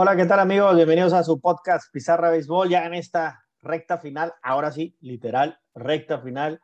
Hola, 0.00 0.14
¿qué 0.14 0.26
tal 0.26 0.38
amigos? 0.38 0.76
Bienvenidos 0.76 1.12
a 1.12 1.24
su 1.24 1.40
podcast 1.40 1.92
Pizarra 1.92 2.30
Béisbol, 2.30 2.68
ya 2.68 2.86
en 2.86 2.94
esta 2.94 3.42
recta 3.60 3.98
final, 3.98 4.32
ahora 4.44 4.70
sí, 4.70 4.96
literal, 5.00 5.58
recta 5.74 6.20
final, 6.20 6.60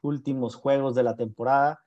últimos 0.00 0.54
juegos 0.54 0.94
de 0.94 1.02
la 1.02 1.14
temporada. 1.14 1.82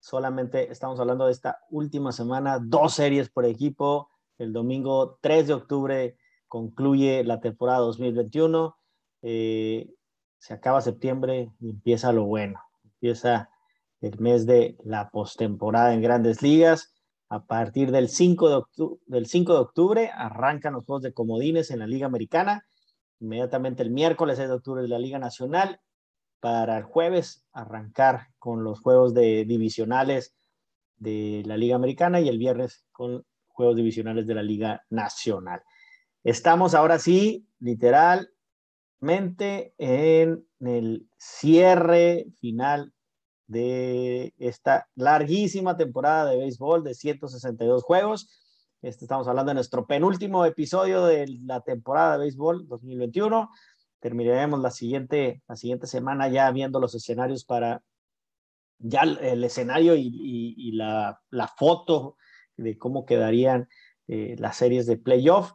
Solamente 0.00 0.70
estamos 0.70 1.00
hablando 1.00 1.24
de 1.24 1.32
esta 1.32 1.60
última 1.70 2.12
semana, 2.12 2.58
dos 2.60 2.92
series 2.92 3.30
por 3.30 3.46
equipo. 3.46 4.10
El 4.36 4.52
domingo 4.52 5.18
3 5.22 5.46
de 5.46 5.54
octubre 5.54 6.18
concluye 6.46 7.24
la 7.24 7.40
temporada 7.40 7.78
2021. 7.78 8.76
Eh, 9.22 9.88
se 10.36 10.52
acaba 10.52 10.82
septiembre 10.82 11.52
y 11.58 11.70
empieza 11.70 12.12
lo 12.12 12.24
bueno. 12.24 12.60
Empieza 12.84 13.48
el 14.02 14.20
mes 14.20 14.44
de 14.44 14.76
la 14.84 15.08
postemporada 15.08 15.94
en 15.94 16.02
grandes 16.02 16.42
ligas. 16.42 16.93
A 17.34 17.46
partir 17.46 17.90
del 17.90 18.08
5 18.08 18.48
de, 18.48 18.54
octubre, 18.54 19.00
del 19.06 19.26
5 19.26 19.54
de 19.54 19.58
octubre 19.58 20.10
arrancan 20.14 20.74
los 20.74 20.84
juegos 20.84 21.02
de 21.02 21.12
comodines 21.12 21.72
en 21.72 21.80
la 21.80 21.88
Liga 21.88 22.06
Americana. 22.06 22.64
Inmediatamente 23.18 23.82
el 23.82 23.90
miércoles 23.90 24.36
6 24.36 24.50
de 24.50 24.54
octubre 24.54 24.82
de 24.82 24.88
la 24.88 25.00
Liga 25.00 25.18
Nacional. 25.18 25.80
Para 26.38 26.78
el 26.78 26.84
jueves 26.84 27.44
arrancar 27.52 28.28
con 28.38 28.62
los 28.62 28.78
juegos 28.78 29.14
de 29.14 29.44
divisionales 29.46 30.36
de 30.96 31.42
la 31.44 31.56
Liga 31.56 31.74
Americana 31.74 32.20
y 32.20 32.28
el 32.28 32.38
viernes 32.38 32.86
con 32.92 33.26
juegos 33.48 33.74
divisionales 33.74 34.28
de 34.28 34.34
la 34.36 34.42
Liga 34.44 34.84
Nacional. 34.88 35.60
Estamos 36.22 36.72
ahora 36.72 37.00
sí, 37.00 37.48
literalmente, 37.58 39.74
en 39.76 40.46
el 40.60 41.08
cierre 41.18 42.26
final 42.38 42.93
de 43.46 44.34
esta 44.38 44.88
larguísima 44.94 45.76
temporada 45.76 46.30
de 46.30 46.38
béisbol 46.38 46.84
de 46.84 46.94
162 46.94 47.82
juegos. 47.82 48.28
Este, 48.82 49.04
estamos 49.04 49.28
hablando 49.28 49.50
de 49.50 49.54
nuestro 49.54 49.86
penúltimo 49.86 50.44
episodio 50.44 51.06
de 51.06 51.26
la 51.44 51.60
temporada 51.60 52.12
de 52.12 52.24
béisbol 52.24 52.68
2021. 52.68 53.50
Terminaremos 54.00 54.60
la 54.60 54.70
siguiente, 54.70 55.42
la 55.48 55.56
siguiente 55.56 55.86
semana 55.86 56.28
ya 56.28 56.50
viendo 56.50 56.80
los 56.80 56.94
escenarios 56.94 57.44
para 57.44 57.82
ya 58.78 59.02
el 59.02 59.42
escenario 59.44 59.94
y, 59.96 60.72
la, 60.72 61.18
foto 61.56 62.16
de 62.56 62.76
cómo 62.76 63.06
quedarían 63.06 63.68
eh, 64.08 64.36
las 64.38 64.56
series 64.56 64.86
de 64.86 64.98
playoff. 64.98 65.52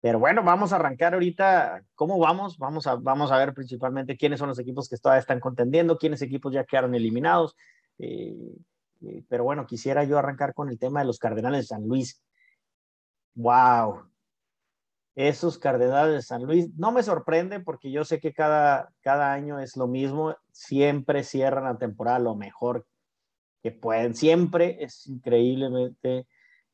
Pero 0.00 0.18
bueno, 0.18 0.42
vamos 0.44 0.72
a 0.72 0.76
arrancar 0.76 1.14
ahorita. 1.14 1.82
¿Cómo 1.94 2.18
vamos? 2.18 2.56
Vamos 2.58 2.86
a, 2.86 2.94
vamos 2.94 3.32
a 3.32 3.38
ver 3.38 3.52
principalmente 3.52 4.16
quiénes 4.16 4.38
son 4.38 4.48
los 4.48 4.58
equipos 4.58 4.88
que 4.88 4.96
todavía 4.96 5.20
están 5.20 5.40
contendiendo, 5.40 5.98
quiénes 5.98 6.22
equipos 6.22 6.52
ya 6.52 6.64
quedaron 6.64 6.94
eliminados. 6.94 7.56
Eh, 7.98 8.54
eh, 9.02 9.24
pero 9.28 9.44
bueno, 9.44 9.66
quisiera 9.66 10.04
yo 10.04 10.18
arrancar 10.18 10.54
con 10.54 10.68
el 10.68 10.78
tema 10.78 11.00
de 11.00 11.06
los 11.06 11.18
Cardenales 11.18 11.62
de 11.62 11.66
San 11.66 11.86
Luis. 11.86 12.22
¡Wow! 13.34 14.08
Esos 15.16 15.58
Cardenales 15.58 16.14
de 16.14 16.22
San 16.22 16.44
Luis 16.44 16.72
no 16.76 16.92
me 16.92 17.02
sorprende 17.02 17.58
porque 17.58 17.90
yo 17.90 18.04
sé 18.04 18.20
que 18.20 18.32
cada, 18.32 18.92
cada 19.00 19.32
año 19.32 19.58
es 19.58 19.76
lo 19.76 19.88
mismo. 19.88 20.36
Siempre 20.52 21.24
cierran 21.24 21.64
la 21.64 21.76
temporada 21.76 22.20
lo 22.20 22.36
mejor 22.36 22.86
que 23.64 23.72
pueden. 23.72 24.14
Siempre 24.14 24.76
es 24.80 25.08
increíblemente. 25.08 26.28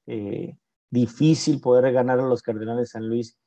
Eh, 0.07 0.59
difícil 0.95 1.61
poder 1.61 1.93
ganar 1.93 2.21
a 2.21 2.23
los 2.23 2.43
Cardenales 2.43 2.83
de 2.85 2.87
San 2.87 3.09
Luis 3.09 3.39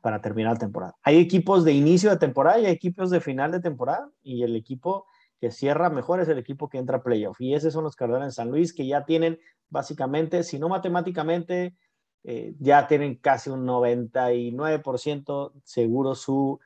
para 0.00 0.22
terminar 0.22 0.54
la 0.54 0.58
temporada. 0.58 0.96
Hay 1.02 1.18
equipos 1.18 1.64
de 1.64 1.72
inicio 1.72 2.08
de 2.10 2.16
temporada 2.16 2.58
y 2.58 2.66
hay 2.66 2.72
equipos 2.72 3.10
de 3.10 3.20
final 3.20 3.52
de 3.52 3.60
temporada 3.60 4.10
y 4.22 4.42
el 4.42 4.56
equipo 4.56 5.06
que 5.38 5.50
cierra 5.50 5.90
mejor 5.90 6.20
es 6.20 6.28
el 6.28 6.38
equipo 6.38 6.70
que 6.70 6.78
entra 6.78 6.96
a 6.96 7.02
playoff. 7.02 7.38
Y 7.40 7.54
esos 7.54 7.74
son 7.74 7.84
los 7.84 7.94
Cardenales 7.94 8.28
de 8.28 8.32
San 8.42 8.50
Luis 8.50 8.72
que 8.72 8.86
ya 8.86 9.04
tienen 9.04 9.38
básicamente, 9.68 10.42
si 10.42 10.58
no 10.58 10.70
matemáticamente, 10.70 11.76
eh, 12.22 12.54
ya 12.58 12.88
tienen 12.88 13.16
casi 13.16 13.50
un 13.50 13.66
99% 13.66 15.52
seguro 15.62 16.14
su 16.14 16.58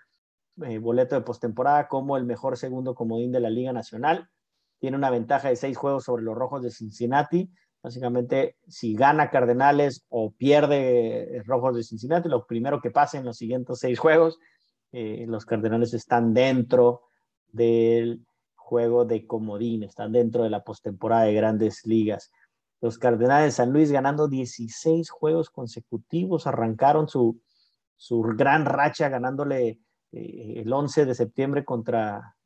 eh, 0.63 0.79
boleto 0.79 1.17
de 1.17 1.23
postemporada 1.23 1.89
como 1.89 2.17
el 2.17 2.25
mejor 2.25 2.57
segundo 2.57 2.95
comodín 2.95 3.33
de 3.33 3.41
la 3.41 3.51
Liga 3.51 3.73
Nacional. 3.73 4.31
Tiene 4.79 4.97
una 4.97 5.11
ventaja 5.11 5.49
de 5.49 5.57
seis 5.57 5.77
juegos 5.77 6.05
sobre 6.05 6.23
los 6.23 6.37
Rojos 6.37 6.63
de 6.63 6.71
Cincinnati 6.71 7.51
Básicamente, 7.83 8.57
si 8.67 8.95
gana 8.95 9.31
Cardenales 9.31 10.05
o 10.09 10.33
pierde 10.33 11.43
Rojos 11.45 11.77
de 11.77 11.85
Cincinnati, 11.85 12.29
lo 12.29 12.47
primero 12.47 12.81
que 12.81 12.91
pase 12.91 13.19
en 13.19 13.25
los 13.25 13.37
siguientes 13.37 13.79
seis 13.79 13.99
juegos, 13.99 14.39
eh, 14.93 15.27
los 15.29 15.47
Cardenales 15.47 15.95
están 15.95 16.35
dentro 16.35 17.03
del 17.53 18.27
juego 18.57 19.05
de 19.05 19.27
comodín, 19.27 19.83
están 19.83 20.13
dentro 20.13 20.43
de 20.43 20.51
la 20.51 20.65
postemporada 20.65 21.25
de 21.25 21.35
grandes 21.35 21.87
ligas. 21.87 22.33
Los 22.81 22.99
Cardenales 22.99 23.47
de 23.47 23.53
San 23.53 23.73
Luis 23.73 23.93
ganando 23.93 24.29
16 24.29 25.11
juegos 25.11 25.51
consecutivos, 25.51 26.47
arrancaron 26.47 27.09
su, 27.09 27.41
su 27.97 28.21
gran 28.23 28.65
racha 28.65 29.09
ganándole 29.09 29.81
eh, 30.13 30.55
el 30.57 30.73
11 30.73 31.07
de 31.07 31.15
septiembre 31.15 31.65
contra 31.65 32.37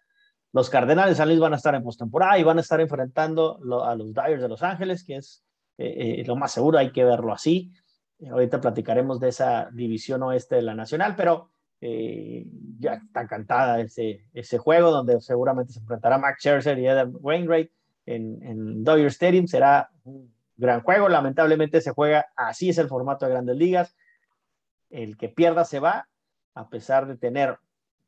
Los 0.53 0.71
Cardenales 0.71 1.13
de 1.13 1.17
San 1.17 1.29
Luis 1.29 1.41
van 1.41 1.55
a 1.55 1.57
estar 1.57 1.75
en 1.75 1.83
postemporada 1.83 2.39
y 2.39 2.45
van 2.45 2.59
a 2.59 2.61
estar 2.61 2.81
enfrentando 2.81 3.59
a 3.85 3.95
los 3.95 4.15
Dyers 4.15 4.41
de 4.41 4.49
Los 4.49 4.63
Ángeles, 4.63 5.05
que 5.05 5.17
es 5.17 5.43
eh, 5.79 6.21
eh, 6.21 6.25
lo 6.27 6.37
más 6.37 6.53
seguro, 6.53 6.79
hay 6.79 6.93
que 6.93 7.05
verlo 7.05 7.33
así. 7.33 7.73
Eh, 8.19 8.29
ahorita 8.29 8.61
platicaremos 8.61 9.19
de 9.21 9.29
esa 9.29 9.69
división 9.73 10.23
oeste 10.23 10.57
de 10.57 10.63
la 10.63 10.75
Nacional, 10.75 11.15
pero 11.17 11.51
ya 11.79 12.95
está 12.95 13.27
cantada 13.29 13.81
ese, 13.81 14.25
ese 14.33 14.59
juego 14.59 14.91
donde 14.91 15.21
seguramente 15.21 15.75
se 15.75 15.79
enfrentará 15.79 16.19
Max 16.19 16.41
Scherzer 16.41 16.79
y 16.79 16.89
Adam 16.89 17.13
Wainwright 17.21 17.71
en, 18.07 18.43
en 18.43 18.83
Dodger 18.83 19.07
Stadium. 19.09 19.47
Será 19.47 19.91
un 20.05 20.35
gran 20.57 20.83
juego. 20.83 21.09
Lamentablemente 21.09 21.81
se 21.81 21.93
juega, 21.93 22.27
así 22.37 22.71
es 22.71 22.79
el 22.79 22.89
formato 22.89 23.27
de 23.27 23.33
grandes 23.33 23.57
ligas. 23.57 23.97
El 24.91 25.17
que 25.17 25.29
pierda 25.29 25.65
se 25.65 25.81
va, 25.81 26.09
a 26.55 26.69
pesar 26.69 27.07
de 27.07 27.17
tener 27.17 27.59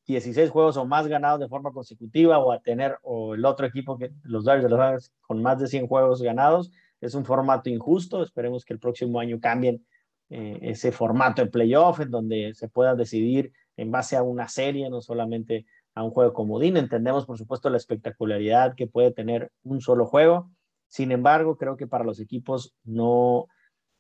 16 0.07 0.51
juegos 0.51 0.77
o 0.79 0.87
más 0.87 1.07
ganados 1.07 1.39
de 1.39 1.49
forma 1.49 1.71
consecutiva 1.71 2.39
o 2.39 2.51
a 2.51 2.61
tener 2.61 2.99
o 3.03 3.35
el 3.35 3.45
otro 3.45 3.67
equipo 3.67 3.99
que 3.99 4.11
los 4.23 4.45
Dodgers 4.45 4.65
de 4.65 4.71
los 4.71 4.81
Ángeles 4.81 5.13
con 5.21 5.43
más 5.43 5.61
de 5.61 5.67
100 5.67 5.87
juegos 5.87 6.23
ganados. 6.23 6.73
Es 7.01 7.15
un 7.15 7.25
formato 7.25 7.69
injusto. 7.69 8.23
Esperemos 8.23 8.65
que 8.65 8.73
el 8.73 8.81
próximo 8.81 9.21
año 9.21 9.39
cambien 9.39 9.87
eh, 10.31 10.59
ese 10.63 10.93
formato 10.93 11.43
de 11.43 11.51
playoff 11.51 12.01
en 12.01 12.11
donde 12.11 12.55
se 12.55 12.69
pueda 12.69 12.95
decidir 12.95 13.53
en 13.77 13.91
base 13.91 14.17
a 14.17 14.23
una 14.23 14.49
serie, 14.49 14.89
no 14.91 15.01
solamente 15.01 15.67
a 15.95 16.03
un 16.03 16.11
juego 16.11 16.33
comodín. 16.33 16.77
Entendemos, 16.77 17.27
por 17.27 17.39
supuesto, 17.39 17.71
la 17.71 17.77
espectacularidad 17.77 18.75
que 18.75 18.87
puede 18.87 19.11
tener 19.11 19.53
un 19.63 19.81
solo 19.81 20.07
juego, 20.07 20.51
sin 20.89 21.13
embargo, 21.13 21.57
creo 21.57 21.77
que 21.77 21.87
para 21.87 22.05
los 22.05 22.19
equipos 22.19 22.75
no, 22.85 23.47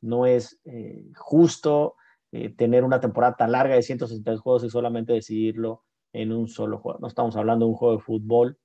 no 0.00 0.26
es 0.26 0.58
eh, 0.64 1.04
justo 1.16 1.96
eh, 2.32 2.50
tener 2.50 2.84
una 2.84 3.00
temporada 3.00 3.36
tan 3.36 3.52
larga 3.52 3.74
de 3.74 3.82
162 3.82 4.40
juegos 4.40 4.64
y 4.64 4.70
solamente 4.70 5.12
decidirlo 5.12 5.84
en 6.12 6.32
un 6.32 6.48
solo 6.48 6.78
juego. 6.78 6.98
No 7.00 7.08
estamos 7.08 7.36
hablando 7.36 7.66
de 7.66 7.72
un 7.72 7.76
juego 7.76 7.96
de 7.96 8.02
fútbol, 8.02 8.58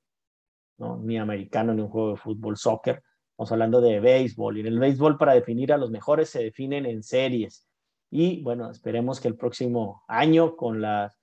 ¿no? 0.78 0.96
ni 0.98 1.18
americano, 1.18 1.74
ni 1.74 1.82
un 1.82 1.88
juego 1.88 2.10
de 2.10 2.16
fútbol, 2.16 2.56
soccer. 2.56 3.02
Estamos 3.30 3.52
hablando 3.52 3.80
de 3.80 4.00
béisbol. 4.00 4.56
Y 4.56 4.60
en 4.60 4.66
el 4.66 4.78
béisbol, 4.78 5.18
para 5.18 5.34
definir 5.34 5.72
a 5.72 5.78
los 5.78 5.90
mejores, 5.90 6.30
se 6.30 6.42
definen 6.42 6.86
en 6.86 7.02
series. 7.02 7.66
Y 8.10 8.42
bueno, 8.42 8.70
esperemos 8.70 9.20
que 9.20 9.28
el 9.28 9.36
próximo 9.36 10.02
año, 10.08 10.56
con 10.56 10.80
las 10.80 11.20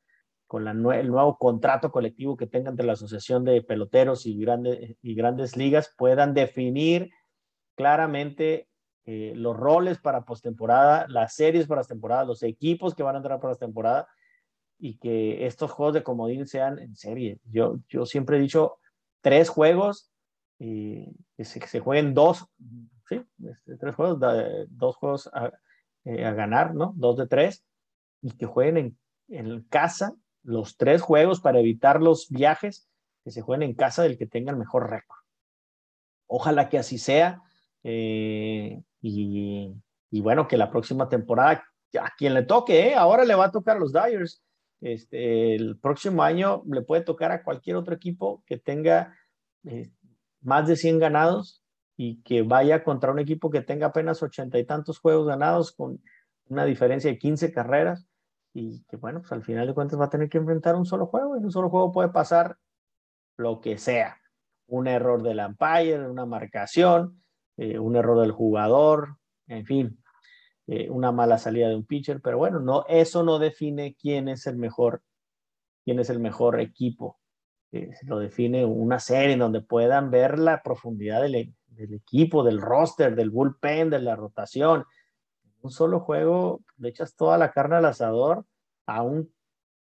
con 0.52 0.68
el 0.68 1.08
nuevo 1.08 1.38
contrato 1.38 1.94
colectivo 1.94 2.36
que 2.36 2.46
tengan 2.46 2.74
entre 2.74 2.86
la 2.86 2.92
Asociación 2.92 3.46
de 3.46 3.62
Peloteros 3.62 4.26
y, 4.26 4.38
grandes 4.38 4.98
y 5.02 5.16
grandes 5.16 5.56
ligas, 5.56 5.96
puedan 5.98 6.34
definir 6.34 7.10
claramente 7.78 8.68
eh, 9.06 9.32
los 9.34 9.56
roles 9.56 10.00
para 10.00 10.26
postemporada, 10.26 11.06
las 11.08 11.36
series 11.36 11.68
para 11.68 11.86
temporada, 11.86 12.26
los 12.26 12.44
equipos 12.44 12.94
que 12.94 13.02
van 13.02 13.16
a 13.16 13.20
entrar 13.20 13.40
para 13.40 13.54
la 13.54 13.60
temporada 13.60 14.10
y 14.78 14.98
que 14.98 15.46
estos 15.46 15.72
juegos 15.72 15.94
de 15.94 16.04
comodín 16.04 16.46
sean 16.46 16.80
en 16.80 16.98
serie. 16.98 17.40
Yo, 17.46 17.78
yo 17.88 18.06
siempre 18.06 18.36
he 18.36 18.42
dicho 18.42 18.78
tres 19.22 19.48
juegos, 19.48 20.12
y 20.60 21.16
que, 21.38 21.46
se, 21.46 21.80
jueguen 21.80 22.14
dos, 22.14 22.46
¿sí? 23.08 23.24
Este, 23.42 23.78
tres 23.78 23.96
juegos, 23.96 24.20
dos 24.68 24.98
juegos 24.98 25.32
eh, 26.04 26.26
a, 26.26 26.34
ganar, 26.34 26.76
¿no? 26.76 26.92
Dos 26.98 27.16
de 27.16 27.28
tres, 27.28 27.64
y 28.22 28.32
que 28.32 28.46
jueguen 28.48 28.78
en, 28.78 28.98
en 29.30 29.62
casa 29.70 30.14
los 30.44 30.78
tres 30.78 31.02
juegos 31.02 31.40
para 31.40 31.60
evitar 31.60 32.02
los 32.02 32.30
viajes 32.30 32.90
que 33.24 33.32
se 33.32 33.42
jueguen 33.42 33.70
en 33.70 33.76
casa 33.76 34.04
del 34.04 34.18
que 34.18 34.28
tenga 34.28 34.52
el 34.52 34.58
mejor 34.58 34.90
récord. 34.90 35.20
Ojalá 36.28 36.70
que 36.70 36.78
así 36.78 36.98
sea. 36.98 37.42
Eh, 37.84 38.82
y, 39.02 39.74
bueno, 40.12 40.48
que 40.48 40.58
la 40.58 40.72
próxima 40.72 41.10
temporada, 41.10 41.64
a 42.00 42.16
quien 42.18 42.34
le 42.34 42.44
toque, 42.44 42.90
¿eh? 42.90 42.96
ahora 42.96 43.26
le 43.26 43.36
va 43.36 43.46
a 43.46 43.52
tocar 43.52 43.78
a 43.78 43.80
los 43.80 43.94
Dyers. 43.94 44.44
Este, 44.82 45.56
el 45.56 45.78
próximo 45.78 46.24
año 46.24 46.64
le 46.66 46.82
puede 46.82 47.04
tocar 47.04 47.32
a 47.32 47.44
cualquier 47.44 47.76
otro 47.76 47.94
equipo 47.94 48.44
que 48.48 48.58
tenga 48.58 49.16
eh, 49.66 49.92
más 50.42 50.68
de 50.68 50.76
100 50.76 51.00
ganados 51.00 51.64
y 51.96 52.22
que 52.24 52.42
vaya 52.42 52.84
contra 52.84 53.12
un 53.12 53.20
equipo 53.20 53.52
que 53.52 53.62
tenga 53.62 53.88
apenas 53.88 54.24
ochenta 54.24 54.58
y 54.58 54.66
tantos 54.66 54.98
juegos 54.98 55.28
ganados 55.28 55.72
con 55.72 56.02
una 56.48 56.66
diferencia 56.66 57.12
de 57.12 57.20
15 57.20 57.52
carreras 57.52 58.08
y 58.54 58.84
que 58.84 58.98
bueno, 58.98 59.22
pues 59.22 59.32
al 59.32 59.44
final 59.44 59.68
de 59.68 59.74
cuentas 59.74 60.00
va 60.00 60.06
a 60.06 60.10
tener 60.10 60.30
que 60.30 60.38
enfrentar 60.38 60.76
un 60.76 60.86
solo 60.86 61.08
juego 61.08 61.36
y 61.36 61.40
en 61.40 61.46
un 61.46 61.52
solo 61.52 61.70
juego 61.70 61.92
puede 61.92 62.10
pasar 62.10 62.58
lo 63.38 63.62
que 63.62 63.78
sea. 63.78 64.18
Un 64.68 64.88
error 64.88 65.22
del 65.24 65.40
umpire, 65.40 66.08
una 66.08 66.26
marcación, 66.26 67.22
eh, 67.58 67.80
un 67.80 67.96
error 67.96 68.20
del 68.20 68.32
jugador, 68.32 69.18
en 69.48 69.66
fin, 69.66 70.02
eh, 70.68 70.90
una 70.90 71.12
mala 71.12 71.38
salida 71.38 71.68
de 71.70 71.76
un 71.76 71.86
pitcher, 71.86 72.22
pero 72.22 72.38
bueno, 72.38 72.60
no, 72.60 72.86
eso 72.88 73.24
no 73.24 73.40
define 73.40 73.96
quién 74.00 74.28
es 74.28 74.48
el 74.48 74.58
mejor, 74.58 75.02
quién 75.84 76.00
es 76.00 76.10
el 76.10 76.20
mejor 76.20 76.60
equipo. 76.60 77.20
Eh, 77.72 77.92
lo 78.04 78.20
define 78.20 78.66
una 78.66 79.00
serie 79.00 79.34
en 79.34 79.40
donde 79.40 79.62
puedan 79.62 80.12
ver 80.12 80.40
la 80.40 80.62
profundidad 80.62 81.22
del, 81.22 81.54
del, 81.68 81.94
equipo, 81.94 82.44
del 82.44 82.62
roster, 82.62 83.16
del 83.16 83.30
bullpen, 83.30 83.90
de 83.90 84.00
la 84.00 84.16
rotación. 84.16 84.86
Un 85.62 85.72
solo 85.72 86.00
juego, 86.00 86.62
le 86.78 86.90
echas 86.90 87.16
toda 87.16 87.38
la 87.38 87.52
carne 87.52 87.76
al 87.76 87.86
asador, 87.86 88.46
aún 88.86 89.34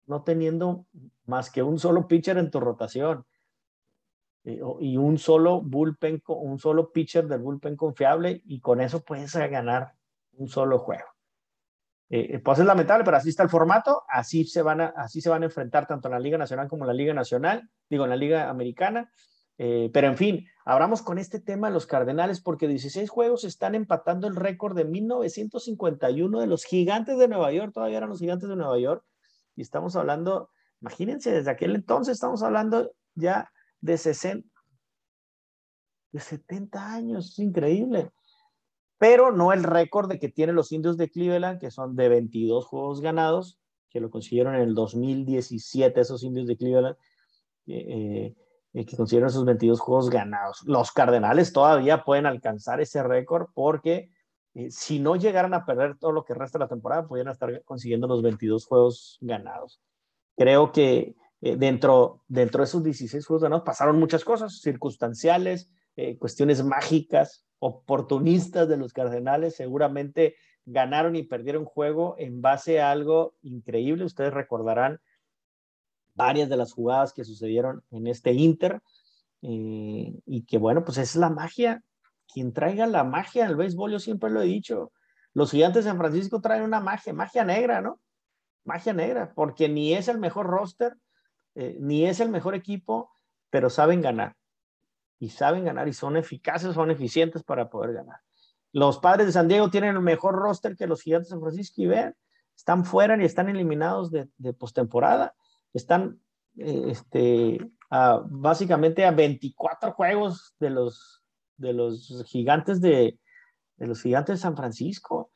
no 0.06 0.22
teniendo 0.22 0.86
más 1.26 1.50
que 1.50 1.62
un 1.62 1.78
solo 1.78 2.06
pitcher 2.06 2.38
en 2.38 2.50
tu 2.50 2.60
rotación 2.60 3.24
eh, 4.44 4.60
y 4.80 4.96
un 4.96 5.18
solo 5.18 5.60
bullpen, 5.60 6.22
un 6.28 6.58
solo 6.58 6.92
pitcher 6.92 7.26
del 7.26 7.40
bullpen 7.40 7.76
confiable 7.76 8.42
y 8.46 8.60
con 8.60 8.80
eso 8.80 9.02
puedes 9.02 9.34
ganar 9.34 9.94
un 10.32 10.48
solo 10.48 10.78
juego. 10.78 11.16
Eh, 12.08 12.38
pues 12.38 12.60
es 12.60 12.64
lamentable, 12.64 13.04
pero 13.04 13.16
así 13.16 13.30
está 13.30 13.42
el 13.42 13.48
formato, 13.48 14.04
así 14.08 14.44
se, 14.44 14.62
van 14.62 14.80
a, 14.80 14.86
así 14.96 15.20
se 15.20 15.28
van 15.28 15.42
a 15.42 15.46
enfrentar 15.46 15.88
tanto 15.88 16.06
en 16.06 16.12
la 16.12 16.20
Liga 16.20 16.38
Nacional 16.38 16.68
como 16.68 16.84
en 16.84 16.88
la 16.88 16.94
Liga 16.94 17.12
Nacional, 17.12 17.68
digo, 17.90 18.04
en 18.04 18.10
la 18.10 18.16
Liga 18.16 18.48
Americana. 18.48 19.10
Eh, 19.58 19.90
pero 19.92 20.08
en 20.08 20.16
fin, 20.16 20.46
abramos 20.64 21.02
con 21.02 21.18
este 21.18 21.40
tema 21.40 21.70
los 21.70 21.86
Cardenales 21.86 22.40
porque 22.40 22.68
16 22.68 23.08
juegos 23.08 23.44
están 23.44 23.74
empatando 23.74 24.26
el 24.26 24.36
récord 24.36 24.76
de 24.76 24.84
1951 24.84 26.40
de 26.40 26.46
los 26.46 26.64
gigantes 26.64 27.18
de 27.18 27.28
Nueva 27.28 27.52
York, 27.52 27.72
todavía 27.72 27.98
eran 27.98 28.10
los 28.10 28.18
gigantes 28.18 28.48
de 28.48 28.56
Nueva 28.56 28.78
York, 28.78 29.04
y 29.54 29.62
estamos 29.62 29.96
hablando, 29.96 30.50
imagínense, 30.80 31.32
desde 31.32 31.50
aquel 31.50 31.74
entonces 31.74 32.14
estamos 32.14 32.42
hablando 32.42 32.92
ya 33.14 33.50
de 33.80 33.96
60, 33.96 34.46
de 36.12 36.20
70 36.20 36.92
años, 36.92 37.30
es 37.30 37.38
increíble. 37.38 38.10
Pero 38.98 39.30
no 39.30 39.52
el 39.52 39.62
récord 39.62 40.08
de 40.08 40.18
que 40.18 40.30
tienen 40.30 40.56
los 40.56 40.72
indios 40.72 40.96
de 40.96 41.10
Cleveland, 41.10 41.60
que 41.60 41.70
son 41.70 41.96
de 41.96 42.08
22 42.08 42.66
juegos 42.66 43.00
ganados, 43.00 43.58
que 43.90 44.00
lo 44.00 44.10
consiguieron 44.10 44.54
en 44.54 44.62
el 44.62 44.74
2017 44.74 46.00
esos 46.00 46.22
indios 46.22 46.46
de 46.46 46.56
Cleveland, 46.56 46.96
eh, 47.66 48.34
eh, 48.76 48.84
que 48.84 48.94
consiguieron 48.94 49.30
esos 49.30 49.46
22 49.46 49.80
juegos 49.80 50.10
ganados. 50.10 50.62
Los 50.66 50.92
Cardenales 50.92 51.50
todavía 51.50 52.04
pueden 52.04 52.26
alcanzar 52.26 52.78
ese 52.78 53.02
récord 53.02 53.46
porque 53.54 54.10
eh, 54.52 54.70
si 54.70 54.98
no 54.98 55.16
llegaran 55.16 55.54
a 55.54 55.64
perder 55.64 55.96
todo 55.96 56.12
lo 56.12 56.26
que 56.26 56.34
resta 56.34 56.58
de 56.58 56.64
la 56.66 56.68
temporada, 56.68 57.06
podrían 57.06 57.28
estar 57.28 57.62
consiguiendo 57.64 58.06
los 58.06 58.20
22 58.20 58.66
juegos 58.66 59.16
ganados. 59.22 59.80
Creo 60.36 60.72
que 60.72 61.16
dentro, 61.40 62.22
dentro 62.28 62.60
de 62.60 62.64
esos 62.64 62.82
16 62.82 63.24
juegos 63.24 63.44
ganados 63.44 63.64
pasaron 63.64 63.98
muchas 63.98 64.24
cosas 64.24 64.60
circunstanciales, 64.60 65.70
cuestiones 66.18 66.62
mágicas, 66.62 67.46
oportunistas 67.58 68.68
de 68.68 68.76
los 68.76 68.92
Cardenales 68.92 69.56
seguramente 69.56 70.36
ganaron 70.66 71.16
y 71.16 71.22
perdieron 71.22 71.64
juego 71.64 72.16
en 72.18 72.42
base 72.42 72.80
a 72.80 72.90
algo 72.90 73.36
increíble. 73.40 74.04
Ustedes 74.04 74.34
recordarán 74.34 75.00
varias 76.16 76.48
de 76.48 76.56
las 76.56 76.72
jugadas 76.72 77.12
que 77.12 77.24
sucedieron 77.24 77.82
en 77.90 78.06
este 78.06 78.32
Inter 78.32 78.80
eh, 79.42 80.18
y 80.26 80.42
que 80.46 80.58
bueno, 80.58 80.84
pues 80.84 80.98
es 80.98 81.14
la 81.14 81.30
magia. 81.30 81.82
Quien 82.32 82.52
traiga 82.52 82.86
la 82.86 83.04
magia 83.04 83.46
al 83.46 83.56
béisbol, 83.56 83.92
yo 83.92 83.98
siempre 84.00 84.30
lo 84.30 84.42
he 84.42 84.46
dicho. 84.46 84.92
Los 85.32 85.52
gigantes 85.52 85.84
de 85.84 85.90
San 85.90 85.98
Francisco 85.98 86.40
traen 86.40 86.62
una 86.62 86.80
magia, 86.80 87.12
magia 87.12 87.44
negra, 87.44 87.80
¿no? 87.80 88.00
Magia 88.64 88.92
negra, 88.92 89.32
porque 89.34 89.68
ni 89.68 89.94
es 89.94 90.08
el 90.08 90.18
mejor 90.18 90.46
roster, 90.46 90.96
eh, 91.54 91.76
ni 91.78 92.06
es 92.06 92.18
el 92.20 92.30
mejor 92.30 92.54
equipo, 92.54 93.10
pero 93.50 93.70
saben 93.70 94.00
ganar 94.00 94.34
y 95.18 95.30
saben 95.30 95.64
ganar 95.64 95.88
y 95.88 95.92
son 95.92 96.16
eficaces, 96.16 96.74
son 96.74 96.90
eficientes 96.90 97.42
para 97.42 97.70
poder 97.70 97.94
ganar. 97.94 98.20
Los 98.72 98.98
padres 98.98 99.26
de 99.26 99.32
San 99.32 99.48
Diego 99.48 99.70
tienen 99.70 99.94
el 99.96 100.02
mejor 100.02 100.34
roster 100.34 100.76
que 100.76 100.86
los 100.86 101.02
gigantes 101.02 101.28
de 101.28 101.34
San 101.34 101.40
Francisco 101.40 101.80
y 101.82 101.86
vean, 101.86 102.14
están 102.54 102.84
fuera 102.84 103.20
y 103.20 103.24
están 103.24 103.48
eliminados 103.48 104.10
de, 104.10 104.28
de 104.36 104.52
postemporada. 104.52 105.34
Están 105.76 106.20
eh, 106.58 106.84
este, 106.88 107.58
básicamente 107.90 109.04
a 109.04 109.10
24 109.10 109.92
juegos 109.92 110.54
de 110.58 110.70
los, 110.70 111.22
de 111.56 111.72
los 111.72 112.24
gigantes 112.26 112.80
de, 112.80 113.18
de 113.76 113.86
los 113.86 114.02
gigantes 114.02 114.38
de 114.38 114.42
San 114.42 114.56
Francisco, 114.56 115.30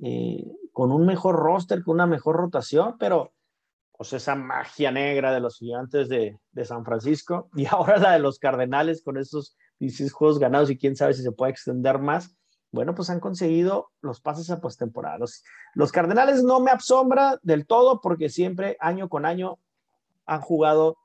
eh, 0.00 0.44
con 0.72 0.92
un 0.92 1.06
mejor 1.06 1.36
roster, 1.36 1.82
con 1.82 1.94
una 1.94 2.06
mejor 2.06 2.36
rotación, 2.36 2.96
pero 2.98 3.32
pues 3.96 4.12
esa 4.12 4.36
magia 4.36 4.92
negra 4.92 5.32
de 5.32 5.40
los 5.40 5.58
gigantes 5.58 6.08
de, 6.08 6.38
San 6.64 6.84
Francisco 6.84 7.50
y 7.54 7.66
ahora 7.70 7.98
la 7.98 8.12
de 8.12 8.20
los 8.20 8.38
Cardenales 8.38 9.02
con 9.02 9.16
esos 9.16 9.56
16 9.80 10.12
juegos 10.12 10.38
ganados 10.38 10.70
y 10.70 10.78
quién 10.78 10.94
sabe 10.96 11.14
si 11.14 11.22
se 11.22 11.32
puede 11.32 11.52
extender 11.52 11.98
más. 11.98 12.36
Bueno, 12.70 12.94
pues 12.94 13.10
han 13.10 13.18
conseguido 13.18 13.90
los 14.02 14.20
pases 14.20 14.50
a 14.50 14.60
postemporada. 14.60 15.18
Los, 15.74 15.90
Cardenales 15.90 16.44
no 16.44 16.60
me 16.60 16.70
asombra 16.70 17.38
del 17.42 17.66
todo 17.66 18.00
porque 18.00 18.28
siempre, 18.28 18.76
año 18.78 19.08
con 19.08 19.24
año, 19.24 19.58
han 20.28 20.40
jugado 20.42 20.98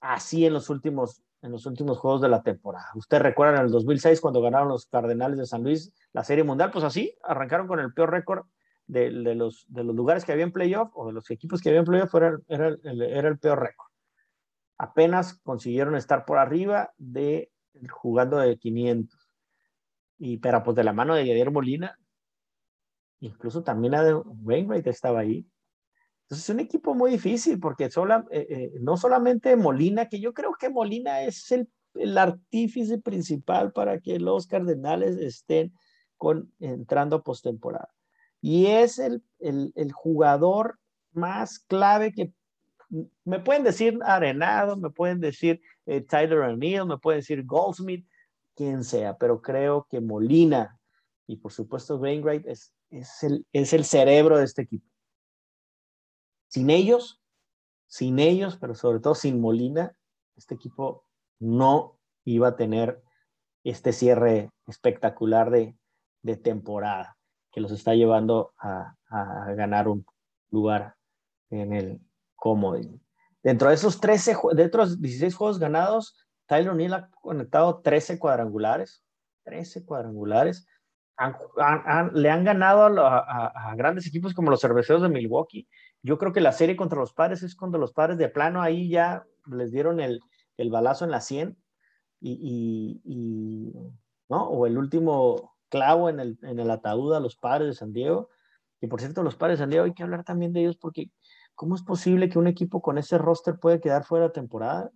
así 0.00 0.46
en 0.46 0.54
los 0.54 0.70
últimos, 0.70 1.22
en 1.42 1.52
los 1.52 1.66
últimos 1.66 1.98
juegos 1.98 2.22
de 2.22 2.28
la 2.28 2.42
temporada. 2.42 2.86
Usted 2.94 3.20
recuerda 3.20 3.58
en 3.58 3.66
el 3.66 3.70
2006 3.70 4.20
cuando 4.20 4.40
ganaron 4.40 4.68
los 4.68 4.86
Cardenales 4.86 5.38
de 5.38 5.46
San 5.46 5.62
Luis 5.62 5.92
la 6.12 6.24
Serie 6.24 6.42
Mundial, 6.42 6.70
pues 6.70 6.84
así, 6.84 7.16
arrancaron 7.22 7.68
con 7.68 7.78
el 7.80 7.92
peor 7.92 8.10
récord 8.10 8.46
de, 8.86 9.10
los, 9.10 9.66
de 9.68 9.84
los 9.84 9.94
lugares 9.94 10.24
que 10.24 10.32
había 10.32 10.44
en 10.44 10.52
playoff 10.52 10.90
o 10.94 11.06
de 11.06 11.12
los 11.12 11.30
equipos 11.30 11.60
que 11.60 11.68
había 11.68 11.80
en 11.80 11.86
playoff 11.86 12.14
era, 12.14 12.38
era, 12.48 12.68
el, 12.68 13.02
era 13.02 13.28
el 13.28 13.38
peor 13.38 13.60
récord. 13.60 13.88
Apenas 14.78 15.38
consiguieron 15.42 15.96
estar 15.96 16.24
por 16.24 16.38
arriba 16.38 16.92
de 16.96 17.50
jugando 17.90 18.38
de 18.38 18.58
500. 18.58 19.30
Y 20.18 20.38
pero 20.38 20.62
pues 20.62 20.76
de 20.76 20.84
la 20.84 20.92
mano 20.94 21.14
de 21.14 21.26
Yadier 21.26 21.50
Molina, 21.50 21.98
incluso 23.20 23.62
también 23.62 23.92
la 23.92 24.04
de 24.04 24.14
Wainwright 24.14 24.86
estaba 24.86 25.20
ahí. 25.20 25.46
Entonces 26.26 26.48
es 26.48 26.54
un 26.54 26.60
equipo 26.60 26.92
muy 26.92 27.12
difícil 27.12 27.60
porque 27.60 27.84
eh, 27.84 27.90
eh, 28.30 28.72
no 28.80 28.96
solamente 28.96 29.54
Molina, 29.54 30.08
que 30.08 30.18
yo 30.18 30.34
creo 30.34 30.54
que 30.58 30.68
Molina 30.68 31.22
es 31.22 31.52
el, 31.52 31.68
artífice 32.18 32.98
principal 32.98 33.72
para 33.72 34.00
que 34.00 34.18
los 34.18 34.46
Cardenales 34.46 35.16
estén 35.16 35.72
con, 36.16 36.52
entrando 36.58 37.16
a 37.16 37.22
postemporada 37.22 37.88
y 38.42 38.66
es 38.66 38.98
el, 38.98 39.22
jugador 39.92 40.78
más 41.12 41.60
clave 41.60 42.12
que 42.12 42.32
me 43.24 43.40
pueden 43.40 43.62
decir 43.62 43.98
Arenado, 44.04 44.76
me 44.76 44.90
pueden 44.90 45.20
decir 45.20 45.60
eh, 45.86 46.00
Tyler 46.00 46.40
O'Neill, 46.40 46.86
me 46.86 46.98
pueden 46.98 47.20
decir 47.20 47.44
Goldsmith, 47.44 48.06
quien 48.54 48.84
sea, 48.84 49.16
pero 49.16 49.40
creo 49.40 49.86
que 49.88 50.00
Molina 50.00 50.78
y 51.26 51.36
por 51.36 51.52
supuesto 51.52 51.96
Wainwright 51.96 52.46
es, 52.46 52.72
el, 53.22 53.46
es 53.52 53.72
el 53.72 53.84
cerebro 53.84 54.38
de 54.38 54.44
este 54.44 54.62
equipo. 54.62 54.95
Sin 56.56 56.70
ellos, 56.70 57.20
sin 57.86 58.18
ellos, 58.18 58.56
pero 58.56 58.74
sobre 58.74 58.98
todo 59.00 59.14
sin 59.14 59.42
Molina, 59.42 59.94
este 60.36 60.54
equipo 60.54 61.04
no 61.38 61.98
iba 62.24 62.48
a 62.48 62.56
tener 62.56 63.02
este 63.62 63.92
cierre 63.92 64.48
espectacular 64.66 65.50
de, 65.50 65.76
temporada 66.42 67.18
que 67.52 67.60
los 67.60 67.72
está 67.72 67.92
llevando 67.92 68.54
a, 68.58 68.94
ganar 69.54 69.86
un 69.86 70.06
lugar 70.50 70.94
en 71.50 71.74
el 71.74 72.00
comodín. 72.36 73.04
Dentro 73.42 73.68
de 73.68 73.74
esos 73.74 74.00
13, 74.00 74.36
dentro 74.54 74.86
de 74.86 74.96
16 74.96 75.34
juegos 75.34 75.58
ganados, 75.58 76.16
Tyler 76.46 76.70
O'Neill 76.70 76.94
ha 76.94 77.10
conectado 77.20 77.82
13 77.82 78.18
cuadrangulares, 78.18 79.04
13 79.44 79.84
cuadrangulares. 79.84 80.66
le 82.14 82.30
han 82.30 82.44
ganado 82.44 83.06
a, 83.06 83.74
grandes 83.76 84.06
equipos 84.06 84.32
como 84.32 84.50
los 84.50 84.62
cerveceros 84.62 85.02
de 85.02 85.10
Milwaukee. 85.10 85.68
Yo 86.06 86.18
creo 86.18 86.32
que 86.32 86.40
la 86.40 86.52
serie 86.52 86.76
contra 86.76 87.00
los 87.00 87.12
padres 87.12 87.42
es 87.42 87.56
cuando 87.56 87.78
los 87.78 87.92
padres 87.92 88.16
de 88.16 88.28
plano 88.28 88.62
ahí 88.62 88.88
ya 88.88 89.26
les 89.46 89.72
dieron 89.72 89.98
el, 89.98 90.20
el 90.56 90.70
balazo 90.70 91.04
en 91.04 91.10
la 91.10 91.20
100 91.20 91.58
y, 92.20 93.72
¿no? 94.28 94.48
O 94.48 94.66
el 94.68 94.78
último 94.78 95.56
clavo 95.68 96.08
en 96.08 96.20
el, 96.20 96.38
en 96.42 96.60
el 96.60 96.70
ataúd 96.70 97.12
a 97.12 97.18
los 97.18 97.34
padres 97.34 97.66
de 97.66 97.74
San 97.74 97.92
Diego. 97.92 98.28
Y 98.80 98.86
por 98.86 99.00
cierto, 99.00 99.24
los 99.24 99.34
padres 99.34 99.58
de 99.58 99.64
San 99.64 99.70
Diego 99.70 99.84
hay 99.84 99.94
que 99.94 100.04
hablar 100.04 100.22
también 100.22 100.52
de 100.52 100.60
ellos 100.60 100.76
porque 100.76 101.10
¿cómo 101.56 101.74
es 101.74 101.82
posible 101.82 102.28
que 102.28 102.38
un 102.38 102.46
equipo 102.46 102.80
con 102.80 102.98
ese 102.98 103.18
roster 103.18 103.58
puede 103.58 103.80
quedar 103.80 104.04
fuera 104.04 104.26
de 104.26 104.32
temporada? 104.32 104.92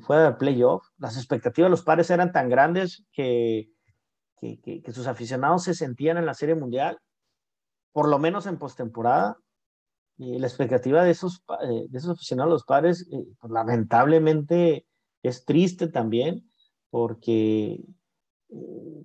fuera 0.00 0.24
del 0.24 0.36
playoff. 0.38 0.86
Las 0.96 1.18
expectativas 1.18 1.66
de 1.66 1.70
los 1.70 1.82
padres 1.82 2.08
eran 2.08 2.32
tan 2.32 2.48
grandes 2.48 3.04
que, 3.12 3.68
que, 4.40 4.58
que, 4.82 4.92
sus 4.92 5.06
aficionados 5.06 5.64
se 5.64 5.74
sentían 5.74 6.16
en 6.16 6.24
la 6.24 6.32
Serie 6.32 6.54
Mundial, 6.54 6.98
por 7.92 8.08
lo 8.08 8.18
menos 8.18 8.46
en 8.46 8.58
postemporada. 8.58 9.36
Y 10.18 10.38
la 10.38 10.48
expectativa 10.48 11.04
de 11.04 11.12
esos, 11.12 11.44
eh, 11.62 11.86
de 11.88 11.98
esos 11.98 12.10
aficionados, 12.10 12.50
los 12.50 12.64
padres, 12.64 13.08
eh, 13.12 13.24
pues, 13.40 13.52
lamentablemente 13.52 14.86
es 15.22 15.44
triste 15.44 15.88
también, 15.88 16.50
porque, 16.90 17.84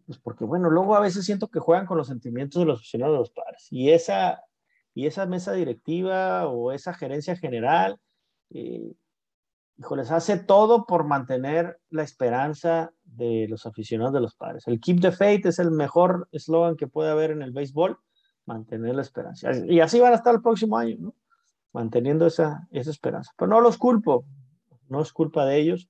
pues 0.05 0.20
porque, 0.20 0.46
bueno, 0.46 0.70
luego 0.70 0.96
a 0.96 1.01
veces 1.01 1.25
siento 1.25 1.50
que 1.50 1.60
juegan 1.60 1.86
con 1.86 1.98
los 1.98 2.08
sentimientos 2.08 2.60
de 2.60 2.65
los 2.65 2.79
aficionados 2.79 3.15
de 3.15 3.20
los 3.20 3.32
padres. 3.32 3.67
Y 3.70 3.91
esa, 3.91 4.41
y 4.93 5.08
esa 5.08 5.25
mesa 5.25 5.53
directiva 5.53 6.48
o 6.48 6.72
esa 6.72 6.93
gerencia 6.93 7.36
general, 7.36 8.00
eh, 8.51 8.93
híjoles, 9.77 10.12
hace 10.12 10.38
todo 10.38 10.86
por 10.86 11.03
mantener 11.05 11.79
la 11.89 12.03
esperanza 12.03 12.93
de 13.03 13.48
los 13.50 13.65
aficionados 13.65 14.13
de 14.13 14.22
los 14.22 14.36
padres. 14.36 14.63
El 14.67 14.79
Keep 14.79 15.01
the 15.01 15.12
Faith 15.12 15.46
es 15.46 15.60
el 15.60 15.72
mejor 15.72 16.27
eslogan 16.32 16.75
que 16.75 16.88
puede 16.88 17.10
haber 17.10 17.32
en 17.32 17.41
el 17.41 17.51
béisbol, 17.51 17.98
mantener 18.45 18.95
la 18.95 19.01
esperanza. 19.01 19.51
Y 19.67 19.79
así 19.79 20.00
van 20.00 20.13
a 20.13 20.17
estar 20.17 20.35
el 20.35 20.41
próximo 20.41 20.77
año, 20.77 20.97
¿no? 21.00 21.15
Manteniendo 21.71 22.27
esa, 22.27 22.67
esa 22.71 22.91
esperanza. 22.91 23.31
Pero 23.38 23.50
no 23.50 23.62
los 23.62 23.77
culpo, 23.77 24.25
no 24.89 25.01
es 25.01 25.12
culpa 25.12 25.45
de 25.45 25.57
ellos. 25.57 25.89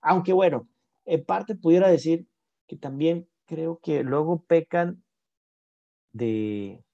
Aunque 0.00 0.32
bueno, 0.32 0.68
en 1.04 1.24
parte 1.24 1.54
pudiera 1.54 1.88
decir 1.88 2.26
que 2.66 2.76
también 2.76 3.28
creo 3.46 3.80
que 3.82 4.02
luego 4.02 4.42
pecan 4.44 5.02
de, 6.12 6.84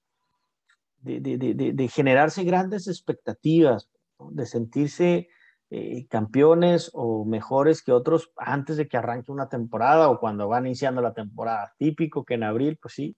de, 0.99 1.19
de, 1.19 1.73
de 1.73 1.87
generarse 1.87 2.43
grandes 2.43 2.87
expectativas, 2.87 3.89
de 4.19 4.45
sentirse 4.45 5.29
eh, 5.73 6.05
campeones 6.09 6.91
o 6.93 7.23
mejores 7.23 7.81
que 7.81 7.93
otros 7.93 8.31
antes 8.35 8.75
de 8.75 8.89
que 8.89 8.97
arranque 8.97 9.31
una 9.31 9.47
temporada 9.47 10.09
o 10.09 10.19
cuando 10.19 10.47
van 10.49 10.65
iniciando 10.65 11.01
la 11.01 11.13
temporada. 11.13 11.73
Típico 11.77 12.25
que 12.25 12.33
en 12.33 12.43
abril, 12.43 12.77
pues 12.81 12.95
sí, 12.95 13.15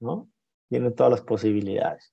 ¿no? 0.00 0.30
Tiene 0.68 0.90
todas 0.90 1.10
las 1.10 1.22
posibilidades. 1.22 2.12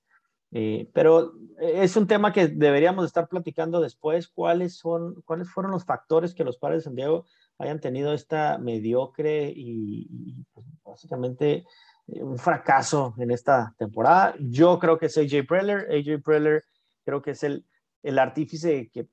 Eh, 0.52 0.88
pero 0.92 1.32
es 1.58 1.96
un 1.96 2.06
tema 2.06 2.32
que 2.32 2.46
deberíamos 2.46 3.06
estar 3.06 3.28
platicando 3.28 3.80
después, 3.80 4.28
cuáles, 4.28 4.76
son, 4.76 5.20
cuáles 5.22 5.50
fueron 5.50 5.72
los 5.72 5.84
factores 5.84 6.32
que 6.32 6.44
los 6.44 6.58
padres 6.58 6.80
de 6.80 6.84
San 6.84 6.94
Diego 6.94 7.26
hayan 7.58 7.80
tenido 7.80 8.12
esta 8.12 8.58
mediocre 8.58 9.52
y, 9.54 10.44
pues, 10.52 10.66
básicamente 10.84 11.64
eh, 12.06 12.22
un 12.22 12.38
fracaso 12.38 13.14
en 13.18 13.32
esta 13.32 13.74
temporada. 13.78 14.34
Yo 14.38 14.78
creo 14.78 14.98
que 14.98 15.06
es 15.06 15.18
AJ 15.18 15.46
Preller. 15.48 15.88
AJ 15.90 16.22
Preller 16.22 16.64
creo 17.04 17.20
que 17.20 17.32
es 17.32 17.42
el, 17.42 17.66
el 18.02 18.18
artífice 18.18 18.90
que 18.92 19.08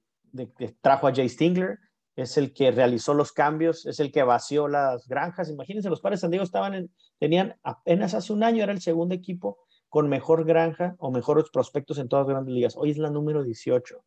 que 0.58 0.76
trajo 0.82 1.08
a 1.08 1.14
Jay 1.14 1.30
Stingler, 1.30 1.80
es 2.16 2.38
el 2.38 2.54
que 2.54 2.72
realizó 2.72 3.14
los 3.14 3.32
cambios, 3.32 3.86
es 3.86 4.00
el 4.00 4.12
que 4.12 4.24
vació 4.24 4.68
las 4.68 5.08
granjas. 5.08 5.50
Imagínense, 5.50 5.90
los 5.90 6.02
padres 6.02 6.20
de 6.20 6.22
San 6.22 6.32
Diego 6.32 6.44
estaban 6.44 6.74
en, 6.74 6.92
tenían 7.22 7.56
apenas 7.62 8.16
hace 8.16 8.34
un 8.34 8.44
año, 8.44 8.64
era 8.64 8.72
el 8.72 8.82
segundo 8.82 9.14
equipo 9.14 9.60
con 9.90 10.10
mejor 10.10 10.44
granja 10.44 10.96
o 10.98 11.12
mejores 11.12 11.52
prospectos 11.52 12.00
en 12.00 12.10
todas 12.10 12.26
las 12.26 12.34
grandes 12.34 12.56
ligas. 12.56 12.76
Hoy 12.76 12.90
es 12.90 12.98
la 12.98 13.12
número 13.12 13.44
18. 13.44 14.04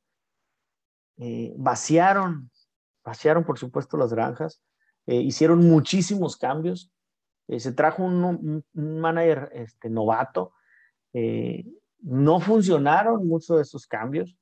Eh, 1.19 1.55
vaciaron, 1.57 2.51
vaciaron 3.05 3.45
por 3.45 3.57
supuesto 3.57 3.97
las 3.97 4.13
granjas, 4.13 4.61
eh, 5.07 5.21
hicieron 5.21 5.61
muchísimos 5.61 6.37
cambios. 6.37 6.91
Eh, 7.47 7.61
se 7.61 7.71
trajo 7.71 8.03
un, 8.03 8.65
manager 8.73 9.49
este, 9.53 9.89
novato. 9.91 10.53
no 12.01 12.41
funcionaron 12.41 13.29
muchos 13.29 13.59
de 13.59 13.63
esos 13.63 13.87
cambios. 13.87 14.37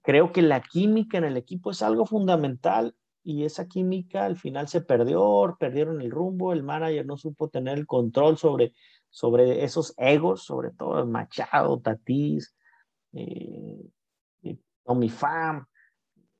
Creo 0.00 0.32
que 0.32 0.40
la 0.40 0.62
química 0.62 1.18
en 1.18 1.24
el 1.24 1.36
equipo 1.36 1.72
es 1.72 1.82
algo 1.82 2.06
fundamental 2.06 2.96
y 3.22 3.44
esa 3.44 3.66
química 3.66 4.24
al 4.24 4.36
final 4.36 4.68
se 4.68 4.80
perdió, 4.80 5.56
perdieron 5.58 6.00
el 6.00 6.10
rumbo, 6.10 6.52
el 6.52 6.62
manager 6.62 7.06
no 7.06 7.16
supo 7.16 7.48
tener 7.48 7.78
el 7.78 7.86
control 7.86 8.38
sobre, 8.38 8.72
sobre 9.10 9.64
esos 9.64 9.94
egos, 9.98 10.44
sobre 10.44 10.70
todo 10.70 11.06
Machado, 11.06 11.80
Tatís, 11.80 12.54
eh, 13.12 14.56
Tommy 14.84 15.08
Pham, 15.08 15.66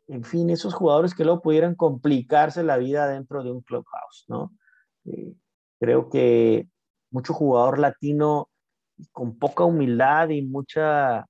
en 0.08 0.24
fin, 0.24 0.50
esos 0.50 0.74
jugadores 0.74 1.14
que 1.14 1.24
luego 1.24 1.40
pudieran 1.40 1.76
complicarse 1.76 2.64
la 2.64 2.78
vida 2.78 3.06
dentro 3.06 3.44
de 3.44 3.52
un 3.52 3.60
clubhouse, 3.60 4.24
¿no? 4.26 4.52
Eh, 5.04 5.34
creo 5.78 6.08
que 6.10 6.68
mucho 7.12 7.32
jugador 7.32 7.78
latino 7.78 8.50
con 9.12 9.38
poca 9.38 9.64
humildad 9.64 10.30
y 10.30 10.42
mucha 10.42 11.26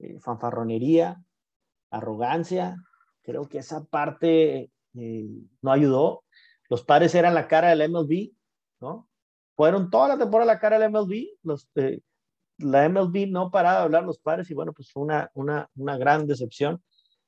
eh, 0.00 0.18
fanfarronería, 0.20 1.22
arrogancia. 1.90 2.76
Creo 3.30 3.48
que 3.48 3.58
esa 3.58 3.84
parte 3.84 4.70
eh, 4.94 5.28
no 5.62 5.70
ayudó. 5.70 6.24
Los 6.68 6.82
padres 6.84 7.14
eran 7.14 7.34
la 7.34 7.46
cara 7.46 7.68
del 7.74 7.88
MLB, 7.90 8.32
¿no? 8.80 9.08
Fueron 9.56 9.88
toda 9.88 10.08
la 10.08 10.18
temporada 10.18 10.52
la 10.52 10.58
cara 10.58 10.78
del 10.78 10.90
MLB. 10.90 11.28
Los, 11.44 11.68
eh, 11.76 12.00
la 12.58 12.88
MLB 12.88 13.28
no 13.28 13.52
paraba 13.52 13.78
de 13.78 13.84
hablar 13.84 14.04
los 14.04 14.18
padres 14.18 14.50
y 14.50 14.54
bueno, 14.54 14.72
pues 14.72 14.90
fue 14.90 15.04
una, 15.04 15.30
una, 15.34 15.68
una 15.76 15.96
gran 15.96 16.26
decepción 16.26 16.82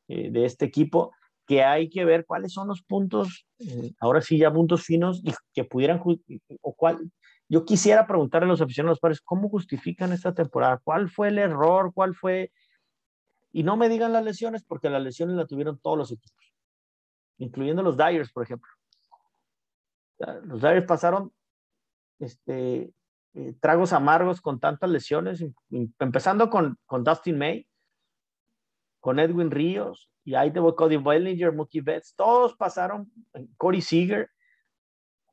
de 0.08 0.44
este 0.44 0.66
equipo 0.66 1.12
que 1.46 1.62
hay 1.62 1.88
que 1.88 2.04
ver 2.04 2.26
cuáles 2.26 2.52
son 2.52 2.68
los 2.68 2.82
puntos, 2.82 3.46
ahora 3.98 4.20
sí 4.20 4.36
ya 4.36 4.52
puntos 4.52 4.84
finos 4.84 5.22
y 5.24 5.32
que 5.54 5.64
pudieran, 5.64 6.02
o 6.60 6.74
cuál, 6.74 7.10
yo 7.48 7.64
quisiera 7.64 8.06
preguntarle 8.06 8.46
a 8.46 8.48
los 8.48 8.60
aficionados, 8.60 8.96
los 8.96 9.00
padres, 9.00 9.20
¿cómo 9.20 9.48
justifican 9.48 10.12
esta 10.12 10.34
temporada? 10.34 10.80
¿Cuál 10.82 11.10
fue 11.10 11.28
el 11.28 11.38
error? 11.38 11.92
¿Cuál 11.94 12.14
fue 12.14 12.50
y 13.52 13.62
no 13.62 13.76
me 13.76 13.88
digan 13.88 14.12
las 14.12 14.24
lesiones 14.24 14.64
porque 14.64 14.90
las 14.90 15.02
lesiones 15.02 15.36
las 15.36 15.46
tuvieron 15.46 15.78
todos 15.78 15.98
los 15.98 16.12
equipos, 16.12 16.54
incluyendo 17.38 17.82
los 17.82 17.96
Dyers, 17.96 18.32
por 18.32 18.42
ejemplo. 18.42 18.70
Los 20.44 20.60
Dyers 20.60 20.86
pasaron 20.86 21.32
este, 22.18 22.92
eh, 23.34 23.54
tragos 23.60 23.92
amargos 23.92 24.40
con 24.40 24.60
tantas 24.60 24.88
lesiones, 24.88 25.44
empezando 25.98 26.48
con, 26.48 26.78
con 26.86 27.04
Dustin 27.04 27.38
May, 27.38 27.66
con 29.00 29.18
Edwin 29.18 29.50
Ríos, 29.50 30.10
y 30.24 30.34
ahí 30.34 30.52
te 30.52 30.60
Cody 30.60 30.96
Bellinger, 30.96 31.52
Mookie 31.52 31.80
Betts, 31.80 32.14
todos 32.14 32.54
pasaron, 32.54 33.10
Corey 33.56 33.80
Seager, 33.80 34.30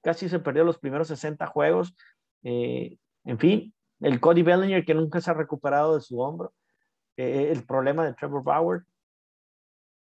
casi 0.01 0.27
se 0.27 0.39
perdió 0.39 0.63
los 0.63 0.79
primeros 0.79 1.07
60 1.09 1.45
juegos, 1.47 1.95
eh, 2.43 2.97
en 3.25 3.37
fin, 3.37 3.73
el 3.99 4.19
Cody 4.19 4.41
Bellinger 4.41 4.83
que 4.85 4.95
nunca 4.95 5.21
se 5.21 5.29
ha 5.29 5.35
recuperado 5.35 5.95
de 5.95 6.01
su 6.01 6.19
hombro. 6.19 6.53
Eh, 7.19 7.51
el 7.51 7.65
problema 7.65 8.05
de 8.05 8.13
Trevor 8.13 8.41
Bauer. 8.41 8.83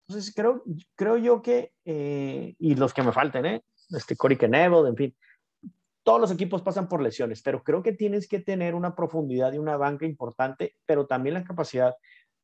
Entonces, 0.08 0.34
creo, 0.34 0.63
creo 0.96 1.17
yo 1.17 1.43
que, 1.43 1.72
eh, 1.86 2.55
y 2.58 2.74
los 2.74 2.91
que 2.91 3.03
me 3.03 3.12
falten, 3.12 3.46
¿eh? 3.46 3.63
Este 3.91 4.15
Corey 4.15 4.36
Knebel, 4.36 4.88
en 4.88 4.96
fin, 4.96 5.15
todos 6.01 6.20
los 6.20 6.32
equipos 6.32 6.63
pasan 6.63 6.89
por 6.89 7.03
lesiones, 7.03 7.43
pero 7.43 7.62
creo 7.62 7.84
que 7.84 7.93
tienes 7.93 8.27
que 8.27 8.39
tener 8.39 8.74
una 8.74 8.96
profundidad 8.96 9.53
y 9.53 9.60
una 9.60 9.77
banca 9.77 10.08
importante, 10.08 10.75
pero 10.88 11.05
también 11.05 11.36
la 11.36 11.43
capacidad 11.43 11.93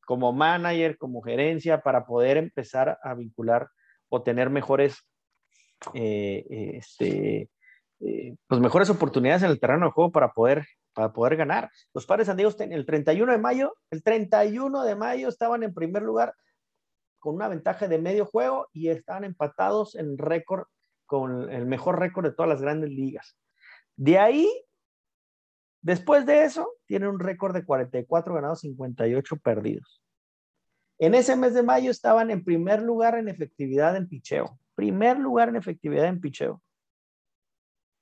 como 0.06 0.32
manager, 0.32 0.96
como 0.98 1.20
gerencia, 1.20 1.80
para 1.82 2.06
poder 2.06 2.36
empezar 2.36 2.96
a 3.02 3.14
vincular 3.14 3.68
o 4.08 4.22
tener 4.22 4.50
mejores, 4.50 5.04
eh, 5.94 6.44
este, 6.74 7.50
pues 8.46 8.60
mejores 8.60 8.88
oportunidades 8.88 9.42
en 9.42 9.50
el 9.50 9.58
terreno 9.58 9.86
de 9.86 9.92
juego 9.92 10.12
para 10.12 10.32
poder 10.32 10.64
para 10.92 11.12
poder 11.12 11.36
ganar. 11.36 11.70
Los 11.94 12.06
padres 12.06 12.26
San 12.26 12.36
Diego 12.36 12.52
el 12.58 12.86
31 12.86 13.32
de 13.32 13.38
mayo, 13.38 13.74
el 13.90 14.02
31 14.02 14.84
de 14.84 14.96
mayo 14.96 15.28
estaban 15.28 15.62
en 15.62 15.74
primer 15.74 16.02
lugar 16.02 16.34
con 17.18 17.34
una 17.34 17.48
ventaja 17.48 17.86
de 17.86 17.98
medio 17.98 18.24
juego 18.26 18.68
y 18.72 18.88
estaban 18.88 19.24
empatados 19.24 19.94
en 19.94 20.18
récord 20.18 20.64
con 21.06 21.50
el 21.50 21.66
mejor 21.66 21.98
récord 21.98 22.24
de 22.24 22.32
todas 22.32 22.48
las 22.48 22.62
grandes 22.62 22.90
ligas. 22.90 23.36
De 23.96 24.18
ahí, 24.18 24.48
después 25.82 26.24
de 26.24 26.44
eso, 26.44 26.72
tienen 26.86 27.08
un 27.08 27.20
récord 27.20 27.54
de 27.54 27.64
44 27.64 28.34
ganados, 28.34 28.60
58 28.60 29.36
perdidos. 29.36 30.02
En 30.98 31.14
ese 31.14 31.36
mes 31.36 31.54
de 31.54 31.62
mayo 31.62 31.90
estaban 31.90 32.30
en 32.30 32.44
primer 32.44 32.82
lugar 32.82 33.16
en 33.16 33.28
efectividad 33.28 33.96
en 33.96 34.08
picheo. 34.08 34.58
Primer 34.74 35.18
lugar 35.18 35.48
en 35.48 35.56
efectividad 35.56 36.06
en 36.06 36.20
picheo. 36.20 36.62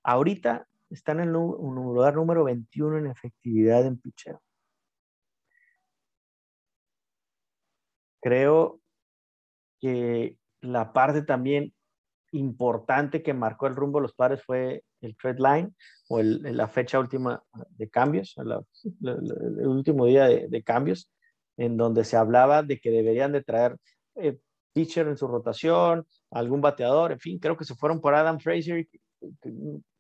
Ahorita 0.02 0.68
están 0.90 1.20
en 1.20 1.28
el 1.28 1.32
lugar 1.32 2.14
número 2.14 2.44
21 2.44 2.98
en 2.98 3.06
efectividad 3.08 3.86
en 3.86 3.98
picheo. 3.98 4.42
Creo 8.20 8.80
que 9.80 10.36
la 10.60 10.92
parte 10.92 11.22
también 11.22 11.72
importante 12.32 13.22
que 13.22 13.32
marcó 13.32 13.66
el 13.66 13.76
rumbo 13.76 13.98
de 13.98 14.02
los 14.02 14.14
padres 14.14 14.42
fue 14.44 14.84
el 15.00 15.16
trade 15.16 15.38
line 15.38 15.72
o 16.08 16.20
la 16.22 16.68
fecha 16.68 16.98
última 16.98 17.42
de 17.70 17.88
cambios, 17.88 18.36
el 18.36 19.66
último 19.66 20.06
día 20.06 20.26
de, 20.26 20.62
cambios, 20.62 21.10
en 21.56 21.76
donde 21.76 22.04
se 22.04 22.16
hablaba 22.16 22.62
de 22.62 22.80
que 22.80 22.90
deberían 22.90 23.32
de 23.32 23.42
traer 23.42 23.76
eh, 24.16 24.38
pitcher 24.72 25.06
en 25.08 25.16
su 25.16 25.26
rotación, 25.26 26.06
algún 26.30 26.60
bateador, 26.60 27.12
en 27.12 27.20
fin, 27.20 27.38
creo 27.38 27.56
que 27.56 27.64
se 27.64 27.74
fueron 27.74 28.00
por 28.00 28.14
Adam 28.14 28.38
Fraser, 28.40 28.86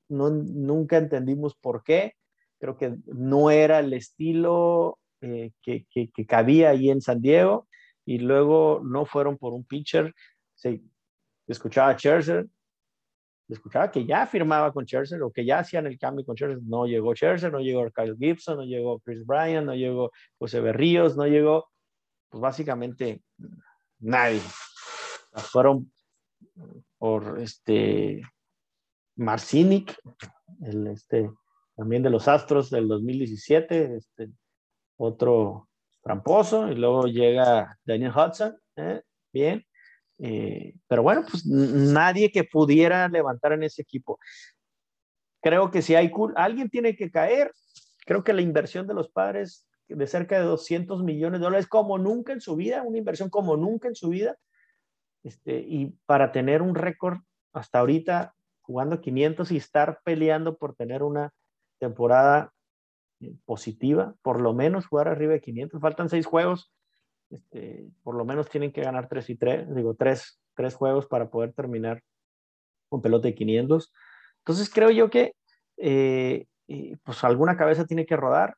no, 0.08 0.30
nunca 0.30 0.96
entendimos 0.98 1.54
por 1.54 1.82
qué. 1.82 2.14
Creo 2.58 2.76
que 2.76 2.96
no 3.06 3.50
era 3.50 3.78
el 3.78 3.92
estilo 3.92 4.98
eh, 5.20 5.52
que, 5.62 5.86
que, 5.90 6.26
cabía 6.26 6.70
ahí 6.70 6.90
en 6.90 7.00
San 7.00 7.20
Diego 7.20 7.68
y 8.04 8.18
luego 8.18 8.80
no 8.84 9.04
fueron 9.04 9.36
por 9.36 9.52
un 9.52 9.64
pitcher. 9.64 10.14
sí, 10.54 10.82
escuchaba 11.46 11.90
a 11.90 11.96
Scherzer, 11.96 12.46
escuchaba 13.48 13.90
que 13.90 14.04
ya 14.04 14.26
firmaba 14.26 14.72
con 14.72 14.86
Scherzer 14.86 15.22
o 15.22 15.30
que 15.30 15.44
ya 15.44 15.60
hacían 15.60 15.86
el 15.86 15.98
cambio 15.98 16.24
con 16.24 16.36
Scherzer. 16.36 16.62
No 16.62 16.86
llegó 16.86 17.14
Scherzer, 17.14 17.52
no 17.52 17.60
llegó 17.60 17.88
Kyle 17.90 18.16
Gibson, 18.18 18.58
no 18.58 18.64
llegó 18.64 19.00
Chris 19.00 19.24
Bryan, 19.24 19.66
no 19.66 19.74
llegó 19.74 20.10
José 20.38 20.60
Berríos, 20.60 21.16
no 21.16 21.26
llegó, 21.26 21.68
pues 22.28 22.40
básicamente 22.40 23.22
nadie. 24.00 24.40
fueron 25.34 25.90
por 26.98 27.40
este 27.40 28.22
Marcinic, 29.18 29.98
el 30.62 30.86
este 30.86 31.30
también 31.76 32.02
de 32.02 32.10
los 32.10 32.26
Astros 32.26 32.70
del 32.70 32.88
2017, 32.88 33.96
este 33.96 34.30
otro 34.96 35.68
tramposo, 36.02 36.70
y 36.70 36.74
luego 36.74 37.06
llega 37.06 37.78
Daniel 37.84 38.12
Hudson, 38.12 38.58
¿eh? 38.76 39.02
bien, 39.32 39.64
eh, 40.18 40.74
pero 40.88 41.02
bueno, 41.02 41.24
pues 41.30 41.46
nadie 41.46 42.32
que 42.32 42.44
pudiera 42.44 43.08
levantar 43.08 43.52
en 43.52 43.62
ese 43.62 43.82
equipo. 43.82 44.18
Creo 45.40 45.70
que 45.70 45.82
si 45.82 45.94
hay 45.94 46.10
alguien 46.34 46.68
tiene 46.68 46.96
que 46.96 47.10
caer, 47.10 47.52
creo 48.04 48.24
que 48.24 48.32
la 48.32 48.42
inversión 48.42 48.88
de 48.88 48.94
los 48.94 49.08
padres 49.10 49.68
de 49.86 50.06
cerca 50.06 50.38
de 50.38 50.44
200 50.44 51.02
millones 51.04 51.40
de 51.40 51.44
dólares, 51.44 51.66
como 51.66 51.96
nunca 51.98 52.32
en 52.32 52.40
su 52.40 52.56
vida, 52.56 52.82
una 52.82 52.98
inversión 52.98 53.30
como 53.30 53.56
nunca 53.56 53.88
en 53.88 53.94
su 53.94 54.08
vida, 54.08 54.36
este, 55.22 55.60
y 55.60 55.96
para 56.06 56.32
tener 56.32 56.62
un 56.62 56.74
récord 56.74 57.18
hasta 57.52 57.78
ahorita 57.78 58.34
jugando 58.68 59.00
500 59.00 59.50
y 59.50 59.56
estar 59.56 60.00
peleando 60.04 60.58
por 60.58 60.74
tener 60.74 61.02
una 61.02 61.32
temporada 61.80 62.52
eh, 63.20 63.34
positiva, 63.46 64.14
por 64.20 64.42
lo 64.42 64.52
menos 64.52 64.86
jugar 64.86 65.08
arriba 65.08 65.32
de 65.32 65.40
500, 65.40 65.80
faltan 65.80 66.10
seis 66.10 66.26
juegos, 66.26 66.70
este, 67.30 67.88
por 68.02 68.14
lo 68.14 68.26
menos 68.26 68.50
tienen 68.50 68.70
que 68.70 68.82
ganar 68.82 69.08
tres 69.08 69.30
y 69.30 69.36
tres, 69.36 69.74
digo, 69.74 69.94
tres, 69.94 70.38
tres 70.54 70.74
juegos 70.74 71.06
para 71.06 71.30
poder 71.30 71.54
terminar 71.54 72.02
con 72.90 73.00
pelota 73.00 73.28
de 73.28 73.34
500. 73.34 73.90
Entonces 74.40 74.68
creo 74.68 74.90
yo 74.90 75.08
que 75.08 75.32
eh, 75.78 76.44
pues 77.02 77.24
alguna 77.24 77.56
cabeza 77.56 77.86
tiene 77.86 78.04
que 78.04 78.16
rodar 78.16 78.54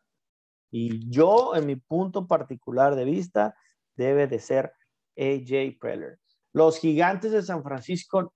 y 0.73 1.09
yo, 1.09 1.55
en 1.55 1.67
mi 1.67 1.77
punto 1.77 2.27
particular 2.27 2.97
de 2.97 3.05
vista, 3.05 3.55
debe 3.95 4.27
de 4.27 4.41
ser 4.41 4.73
AJ 5.17 5.79
Preller. 5.81 6.19
Los 6.53 6.81
gigantes 6.81 7.31
de 7.31 7.43
San 7.43 7.63
Francisco 7.63 8.35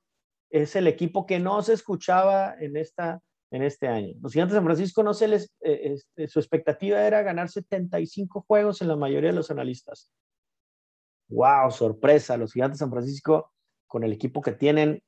es 0.51 0.77
el 0.77 0.87
equipo 0.87 1.27
que 1.27 1.39
no 1.41 1.63
se 1.63 1.73
escuchaba 1.73 2.55
en, 2.59 2.77
esta, 2.77 3.21
en 3.51 3.63
este 3.63 3.89
año. 3.89 4.15
Los 4.21 4.33
gigantes 4.33 4.55
de 4.55 4.59
San 4.59 4.65
Francisco 4.65 5.03
no 5.03 5.15
se 5.15 5.29
les, 5.29 5.51
eh, 5.61 5.95
este, 5.95 6.29
su 6.29 6.39
expectativa 6.39 7.01
era 7.01 7.23
ganar 7.23 7.49
75 7.49 8.45
juegos 8.47 8.83
en 8.83 8.89
la 8.89 8.97
mayoría 8.97 9.31
de 9.31 9.37
los 9.37 9.51
analistas 9.51 10.11
wow, 11.29 11.71
sorpresa, 11.71 12.37
los 12.37 12.53
gigantes 12.53 12.79
de 12.79 12.85
San 12.85 12.91
Francisco 12.91 13.53
con 13.87 14.05
el 14.05 14.13
equipo 14.13 14.41
que 14.41 14.53
tienen 14.53 15.03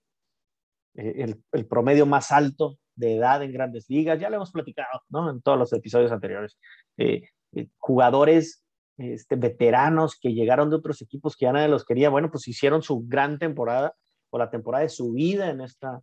eh, 0.95 1.35
el, 1.53 1.67
promedio 1.67 2.07
más 2.07 2.33
alto 2.33 2.79
de 2.95 3.17
edad 3.17 3.43
en 3.43 3.53
grandes 3.53 3.89
ligas, 3.89 4.19
ya 4.19 4.31
lo 4.31 4.37
hemos 4.37 4.53
platicado, 4.53 5.03
¿no? 5.09 5.31
En 5.31 5.43
todos 5.43 5.59
los 5.59 5.73
episodios 5.73 6.13
anteriores. 6.13 6.59
Eh, 6.97 7.29
eh, 7.53 7.69
jugadores 7.77 8.65
este, 8.97 9.37
veteranos 9.37 10.19
que 10.19 10.33
llegaron 10.33 10.71
de 10.71 10.77
otros 10.77 11.03
equipos 11.03 11.37
que 11.37 11.45
ya 11.45 11.53
nadie 11.53 11.69
los 11.69 11.85
quería, 11.85 12.09
bueno, 12.09 12.31
pues 12.31 12.49
hicieron 12.49 12.83
su 12.83 13.05
gran 13.07 13.39
temporada 13.39 13.95
o 14.31 14.39
la 14.39 14.51
temporada 14.51 14.83
de 14.83 14.89
su 14.89 15.13
vida 15.13 15.51
en, 15.51 15.61
esta, 15.61 16.01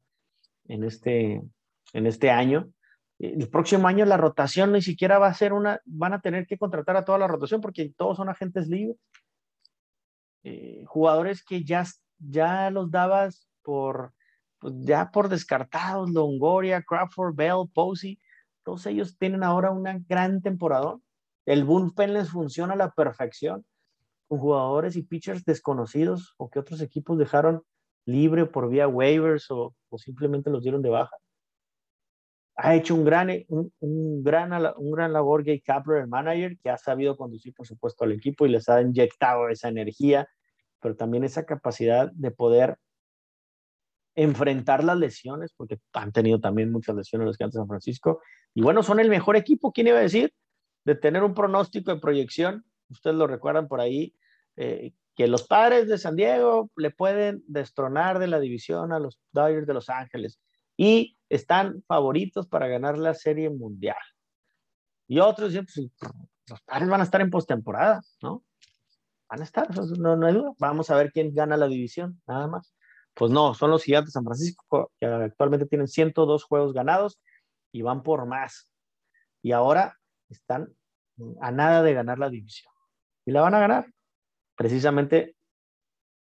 en, 0.67 0.83
este, 0.83 1.41
en 1.93 2.07
este 2.07 2.31
año. 2.31 2.71
El 3.19 3.49
próximo 3.49 3.87
año 3.87 4.05
la 4.05 4.17
rotación 4.17 4.71
ni 4.71 4.81
siquiera 4.81 5.19
va 5.19 5.27
a 5.27 5.33
ser 5.33 5.53
una, 5.53 5.79
van 5.85 6.13
a 6.13 6.21
tener 6.21 6.45
que 6.47 6.57
contratar 6.57 6.97
a 6.97 7.05
toda 7.05 7.17
la 7.17 7.27
rotación 7.27 7.61
porque 7.61 7.93
todos 7.95 8.17
son 8.17 8.29
agentes 8.29 8.67
libres. 8.67 8.97
Eh, 10.43 10.83
jugadores 10.87 11.43
que 11.43 11.63
ya, 11.63 11.85
ya 12.17 12.69
los 12.69 12.91
dabas 12.91 13.47
por, 13.61 14.13
pues, 14.59 14.73
ya 14.79 15.09
por 15.11 15.29
descartados, 15.29 16.09
Longoria, 16.09 16.81
Crawford, 16.81 17.35
Bell, 17.35 17.69
Posey, 17.73 18.19
todos 18.63 18.85
ellos 18.85 19.17
tienen 19.17 19.43
ahora 19.43 19.71
una 19.71 19.99
gran 20.07 20.41
temporada. 20.41 20.97
El 21.45 21.63
bullpen 21.65 22.13
les 22.13 22.29
funciona 22.29 22.73
a 22.73 22.77
la 22.77 22.91
perfección 22.91 23.65
con 24.27 24.39
jugadores 24.39 24.95
y 24.95 25.03
pitchers 25.03 25.43
desconocidos 25.43 26.33
o 26.37 26.49
que 26.49 26.59
otros 26.59 26.81
equipos 26.81 27.17
dejaron 27.17 27.63
libre 28.05 28.45
por 28.45 28.69
vía 28.69 28.87
waivers 28.87 29.49
o, 29.51 29.73
simplemente 29.97 30.49
los 30.49 30.63
dieron 30.63 30.81
de 30.81 30.89
baja. 30.89 31.15
Ha 32.55 32.75
hecho 32.75 32.93
un 32.95 33.03
gran, 33.03 33.29
un 33.47 34.23
gran, 34.23 34.51
un 34.77 34.91
gran 34.91 35.11
labor 35.11 35.43
Gay 35.43 35.61
Kapler, 35.61 36.01
el 36.01 36.07
manager, 36.07 36.57
que 36.59 36.69
ha 36.69 36.77
sabido 36.77 37.17
conducir, 37.17 37.53
por 37.53 37.65
supuesto, 37.65 38.03
al 38.03 38.11
equipo 38.11 38.45
y 38.45 38.49
les 38.49 38.69
ha 38.69 38.81
inyectado 38.81 39.49
esa 39.49 39.69
energía 39.69 40.27
pero 40.83 40.97
también 40.97 41.23
esa 41.23 41.45
capacidad 41.45 42.11
de 42.11 42.29
poder 42.29 42.77
enfrentar 44.15 44.83
las 44.83 44.97
lesiones, 44.97 45.53
porque 45.55 45.79
han 45.93 46.11
tenido 46.11 46.39
también 46.39 46.71
muchas 46.71 46.95
lesiones 46.95 47.25
los 47.25 47.37
gigantes 47.37 47.55
de 47.55 47.61
San 47.61 47.67
Francisco. 47.69 48.21
Y 48.53 48.61
bueno, 48.61 48.83
son 48.83 48.99
el 48.99 49.09
mejor 49.09 49.37
equipo, 49.37 49.71
¿quién 49.71 49.87
iba 49.87 49.97
a 49.97 50.01
decir? 50.01 50.33
De 50.83 50.93
tener 50.93 51.23
un 51.23 51.33
pronóstico 51.33 51.91
de 51.91 52.01
proyección. 52.01 52.65
Ustedes 52.89 53.15
lo 53.15 53.25
recuerdan 53.25 53.69
por 53.69 53.79
ahí, 53.79 54.13
eh, 54.57 54.93
que 55.15 55.27
los 55.27 55.47
padres 55.47 55.87
de 55.87 55.97
San 55.97 56.15
Diego 56.15 56.71
le 56.75 56.91
pueden 56.91 57.43
destronar 57.47 58.19
de 58.19 58.27
la 58.27 58.39
división 58.39 58.91
a 58.91 58.99
los 58.99 59.19
Dodgers 59.31 59.67
de 59.67 59.73
Los 59.73 59.89
Ángeles 59.89 60.39
y 60.75 61.17
están 61.29 61.83
favoritos 61.87 62.47
para 62.47 62.67
ganar 62.67 62.97
la 62.97 63.13
Serie 63.13 63.49
Mundial. 63.49 63.97
Y 65.07 65.19
otros 65.19 65.49
dicen, 65.49 65.65
pues, 65.65 65.91
los 66.49 66.61
padres 66.61 66.89
van 66.89 67.01
a 67.01 67.03
estar 67.03 67.21
en 67.21 67.29
postemporada, 67.29 68.01
¿no? 68.21 68.43
van 69.33 69.41
a 69.41 69.43
estar, 69.45 69.67
no, 69.97 70.15
no 70.15 70.27
hay 70.27 70.33
duda. 70.33 70.51
Vamos 70.59 70.91
a 70.91 70.95
ver 70.95 71.11
quién 71.11 71.33
gana 71.33 71.57
la 71.57 71.67
división, 71.67 72.21
nada 72.27 72.47
más. 72.47 72.75
Pues 73.15 73.31
no, 73.31 73.55
son 73.55 73.71
los 73.71 73.83
gigantes 73.83 74.09
de 74.09 74.19
San 74.19 74.23
Francisco 74.23 74.91
que 74.99 75.07
actualmente 75.07 75.65
tienen 75.65 75.87
102 75.87 76.43
juegos 76.43 76.73
ganados 76.73 77.19
y 77.71 77.81
van 77.81 78.03
por 78.03 78.27
más. 78.27 78.69
Y 79.41 79.51
ahora 79.51 79.97
están 80.29 80.71
a 81.41 81.51
nada 81.51 81.81
de 81.81 81.95
ganar 81.95 82.19
la 82.19 82.29
división. 82.29 82.71
Y 83.25 83.31
la 83.31 83.41
van 83.41 83.55
a 83.55 83.59
ganar. 83.59 83.87
Precisamente 84.55 85.35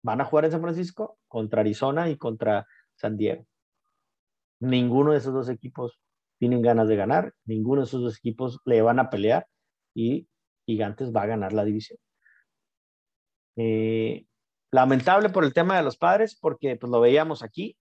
van 0.03 0.21
a 0.21 0.25
jugar 0.25 0.45
en 0.47 0.53
San 0.53 0.63
Francisco 0.63 1.19
contra 1.29 1.61
Arizona 1.61 2.09
y 2.09 2.17
contra 2.17 2.67
San 2.95 3.17
Diego. 3.17 3.47
Ninguno 4.61 5.13
de 5.13 5.19
esos 5.19 5.35
dos 5.35 5.49
equipos 5.49 6.01
tienen 6.39 6.63
ganas 6.63 6.89
de 6.89 6.97
ganar, 6.97 7.35
ninguno 7.45 7.81
de 7.81 7.87
esos 7.87 8.03
dos 8.03 8.19
equipos 8.19 8.61
le 8.65 8.83
van 8.83 8.99
a 8.99 9.11
pelear 9.11 9.47
y 9.95 10.29
Gigantes 10.67 11.15
va 11.15 11.23
a 11.23 11.27
ganar 11.27 11.53
la 11.53 11.65
división. 11.65 11.99
Eh, 13.57 14.27
lamentable 14.71 15.31
por 15.31 15.45
el 15.45 15.55
tema 15.55 15.77
de 15.77 15.83
los 15.83 15.97
padres, 15.97 16.37
porque 16.39 16.77
pues 16.77 16.91
lo 16.91 17.01
veíamos 17.01 17.43
aquí. 17.43 17.77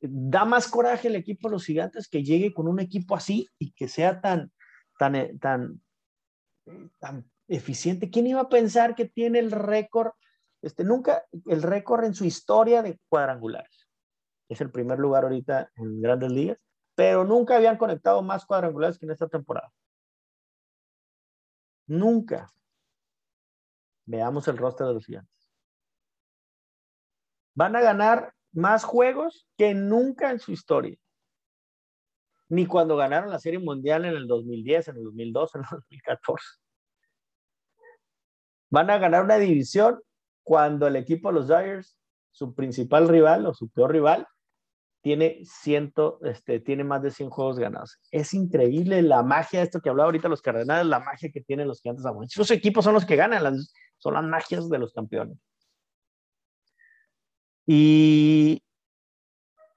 Da 0.00 0.44
más 0.44 0.68
coraje 0.68 1.08
el 1.08 1.16
equipo 1.16 1.48
de 1.48 1.52
los 1.52 1.64
gigantes 1.64 2.08
que 2.08 2.22
llegue 2.22 2.52
con 2.52 2.68
un 2.68 2.80
equipo 2.80 3.16
así 3.16 3.48
y 3.58 3.72
que 3.72 3.88
sea 3.88 4.20
tan, 4.20 4.52
tan, 4.98 5.14
eh, 5.14 5.34
tan, 5.40 5.80
tan 7.00 7.30
eficiente. 7.48 8.10
¿Quién 8.10 8.26
iba 8.26 8.40
a 8.40 8.48
pensar 8.48 8.94
que 8.94 9.06
tiene 9.06 9.38
el 9.38 9.50
récord, 9.50 10.12
este, 10.62 10.84
nunca, 10.84 11.24
el 11.46 11.62
récord 11.62 12.04
en 12.04 12.14
su 12.14 12.24
historia 12.24 12.82
de 12.82 12.98
cuadrangulares? 13.08 13.88
Es 14.48 14.60
el 14.60 14.70
primer 14.70 14.98
lugar 14.98 15.24
ahorita 15.24 15.70
en 15.76 16.00
grandes 16.00 16.30
ligas, 16.30 16.58
pero 16.94 17.24
nunca 17.24 17.56
habían 17.56 17.76
conectado 17.76 18.22
más 18.22 18.44
cuadrangulares 18.44 18.98
que 18.98 19.06
en 19.06 19.12
esta 19.12 19.28
temporada. 19.28 19.72
Nunca. 21.86 22.50
Veamos 24.06 24.46
el 24.48 24.58
rostro 24.58 24.86
de 24.88 24.94
los 24.94 25.06
gigantes. 25.06 25.32
Van 27.54 27.76
a 27.76 27.80
ganar 27.80 28.34
más 28.52 28.84
juegos 28.84 29.48
que 29.56 29.74
nunca 29.74 30.30
en 30.30 30.38
su 30.38 30.52
historia. 30.52 30.96
Ni 32.48 32.66
cuando 32.66 32.96
ganaron 32.96 33.30
la 33.30 33.38
Serie 33.38 33.58
Mundial 33.58 34.04
en 34.04 34.14
el 34.14 34.26
2010, 34.26 34.88
en 34.88 34.96
el 34.96 35.04
2012, 35.04 35.58
en 35.58 35.64
el 35.64 35.70
2014. 35.70 36.63
Van 38.74 38.90
a 38.90 38.98
ganar 38.98 39.22
una 39.22 39.38
división 39.38 40.00
cuando 40.42 40.88
el 40.88 40.96
equipo 40.96 41.28
de 41.28 41.34
los 41.34 41.46
Dodgers, 41.46 41.96
su 42.32 42.56
principal 42.56 43.08
rival 43.08 43.46
o 43.46 43.54
su 43.54 43.68
peor 43.68 43.92
rival, 43.92 44.26
tiene, 45.00 45.42
ciento, 45.44 46.18
este, 46.24 46.58
tiene 46.58 46.82
más 46.82 47.00
de 47.00 47.12
100 47.12 47.30
juegos 47.30 47.56
ganados. 47.56 48.00
Es 48.10 48.34
increíble 48.34 49.00
la 49.02 49.22
magia, 49.22 49.62
esto 49.62 49.80
que 49.80 49.90
hablaba 49.90 50.06
ahorita 50.06 50.28
los 50.28 50.42
Cardenales, 50.42 50.86
la 50.86 50.98
magia 50.98 51.30
que 51.30 51.40
tienen 51.40 51.68
los 51.68 51.80
gigantes. 51.80 52.04
Esos 52.28 52.50
equipos 52.50 52.84
son 52.84 52.94
los 52.94 53.04
que 53.04 53.14
ganan, 53.14 53.56
son 53.98 54.14
las 54.14 54.24
magias 54.24 54.68
de 54.68 54.78
los 54.80 54.92
campeones. 54.92 55.38
Y, 57.64 58.60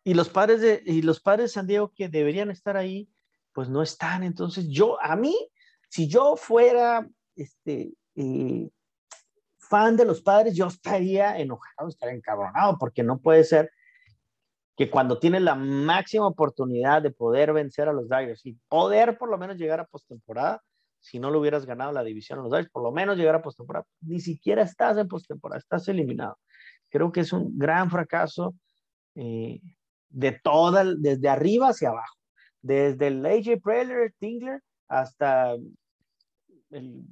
y, 0.03 0.13
los 0.15 0.29
padres 0.29 0.60
de, 0.60 0.81
y 0.83 1.03
los 1.03 1.19
padres 1.19 1.51
de 1.51 1.53
San 1.53 1.67
Diego 1.67 1.93
que 1.95 2.10
deberían 2.10 2.49
estar 2.49 2.75
ahí, 2.75 3.07
pues 3.53 3.69
no 3.69 3.83
están. 3.83 4.23
Entonces 4.23 4.67
yo, 4.69 4.99
a 5.03 5.15
mí, 5.15 5.36
si 5.88 6.07
yo 6.07 6.36
fuera 6.36 7.07
este, 7.36 7.93
eh, 8.15 8.71
fan 9.69 9.95
de 9.95 10.06
los 10.06 10.21
padres, 10.21 10.56
yo 10.56 10.67
estaría 10.67 11.38
enojado, 11.38 11.89
estaría 11.89 12.15
encabronado, 12.15 12.77
porque 12.77 13.03
no 13.03 13.19
puede 13.19 13.43
ser 13.43 13.71
que 14.75 14.89
cuando 14.89 15.19
tienes 15.19 15.41
la 15.41 15.56
máxima 15.56 16.27
oportunidad 16.27 17.01
de 17.01 17.12
poder 17.12 17.51
vencer 17.51 17.89
a 17.89 17.93
los 17.93 18.08
Dodgers 18.08 18.45
y 18.45 18.53
poder 18.69 19.17
por 19.17 19.30
lo 19.30 19.38
menos 19.38 19.58
llegar 19.58 19.80
a 19.80 19.86
postemporada, 19.86 20.62
si 20.99 21.19
no 21.19 21.32
lo 21.32 21.39
hubieras 21.39 21.65
ganado 21.65 21.91
la 21.91 22.03
división 22.03 22.39
a 22.39 22.41
los 22.43 22.51
Dodgers, 22.51 22.69
por 22.69 22.84
lo 22.84 22.91
menos 22.91 23.17
llegar 23.17 23.36
a 23.36 23.41
postemporada, 23.41 23.86
ni 24.01 24.19
siquiera 24.19 24.62
estás 24.62 24.97
en 24.97 25.08
postemporada, 25.08 25.60
estás 25.60 25.88
eliminado. 25.88 26.38
Creo 26.89 27.12
que 27.12 27.21
es 27.21 27.34
un 27.34 27.58
gran 27.58 27.89
fracaso 27.89 28.56
eh, 29.15 29.60
de 30.10 30.32
toda, 30.32 30.86
desde 30.97 31.30
arriba 31.30 31.69
hacia 31.69 31.89
abajo. 31.89 32.15
Desde 32.62 33.08
el 33.08 33.25
AJ 33.25 33.62
Preller, 33.63 34.13
Tingler, 34.19 34.62
hasta 34.88 35.56
el, 36.69 37.03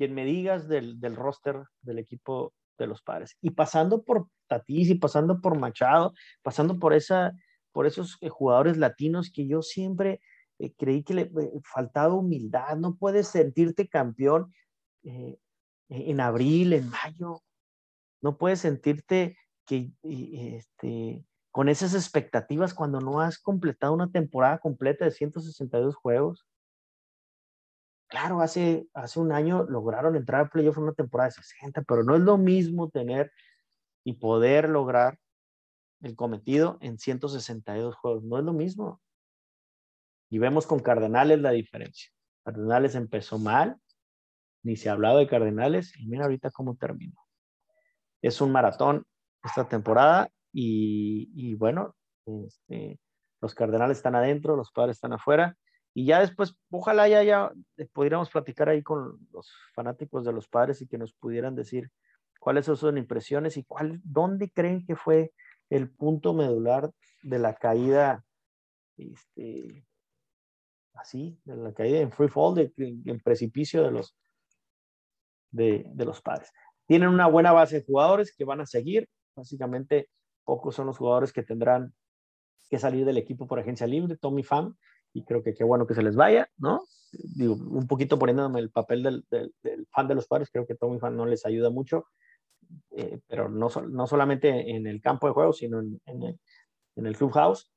quien 0.00 0.14
me 0.14 0.24
digas 0.24 0.66
del, 0.66 0.98
del 0.98 1.14
roster 1.14 1.62
del 1.82 1.98
equipo 1.98 2.54
de 2.78 2.86
los 2.86 3.02
padres. 3.02 3.36
Y 3.42 3.50
pasando 3.50 4.02
por 4.02 4.28
Tatis 4.46 4.88
y 4.88 4.94
pasando 4.94 5.42
por 5.42 5.58
Machado, 5.58 6.14
pasando 6.40 6.78
por, 6.78 6.94
esa, 6.94 7.32
por 7.70 7.86
esos 7.86 8.16
eh, 8.22 8.30
jugadores 8.30 8.78
latinos 8.78 9.30
que 9.30 9.46
yo 9.46 9.60
siempre 9.60 10.22
eh, 10.58 10.72
creí 10.78 11.04
que 11.04 11.12
le 11.12 11.22
eh, 11.24 11.52
faltaba 11.70 12.14
humildad. 12.14 12.78
No 12.78 12.96
puedes 12.96 13.28
sentirte 13.28 13.88
campeón 13.88 14.54
en 15.02 16.20
abril, 16.20 16.72
en 16.72 16.88
mayo. 16.88 17.42
No 18.22 18.38
puedes 18.38 18.60
sentirte 18.60 19.36
que, 19.66 19.92
este, 20.02 21.26
con 21.50 21.68
esas 21.68 21.92
expectativas 21.92 22.72
cuando 22.72 23.02
no 23.02 23.20
has 23.20 23.38
completado 23.38 23.92
una 23.92 24.10
temporada 24.10 24.60
completa 24.60 25.04
de 25.04 25.10
162 25.10 25.94
juegos. 25.94 26.46
Claro, 28.10 28.40
hace, 28.40 28.88
hace 28.92 29.20
un 29.20 29.30
año 29.30 29.62
lograron 29.68 30.16
entrar 30.16 30.40
al 30.40 30.50
playoff 30.50 30.76
en 30.78 30.82
una 30.82 30.92
temporada 30.94 31.28
de 31.28 31.42
60, 31.42 31.82
pero 31.82 32.02
no 32.02 32.16
es 32.16 32.20
lo 32.20 32.38
mismo 32.38 32.90
tener 32.90 33.30
y 34.02 34.14
poder 34.14 34.68
lograr 34.68 35.16
el 36.00 36.16
cometido 36.16 36.76
en 36.80 36.98
162 36.98 37.94
juegos. 37.94 38.24
No 38.24 38.36
es 38.38 38.44
lo 38.44 38.52
mismo. 38.52 39.00
Y 40.28 40.38
vemos 40.38 40.66
con 40.66 40.80
Cardenales 40.80 41.38
la 41.38 41.52
diferencia. 41.52 42.10
Cardenales 42.44 42.96
empezó 42.96 43.38
mal, 43.38 43.76
ni 44.64 44.74
se 44.74 44.88
ha 44.88 44.92
hablado 44.92 45.18
de 45.18 45.28
Cardenales, 45.28 45.96
y 45.96 46.08
mira 46.08 46.24
ahorita 46.24 46.50
cómo 46.50 46.74
terminó. 46.74 47.20
Es 48.22 48.40
un 48.40 48.50
maratón 48.50 49.06
esta 49.44 49.68
temporada 49.68 50.28
y, 50.52 51.54
bueno, 51.54 51.94
este, 52.26 52.98
los 53.40 53.54
Cardenales 53.54 53.98
están 53.98 54.16
adentro, 54.16 54.56
los 54.56 54.72
padres 54.72 54.96
están 54.96 55.12
afuera 55.12 55.56
y 55.92 56.06
ya 56.06 56.20
después, 56.20 56.54
ojalá 56.70 57.08
ya, 57.08 57.22
ya 57.22 57.52
pudiéramos 57.92 58.30
platicar 58.30 58.68
ahí 58.68 58.82
con 58.82 59.18
los 59.32 59.52
fanáticos 59.74 60.24
de 60.24 60.32
los 60.32 60.48
padres 60.48 60.80
y 60.82 60.86
que 60.86 60.98
nos 60.98 61.12
pudieran 61.12 61.56
decir 61.56 61.90
cuáles 62.38 62.66
son 62.66 62.76
sus 62.76 62.96
impresiones 62.96 63.56
y 63.56 63.64
cuál, 63.64 64.00
dónde 64.04 64.50
creen 64.50 64.84
que 64.86 64.94
fue 64.94 65.32
el 65.68 65.90
punto 65.90 66.32
medular 66.32 66.90
de 67.22 67.38
la 67.38 67.54
caída, 67.54 68.24
este, 68.96 69.84
así, 70.94 71.38
de 71.44 71.56
la 71.56 71.72
caída 71.72 72.00
en 72.00 72.12
free 72.12 72.28
fall, 72.28 72.54
de, 72.54 72.72
en 72.76 73.20
precipicio 73.20 73.82
de 73.82 73.90
los, 73.90 74.16
de, 75.50 75.84
de 75.86 76.04
los 76.04 76.22
padres. 76.22 76.52
Tienen 76.86 77.08
una 77.08 77.26
buena 77.26 77.52
base 77.52 77.80
de 77.80 77.84
jugadores 77.84 78.34
que 78.34 78.44
van 78.44 78.60
a 78.60 78.66
seguir, 78.66 79.08
básicamente 79.34 80.08
pocos 80.44 80.74
son 80.74 80.86
los 80.86 80.98
jugadores 80.98 81.32
que 81.32 81.42
tendrán 81.42 81.94
que 82.68 82.78
salir 82.78 83.04
del 83.04 83.18
equipo 83.18 83.46
por 83.46 83.58
agencia 83.58 83.86
libre. 83.86 84.16
Tommy 84.16 84.42
Pham 84.42 84.76
y 85.12 85.24
creo 85.24 85.42
que 85.42 85.54
qué 85.54 85.64
bueno 85.64 85.86
que 85.86 85.94
se 85.94 86.02
les 86.02 86.16
vaya, 86.16 86.48
¿no? 86.58 86.84
Digo, 87.12 87.54
un 87.54 87.86
poquito 87.86 88.18
poniéndome 88.18 88.60
el 88.60 88.70
papel 88.70 89.02
del, 89.02 89.24
del, 89.30 89.86
fan 89.90 90.06
de 90.06 90.14
los 90.14 90.26
padres, 90.26 90.50
creo 90.52 90.66
que 90.66 90.76
Tommy 90.76 91.00
Fan 91.00 91.16
no 91.16 91.26
les 91.26 91.44
ayuda 91.44 91.70
mucho, 91.70 92.06
eh, 92.92 93.20
pero 93.26 93.48
no, 93.48 93.68
no 93.88 94.06
solamente 94.06 94.70
en 94.70 94.86
el 94.86 95.00
campo 95.00 95.26
de 95.26 95.32
juego, 95.32 95.52
sino 95.52 95.80
en, 95.80 96.00
en, 96.06 96.22
el, 96.22 96.40
en, 96.96 97.06
el, 97.06 97.16
clubhouse. 97.16 97.72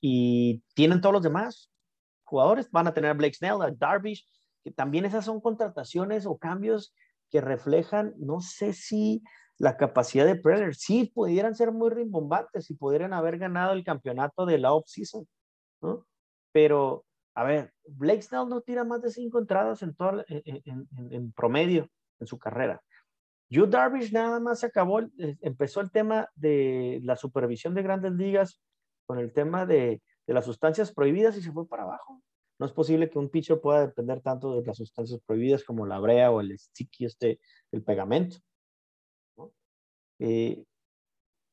Y 0.00 0.62
tienen 0.74 1.00
todos 1.00 1.12
los 1.12 1.22
demás 1.22 1.70
jugadores, 2.24 2.70
van 2.70 2.86
a 2.86 2.94
tener 2.94 3.10
a 3.10 3.14
Blake 3.14 3.34
Snell, 3.34 3.60
a 3.60 3.70
Darvish, 3.70 4.26
que 4.64 4.70
también 4.70 5.04
esas 5.04 5.26
son 5.26 5.40
contrataciones 5.40 6.24
o 6.24 6.38
cambios 6.38 6.94
que 7.30 7.40
reflejan, 7.40 8.14
no 8.16 8.40
sé 8.40 8.72
si 8.72 9.22
la 9.58 9.76
capacidad 9.76 10.26
de 10.26 10.36
Predator, 10.36 10.74
sí 10.74 11.12
pudieran 11.14 11.54
ser 11.54 11.72
muy 11.72 11.90
rimbombantes 11.90 12.70
y 12.70 12.74
pudieran 12.74 13.12
haber 13.12 13.38
ganado 13.38 13.74
el 13.74 13.84
campeonato 13.84 14.46
de 14.46 14.58
la 14.58 14.72
off-season, 14.72 15.26
¿no? 15.82 16.06
Pero, 16.52 17.04
a 17.34 17.44
ver, 17.44 17.72
Blake 17.86 18.22
Snell 18.22 18.48
no 18.48 18.60
tira 18.60 18.84
más 18.84 19.02
de 19.02 19.10
cinco 19.10 19.38
entradas 19.38 19.82
en, 19.82 19.94
todo, 19.94 20.24
en, 20.28 21.32
promedio 21.32 21.88
en 22.20 22.26
su 22.26 22.38
carrera. 22.38 22.80
Yu 23.48 23.66
Darvish 23.66 24.12
nada 24.12 24.40
más 24.40 24.64
acabó, 24.64 25.00
eh, 25.00 25.36
empezó 25.40 25.80
el 25.80 25.90
tema 25.90 26.28
de 26.34 27.00
la 27.02 27.16
supervisión 27.16 27.74
de 27.74 27.82
grandes 27.82 28.12
ligas 28.12 28.60
con 29.04 29.18
el 29.18 29.32
tema 29.32 29.66
de, 29.66 30.02
de, 30.26 30.34
las 30.34 30.46
sustancias 30.46 30.92
prohibidas 30.92 31.36
y 31.36 31.42
se 31.42 31.52
fue 31.52 31.68
para 31.68 31.82
abajo. 31.82 32.22
No 32.58 32.66
es 32.66 32.72
posible 32.72 33.10
que 33.10 33.18
un 33.18 33.28
pitcher 33.28 33.60
pueda 33.60 33.86
depender 33.86 34.20
tanto 34.20 34.60
de 34.60 34.66
las 34.66 34.76
sustancias 34.76 35.20
prohibidas 35.26 35.64
como 35.64 35.84
la 35.86 35.98
brea 35.98 36.30
o 36.30 36.40
el 36.40 36.58
sticky, 36.58 37.06
este, 37.06 37.40
el 37.72 37.82
pegamento. 37.82 38.38
Eh, 40.18 40.64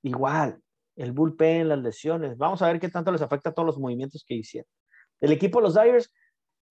igual, 0.04 0.62
el 0.96 1.12
bullpen, 1.12 1.70
las 1.70 1.80
lesiones. 1.80 2.38
Vamos 2.38 2.62
a 2.62 2.68
ver 2.68 2.80
qué 2.80 2.90
tanto 2.90 3.12
les 3.12 3.22
afecta 3.22 3.50
a 3.50 3.54
todos 3.54 3.66
los 3.66 3.80
movimientos 3.80 4.24
que 4.24 4.36
hicieron. 4.36 4.70
El 5.22 5.32
equipo 5.32 5.60
de 5.60 5.64
los 5.64 5.76
Dyers, 5.76 6.14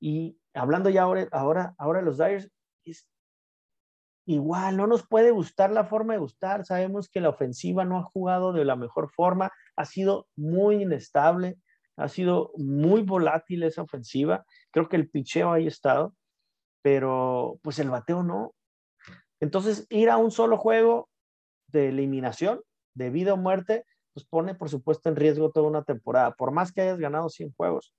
y 0.01 0.39
hablando 0.55 0.91
ya 0.91 1.03
ahora, 1.03 1.29
ahora, 1.33 1.75
ahora 1.79 2.03
los 2.03 2.19
Dyers, 2.19 2.51
es 2.85 3.07
igual, 4.27 4.77
no 4.77 4.87
nos 4.87 5.07
puede 5.07 5.31
gustar 5.31 5.71
la 5.71 5.85
forma 5.85 6.13
de 6.13 6.21
gustar. 6.21 6.65
Sabemos 6.65 7.09
que 7.09 7.21
la 7.21 7.31
ofensiva 7.31 7.85
no 7.85 7.99
ha 7.99 8.03
jugado 8.03 8.53
de 8.53 8.65
la 8.65 8.77
mejor 8.77 9.11
forma, 9.11 9.51
ha 9.77 9.85
sido 9.85 10.29
muy 10.37 10.83
inestable, 10.83 11.59
ha 11.97 12.09
sido 12.09 12.53
muy 12.57 13.03
volátil 13.03 13.63
esa 13.63 13.83
ofensiva. 13.83 14.45
Creo 14.71 14.89
que 14.89 14.97
el 14.97 15.09
picheo 15.09 15.53
ahí 15.53 15.65
ha 15.65 15.69
estado, 15.69 16.15
pero 16.83 17.59
pues 17.63 17.79
el 17.79 17.91
bateo 17.91 18.23
no. 18.23 18.55
Entonces, 19.41 19.87
ir 19.89 20.11
a 20.11 20.17
un 20.17 20.31
solo 20.31 20.57
juego 20.59 21.09
de 21.69 21.89
eliminación, 21.89 22.61
de 22.95 23.11
vida 23.11 23.35
o 23.35 23.37
muerte, 23.37 23.85
pues 24.13 24.27
pone, 24.27 24.55
por 24.55 24.69
supuesto, 24.69 25.09
en 25.09 25.17
riesgo 25.17 25.51
toda 25.51 25.69
una 25.69 25.85
temporada, 25.85 26.33
por 26.33 26.51
más 26.51 26.73
que 26.73 26.83
hayas 26.83 26.99
ganado 26.99 27.29
100 27.29 27.53
juegos. 27.57 27.95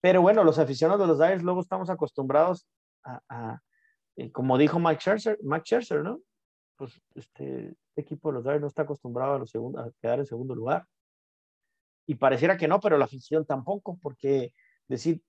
Pero 0.00 0.22
bueno, 0.22 0.44
los 0.44 0.58
aficionados 0.58 1.00
de 1.00 1.06
los 1.06 1.18
Dyers 1.18 1.42
luego 1.42 1.60
estamos 1.60 1.90
acostumbrados 1.90 2.66
a, 3.04 3.60
eh, 4.16 4.30
como 4.32 4.58
dijo 4.58 4.78
Mike 4.78 5.00
Scherzer, 5.00 5.38
Mike 5.42 5.64
Scherzer, 5.64 6.02
¿no? 6.02 6.20
Pues 6.76 7.00
este, 7.14 7.68
este 7.68 8.00
equipo 8.00 8.28
de 8.28 8.34
los 8.34 8.44
Dyers 8.44 8.60
no 8.60 8.66
está 8.66 8.82
acostumbrado 8.82 9.34
a, 9.34 9.38
los 9.38 9.54
a 9.54 9.90
quedar 10.00 10.18
en 10.18 10.26
segundo 10.26 10.54
lugar. 10.54 10.86
Y 12.06 12.14
pareciera 12.14 12.56
que 12.56 12.68
no, 12.68 12.80
pero 12.80 12.96
la 12.96 13.04
afición 13.04 13.44
tampoco, 13.44 13.98
porque 14.00 14.52
decir, 14.86 15.22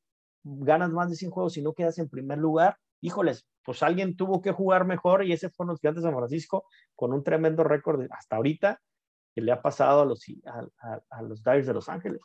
ganas 0.44 0.92
más 0.92 1.10
de 1.10 1.16
100 1.16 1.32
juegos 1.32 1.58
y 1.58 1.62
no 1.62 1.74
quedas 1.74 1.98
en 1.98 2.10
primer 2.10 2.38
lugar, 2.38 2.78
híjoles, 3.02 3.46
pues 3.64 3.84
alguien 3.84 4.16
tuvo 4.16 4.42
que 4.42 4.52
jugar 4.52 4.86
mejor 4.86 5.26
y 5.26 5.34
ese 5.34 5.50
fueron 5.50 5.74
los 5.74 5.82
gigantes 5.82 6.04
de 6.04 6.10
San 6.10 6.18
Francisco 6.18 6.66
con 6.96 7.14
un 7.14 7.24
tremendo 7.24 7.64
récord 7.64 8.08
hasta 8.12 8.38
ahorita 8.38 8.82
que 9.36 9.42
le 9.42 9.52
ha 9.52 9.62
pasado 9.62 10.02
a 10.02 10.06
los, 10.06 10.24
a, 10.46 11.00
a 11.10 11.22
los 11.22 11.44
Dyers 11.44 11.68
de 11.68 11.74
Los 11.74 11.90
Ángeles. 11.90 12.22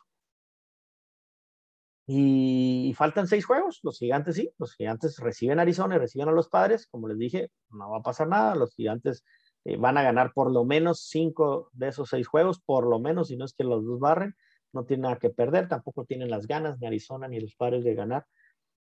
Y, 2.07 2.93
faltan 2.95 3.27
seis 3.27 3.45
juegos. 3.45 3.79
Los 3.83 3.97
gigantes 3.97 4.35
sí, 4.35 4.51
los 4.57 4.75
gigantes 4.75 5.17
reciben 5.17 5.59
a 5.59 5.63
Arizona 5.63 5.95
y 5.95 5.99
reciben 5.99 6.29
a 6.29 6.31
los 6.31 6.49
padres. 6.49 6.87
Como 6.87 7.07
les 7.07 7.17
dije, 7.17 7.49
no 7.69 7.91
va 7.91 7.97
a 7.97 8.03
pasar 8.03 8.27
nada. 8.27 8.55
Los 8.55 8.75
gigantes 8.75 9.23
eh, 9.65 9.77
van 9.77 9.97
a 9.97 10.03
ganar 10.03 10.31
por 10.33 10.51
lo 10.51 10.65
menos 10.65 11.07
cinco 11.09 11.69
de 11.73 11.89
esos 11.89 12.09
seis 12.09 12.27
juegos, 12.27 12.61
por 12.61 12.87
lo 12.87 12.99
menos, 12.99 13.29
si 13.29 13.37
no 13.37 13.45
es 13.45 13.53
que 13.53 13.63
los 13.63 13.83
dos 13.85 13.99
barren. 13.99 14.35
No 14.73 14.85
tienen 14.85 15.03
nada 15.03 15.17
que 15.17 15.29
perder, 15.29 15.69
tampoco 15.69 16.05
tienen 16.05 16.29
las 16.29 16.47
ganas, 16.47 16.79
ni 16.79 16.87
Arizona 16.87 17.27
ni 17.27 17.39
los 17.39 17.55
padres 17.55 17.83
de 17.83 17.95
ganar. 17.95 18.25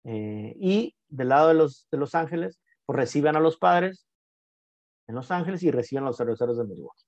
Eh, 0.05 0.55
y 0.59 0.97
del 1.09 1.29
lado 1.29 1.49
de 1.49 1.55
los, 1.55 1.87
de 1.91 1.99
los 1.99 2.15
Ángeles, 2.15 2.61
pues 2.85 2.97
reciben 2.99 3.37
a 3.37 3.41
los 3.41 3.59
padres 3.59 4.09
en 5.09 5.15
Los 5.15 5.31
Ángeles 5.31 5.63
y 5.63 5.71
reciben 5.71 6.05
a 6.05 6.09
los 6.09 6.17
cerveceros 6.17 6.59
de 6.59 6.65
Milwaukee. 6.65 7.05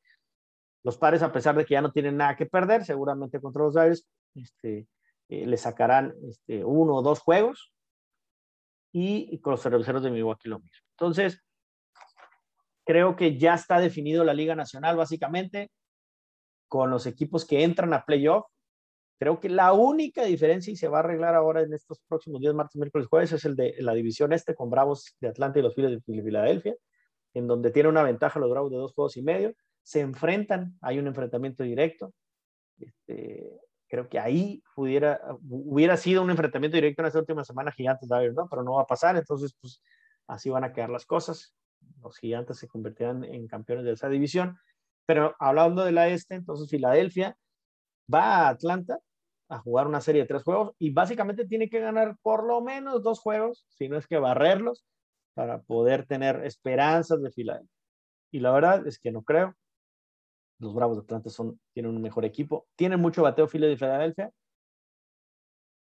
Los 0.82 0.96
padres, 0.96 1.22
a 1.22 1.30
pesar 1.30 1.54
de 1.54 1.66
que 1.66 1.74
ya 1.74 1.82
no 1.82 1.92
tienen 1.92 2.16
nada 2.16 2.34
que 2.34 2.46
perder, 2.46 2.84
seguramente 2.84 3.40
contra 3.40 3.62
los 3.62 3.76
Aires, 3.76 4.06
este, 4.34 4.88
eh, 5.30 5.46
le 5.46 5.56
sacarán 5.56 6.12
este, 6.28 6.64
uno 6.64 6.96
o 6.96 7.02
dos 7.02 7.20
juegos 7.20 7.72
y, 8.92 9.38
con 9.38 9.52
los 9.52 9.62
cerveceros 9.62 10.02
de 10.02 10.10
Milwaukee 10.10 10.48
lo 10.48 10.58
mismo. 10.58 10.84
Entonces, 10.98 11.40
creo 12.84 13.14
que 13.14 13.38
ya 13.38 13.54
está 13.54 13.78
definido 13.78 14.24
la 14.24 14.34
Liga 14.34 14.56
Nacional 14.56 14.96
básicamente 14.96 15.70
con 16.66 16.90
los 16.90 17.06
equipos 17.06 17.44
que 17.44 17.62
entran 17.62 17.92
a 17.94 18.04
playoff. 18.04 18.44
Creo 19.20 19.38
que 19.38 19.48
la 19.48 19.72
única 19.72 20.24
diferencia 20.24 20.72
y 20.72 20.76
se 20.76 20.88
va 20.88 20.96
a 20.96 21.00
arreglar 21.02 21.36
ahora 21.36 21.62
en 21.62 21.74
estos 21.74 22.00
próximos 22.08 22.40
días, 22.40 22.52
martes, 22.52 22.74
miércoles, 22.74 23.06
jueves, 23.06 23.30
es 23.30 23.44
el 23.44 23.54
de 23.54 23.76
la 23.78 23.94
división 23.94 24.32
este 24.32 24.56
con 24.56 24.68
Bravos 24.68 25.14
de 25.20 25.28
Atlanta 25.28 25.60
y 25.60 25.62
los 25.62 25.76
Phillies 25.76 26.04
de 26.04 26.22
Filadelfia, 26.22 26.74
en 27.34 27.46
donde 27.46 27.70
tiene 27.70 27.88
una 27.88 28.02
ventaja 28.02 28.40
los 28.40 28.50
Bravos 28.50 28.72
de 28.72 28.78
dos 28.78 28.94
juegos 28.94 29.16
y 29.16 29.22
medio. 29.22 29.54
Se 29.84 30.00
enfrentan, 30.00 30.76
hay 30.80 30.98
un 30.98 31.06
enfrentamiento 31.06 31.62
directo. 31.62 32.12
Este, 32.78 33.60
creo 33.90 34.08
que 34.08 34.18
ahí 34.18 34.62
pudiera, 34.74 35.20
hubiera 35.42 35.96
sido 35.96 36.22
un 36.22 36.30
enfrentamiento 36.30 36.76
directo 36.76 37.02
en 37.02 37.06
esta 37.06 37.18
última 37.18 37.44
semana 37.44 37.72
Gigantes 37.72 38.08
Dyers, 38.08 38.34
¿no? 38.34 38.48
Pero 38.48 38.62
no 38.62 38.74
va 38.74 38.82
a 38.82 38.86
pasar, 38.86 39.16
entonces 39.16 39.54
pues 39.60 39.82
así 40.28 40.48
van 40.48 40.64
a 40.64 40.72
quedar 40.72 40.90
las 40.90 41.04
cosas. 41.04 41.54
Los 42.00 42.16
Gigantes 42.18 42.58
se 42.58 42.68
convertirán 42.68 43.24
en 43.24 43.48
campeones 43.48 43.84
de 43.84 43.92
esa 43.92 44.08
división. 44.08 44.56
Pero 45.06 45.34
hablando 45.40 45.84
de 45.84 45.92
la 45.92 46.08
este, 46.08 46.36
entonces 46.36 46.70
Filadelfia 46.70 47.36
va 48.12 48.46
a 48.46 48.48
Atlanta 48.50 48.98
a 49.48 49.58
jugar 49.58 49.88
una 49.88 50.00
serie 50.00 50.22
de 50.22 50.28
tres 50.28 50.44
juegos 50.44 50.72
y 50.78 50.90
básicamente 50.90 51.44
tiene 51.46 51.68
que 51.68 51.80
ganar 51.80 52.16
por 52.22 52.44
lo 52.46 52.60
menos 52.60 53.02
dos 53.02 53.18
juegos, 53.18 53.66
si 53.68 53.88
no 53.88 53.98
es 53.98 54.06
que 54.06 54.18
barrerlos, 54.18 54.84
para 55.34 55.62
poder 55.62 56.06
tener 56.06 56.44
esperanzas 56.44 57.20
de 57.22 57.32
Filadelfia. 57.32 57.76
Y 58.30 58.38
la 58.38 58.52
verdad 58.52 58.86
es 58.86 59.00
que 59.00 59.10
no 59.10 59.22
creo. 59.22 59.56
Los 60.60 60.74
Bravos 60.74 60.98
de 60.98 61.02
Atlanta 61.02 61.30
tienen 61.72 61.94
un 61.94 62.02
mejor 62.02 62.24
equipo. 62.24 62.68
Tienen 62.76 63.00
mucho 63.00 63.22
bateo 63.22 63.48
filo 63.48 63.66
de 63.66 63.76
Filadelfia. 63.76 64.30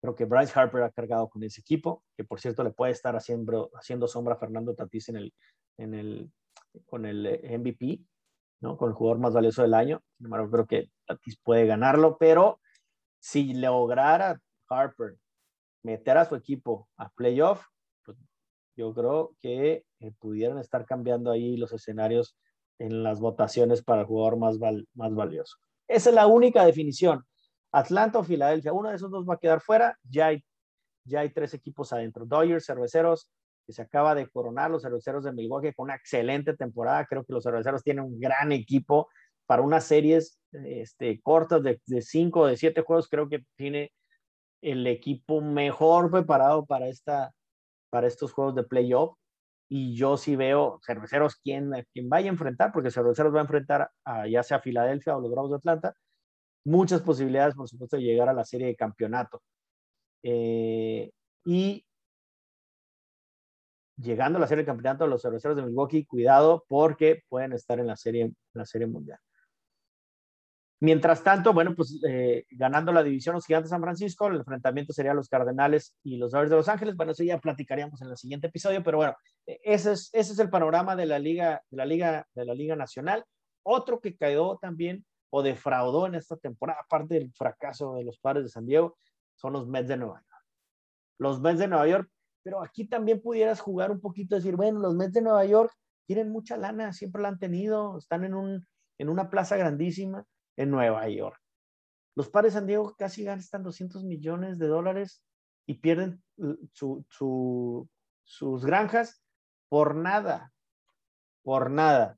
Creo 0.02 0.16
que 0.16 0.24
Bryce 0.24 0.58
Harper 0.58 0.84
ha 0.84 0.92
cargado 0.92 1.30
con 1.30 1.44
ese 1.44 1.60
equipo, 1.60 2.04
que 2.16 2.24
por 2.24 2.40
cierto 2.40 2.64
le 2.64 2.72
puede 2.72 2.94
estar 2.94 3.16
haciendo, 3.18 3.70
sombra 4.08 4.36
a 4.36 4.38
Fernando 4.38 4.74
Tatis 4.74 5.10
en 5.10 5.94
el, 5.94 6.32
con 6.86 7.06
el 7.06 7.26
eh, 7.26 7.58
MVP, 7.58 8.00
¿no? 8.62 8.78
con 8.78 8.90
el 8.90 8.96
jugador 8.96 9.20
más 9.20 9.34
valioso 9.34 9.62
del 9.62 9.74
año. 9.74 10.02
Embargo, 10.22 10.50
creo 10.50 10.66
que 10.66 10.90
Tatis 11.06 11.38
puede 11.44 11.66
ganarlo, 11.66 12.18
pero 12.18 12.62
si 13.20 13.54
lograra 13.54 14.40
Harper 14.70 15.18
meter 15.84 16.18
a 16.18 16.26
su 16.26 16.36
equipo 16.36 16.88
a 16.96 17.10
playoff, 17.10 17.66
pues 18.06 18.18
yo 18.78 18.94
creo 18.94 19.36
que 19.42 19.84
eh, 20.00 20.12
pudieran 20.20 20.60
estar 20.60 20.86
cambiando 20.86 21.32
ahí 21.32 21.58
los 21.58 21.74
escenarios 21.74 22.38
en 22.80 23.04
las 23.04 23.20
votaciones 23.20 23.84
para 23.84 24.02
el 24.02 24.08
jugador 24.08 24.38
más, 24.38 24.58
más 24.94 25.14
valioso. 25.14 25.58
Esa 25.88 26.10
es 26.10 26.16
la 26.16 26.28
única 26.28 26.66
definición. 26.66 27.24
Atlanta 27.72 28.20
o 28.20 28.24
Filadelfia, 28.24 28.74
uno 28.74 28.90
de 28.90 28.96
esos 28.96 29.12
dos 29.12 29.26
va 29.28 29.36
a 29.36 29.40
quedar 29.40 29.62
fuera. 29.62 29.98
Ya 30.04 30.28
hay, 30.28 30.44
ya 31.04 31.20
hay 31.22 31.30
tres 31.32 31.54
equipos 31.54 31.94
adentro. 31.94 32.26
Dodgers, 32.26 32.66
Cerveceros, 32.66 33.30
que 33.66 33.74
se 33.74 33.82
acaba 33.82 34.16
de 34.16 34.28
coronar, 34.30 34.72
los 34.72 34.82
Cerveceros 34.82 35.24
de 35.24 35.34
Milwaukee 35.34 35.74
con 35.74 35.86
una 35.86 35.96
excelente 35.96 36.56
temporada. 36.56 37.06
Creo 37.06 37.24
que 37.24 37.34
los 37.34 37.44
Cerveceros 37.44 37.84
tienen 37.84 38.06
un 38.06 38.20
gran 38.20 38.52
equipo 38.52 39.10
para 39.46 39.62
unas 39.62 39.84
series 39.84 40.40
este, 40.52 41.20
cortas 41.22 41.62
de, 41.64 41.82
de 41.86 42.02
cinco 42.02 42.42
o 42.42 42.48
de 42.48 42.58
siete 42.58 42.82
juegos. 42.82 43.08
Creo 43.10 43.28
que 43.28 43.44
tiene 43.56 43.92
el 44.62 44.86
equipo 44.88 45.42
mejor 45.42 46.12
preparado 46.12 46.66
para, 46.66 46.88
esta, 46.88 47.32
para 47.90 48.08
estos 48.08 48.32
juegos 48.32 48.56
de 48.56 48.64
playoff. 48.64 49.19
Y 49.70 49.96
yo 49.96 50.18
sí 50.18 50.36
veo 50.36 50.80
Cerveceros 50.86 51.36
quien, 51.36 51.72
vaya 52.04 52.28
a 52.28 52.34
enfrentar, 52.34 52.72
porque 52.72 52.92
Cerveceros 52.92 53.34
va 53.34 53.40
a 53.40 53.44
enfrentar 53.44 53.92
a 54.04 54.28
ya 54.28 54.44
sea 54.44 54.60
Filadelfia 54.60 55.16
o 55.16 55.22
los 55.22 55.32
Bravos 55.32 55.52
de 55.52 55.58
Atlanta. 55.58 55.96
Muchas 56.66 57.02
posibilidades, 57.02 57.56
por 57.56 57.70
supuesto, 57.70 57.98
de 57.98 58.04
llegar 58.04 58.30
a 58.30 58.34
la 58.34 58.44
serie 58.46 58.68
de 58.68 58.76
campeonato. 58.76 59.42
Eh, 60.24 61.12
y 61.46 61.86
llegando 63.98 64.38
a 64.38 64.42
la 64.42 64.48
serie 64.48 64.64
de 64.64 64.68
campeonato, 64.68 65.08
los 65.08 65.22
cerveceros 65.22 65.56
de 65.56 65.64
Milwaukee, 65.64 66.06
cuidado 66.06 66.66
porque 66.68 67.24
pueden 67.30 67.54
estar 67.54 67.80
en 67.80 67.88
la 67.88 67.96
serie, 67.96 68.24
en 68.24 68.36
la 68.54 68.66
serie 68.66 68.88
mundial. 68.88 69.20
Mientras 70.82 71.24
tanto, 71.24 71.52
bueno, 71.52 71.76
pues 71.76 72.00
eh, 72.08 72.46
ganando 72.52 72.94
la 72.94 73.04
división 73.04 73.36
los 73.36 73.46
Gigantes 73.46 73.70
de 73.70 73.76
San 73.76 73.82
Francisco, 73.82 74.28
el 74.28 74.38
enfrentamiento 74.38 74.94
sería 74.94 75.14
los 75.14 75.28
Cardenales 75.28 75.94
y 76.04 76.16
los 76.16 76.32
Dodgers 76.32 76.50
de 76.50 76.56
Los 76.56 76.70
Ángeles. 76.70 76.96
Bueno, 76.96 77.12
eso 77.12 77.24
ya 77.24 77.38
platicaríamos 77.38 78.02
en 78.02 78.08
el 78.08 78.18
siguiente 78.18 78.48
episodio, 78.48 78.82
pero 78.82 78.98
bueno, 78.98 79.16
e, 79.46 79.60
ese 79.64 79.92
es, 79.92 80.10
ese 80.14 80.32
es 80.32 80.40
el 80.40 80.50
panorama 80.50 80.96
de 80.96 81.06
la 81.06 81.20
Liga, 81.20 81.62
de 81.70 81.78
la 81.78 81.86
Liga, 81.86 82.26
de 82.34 82.46
la 82.46 82.54
Liga 82.54 82.78
Nacional. 82.78 83.26
Otro 83.64 84.00
que 84.00 84.16
quedó 84.16 84.58
también 84.58 85.06
o 85.32 85.44
defraudó 85.44 86.08
en 86.08 86.16
esta 86.16 86.38
temporada, 86.38 86.80
aparte 86.82 87.16
del 87.16 87.34
fracaso 87.34 87.96
de 87.96 88.06
los 88.06 88.18
padres 88.18 88.46
de 88.46 88.50
San 88.50 88.66
Diego, 88.66 88.98
son 89.36 89.54
los 89.54 89.68
Mets 89.68 89.90
de 89.90 89.98
Nueva 89.98 90.22
York. 90.22 90.44
Los 91.18 91.42
Mets 91.42 91.60
de 91.60 91.68
Nueva 91.68 91.88
York, 91.90 92.10
pero 92.42 92.64
aquí 92.64 92.86
también 92.86 93.22
pudieras 93.22 93.60
jugar 93.60 93.92
un 93.92 94.00
poquito, 94.00 94.36
decir, 94.36 94.56
bueno, 94.56 94.80
los 94.80 94.96
Mets 94.96 95.12
de 95.12 95.22
Nueva 95.22 95.44
York 95.44 95.74
tienen 96.08 96.30
mucha 96.30 96.56
lana, 96.56 96.94
siempre 96.94 97.22
la 97.22 97.28
han 97.28 97.38
tenido, 97.38 97.98
están 97.98 98.24
en, 98.24 98.34
un, 98.34 98.66
en 98.98 99.10
una 99.10 99.30
plaza 99.30 99.58
grandísima 99.58 100.26
en 100.60 100.70
Nueva 100.70 101.08
York. 101.08 101.40
Los 102.16 102.30
padres 102.30 102.54
de 102.54 102.60
San 102.60 102.68
Diego 102.68 102.94
casi 102.98 103.24
gastan 103.24 103.64
200 103.64 104.04
millones 104.04 104.60
de 104.60 104.68
dólares 104.68 105.24
y 105.66 105.76
pierden 105.76 106.22
sus 106.74 108.66
granjas 108.66 109.24
por 109.70 109.96
nada, 109.96 110.52
por 111.44 111.72
nada. 111.72 112.18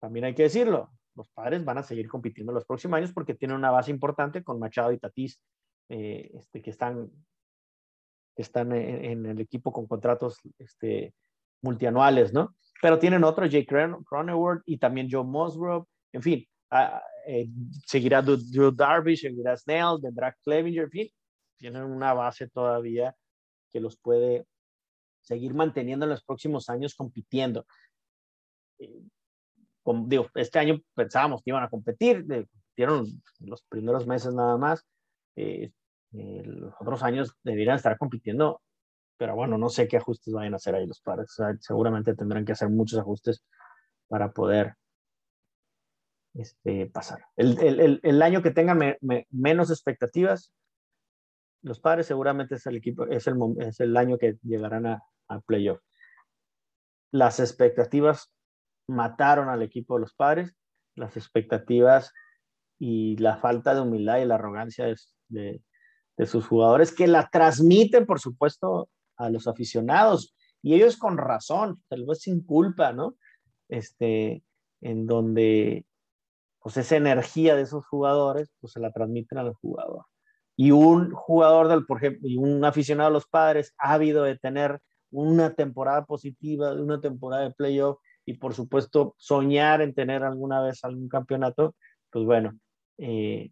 También 0.00 0.24
hay 0.24 0.34
que 0.34 0.44
decirlo, 0.44 0.90
los 1.14 1.28
padres 1.28 1.64
van 1.64 1.76
a 1.76 1.82
seguir 1.82 2.08
compitiendo 2.08 2.52
los 2.52 2.64
próximos 2.64 2.96
años 2.96 3.12
porque 3.12 3.34
tienen 3.34 3.58
una 3.58 3.70
base 3.70 3.90
importante 3.90 4.42
con 4.42 4.58
Machado 4.58 4.92
y 4.92 4.98
Tatís, 4.98 5.38
eh, 5.90 6.30
este, 6.32 6.62
que 6.62 6.70
están, 6.70 7.10
están 8.36 8.72
en, 8.72 9.26
el 9.26 9.40
equipo 9.40 9.70
con 9.70 9.86
contratos 9.86 10.40
este, 10.58 11.12
multianuales, 11.60 12.32
¿no? 12.32 12.56
Pero 12.80 12.98
tienen 12.98 13.24
otro, 13.24 13.44
Jake 13.44 13.66
Cronenworth 13.66 14.62
y 14.64 14.78
también 14.78 15.08
Joe 15.10 15.24
Musgrove, 15.24 15.84
en 16.12 16.22
fin, 16.22 16.48
eh, 17.30 17.46
seguirá 17.86 18.22
Drew 18.22 18.72
Darvish, 18.72 19.20
seguirá 19.20 19.54
Snell, 19.54 19.98
vendrá 20.00 20.34
Clevinger, 20.42 20.84
en 20.84 20.90
fin, 20.90 21.08
tienen 21.58 21.82
una 21.82 22.14
base 22.14 22.48
todavía 22.48 23.14
que 23.70 23.80
los 23.80 23.98
puede 23.98 24.46
seguir 25.20 25.52
manteniendo 25.52 26.06
en 26.06 26.10
los 26.10 26.24
próximos 26.24 26.70
años 26.70 26.94
compitiendo. 26.94 27.66
Eh, 28.78 29.02
digo, 30.06 30.30
este 30.36 30.58
año 30.58 30.80
pensábamos 30.94 31.42
que 31.42 31.50
iban 31.50 31.62
a 31.62 31.68
competir, 31.68 32.24
compitieron 32.26 33.04
los 33.40 33.62
primeros 33.64 34.06
meses 34.06 34.32
nada 34.32 34.56
más, 34.56 34.86
eh, 35.36 35.70
los 36.12 36.72
otros 36.80 37.02
años 37.02 37.34
deberían 37.42 37.76
estar 37.76 37.98
compitiendo, 37.98 38.62
pero 39.18 39.34
bueno, 39.36 39.58
no 39.58 39.68
sé 39.68 39.86
qué 39.86 39.98
ajustes 39.98 40.32
vayan 40.32 40.54
a 40.54 40.56
hacer 40.56 40.74
ahí 40.74 40.86
los 40.86 41.02
padres, 41.02 41.36
seguramente 41.60 42.14
tendrán 42.14 42.46
que 42.46 42.52
hacer 42.52 42.70
muchos 42.70 42.98
ajustes 42.98 43.44
para 44.08 44.32
poder 44.32 44.76
este, 46.34 46.86
pasar. 46.86 47.24
El, 47.36 47.58
el, 47.60 48.00
el, 48.02 48.22
año 48.22 48.42
que 48.42 48.50
tengan 48.50 48.96
menos 49.30 49.70
expectativas, 49.70 50.52
los 51.62 51.80
padres 51.80 52.06
seguramente 52.06 52.56
es 52.56 52.66
el 52.66 52.76
equipo, 52.76 53.06
es 53.06 53.26
el, 53.26 53.36
es 53.58 53.80
el 53.80 53.96
año 53.96 54.18
que 54.18 54.38
llegarán 54.42 54.86
a, 54.86 55.02
a 55.28 55.40
playoff. 55.40 55.80
Las 57.10 57.40
expectativas 57.40 58.32
mataron 58.86 59.48
al 59.48 59.62
equipo 59.62 59.94
de 59.94 60.00
los 60.00 60.14
padres, 60.14 60.54
las 60.94 61.16
expectativas 61.16 62.12
y 62.78 63.16
la 63.16 63.36
falta 63.38 63.74
de 63.74 63.80
humildad 63.80 64.18
y 64.18 64.24
la 64.24 64.36
arrogancia 64.36 64.86
de, 64.86 64.96
de, 65.28 65.62
de 66.16 66.26
sus 66.26 66.46
jugadores 66.46 66.94
que 66.94 67.06
la 67.06 67.28
transmiten, 67.30 68.06
por 68.06 68.20
supuesto, 68.20 68.88
a 69.16 69.30
los 69.30 69.48
aficionados 69.48 70.34
y 70.62 70.74
ellos 70.74 70.96
con 70.96 71.18
razón, 71.18 71.82
tal 71.88 72.04
vez 72.06 72.20
sin 72.20 72.44
culpa, 72.44 72.92
¿no? 72.92 73.16
Este, 73.68 74.42
en 74.80 75.06
donde 75.06 75.86
pues 76.68 76.84
esa 76.84 76.96
energía 76.96 77.56
de 77.56 77.62
esos 77.62 77.86
jugadores, 77.86 78.52
pues 78.60 78.74
se 78.74 78.80
la 78.80 78.92
transmiten 78.92 79.38
al 79.38 79.54
jugador. 79.54 80.04
Y 80.54 80.70
un 80.70 81.12
jugador 81.12 81.68
del, 81.68 81.86
por 81.86 81.96
ejemplo, 81.96 82.28
y 82.28 82.36
un 82.36 82.62
aficionado 82.62 83.08
a 83.08 83.10
los 83.10 83.26
padres 83.26 83.72
ávido 83.78 84.24
de 84.24 84.36
tener 84.36 84.78
una 85.10 85.54
temporada 85.54 86.04
positiva, 86.04 86.74
de 86.74 86.82
una 86.82 87.00
temporada 87.00 87.44
de 87.44 87.54
playoff 87.54 87.98
y 88.26 88.34
por 88.34 88.52
supuesto 88.52 89.14
soñar 89.16 89.80
en 89.80 89.94
tener 89.94 90.22
alguna 90.24 90.60
vez 90.60 90.84
algún 90.84 91.08
campeonato, 91.08 91.74
pues 92.10 92.26
bueno, 92.26 92.58
eh, 92.98 93.50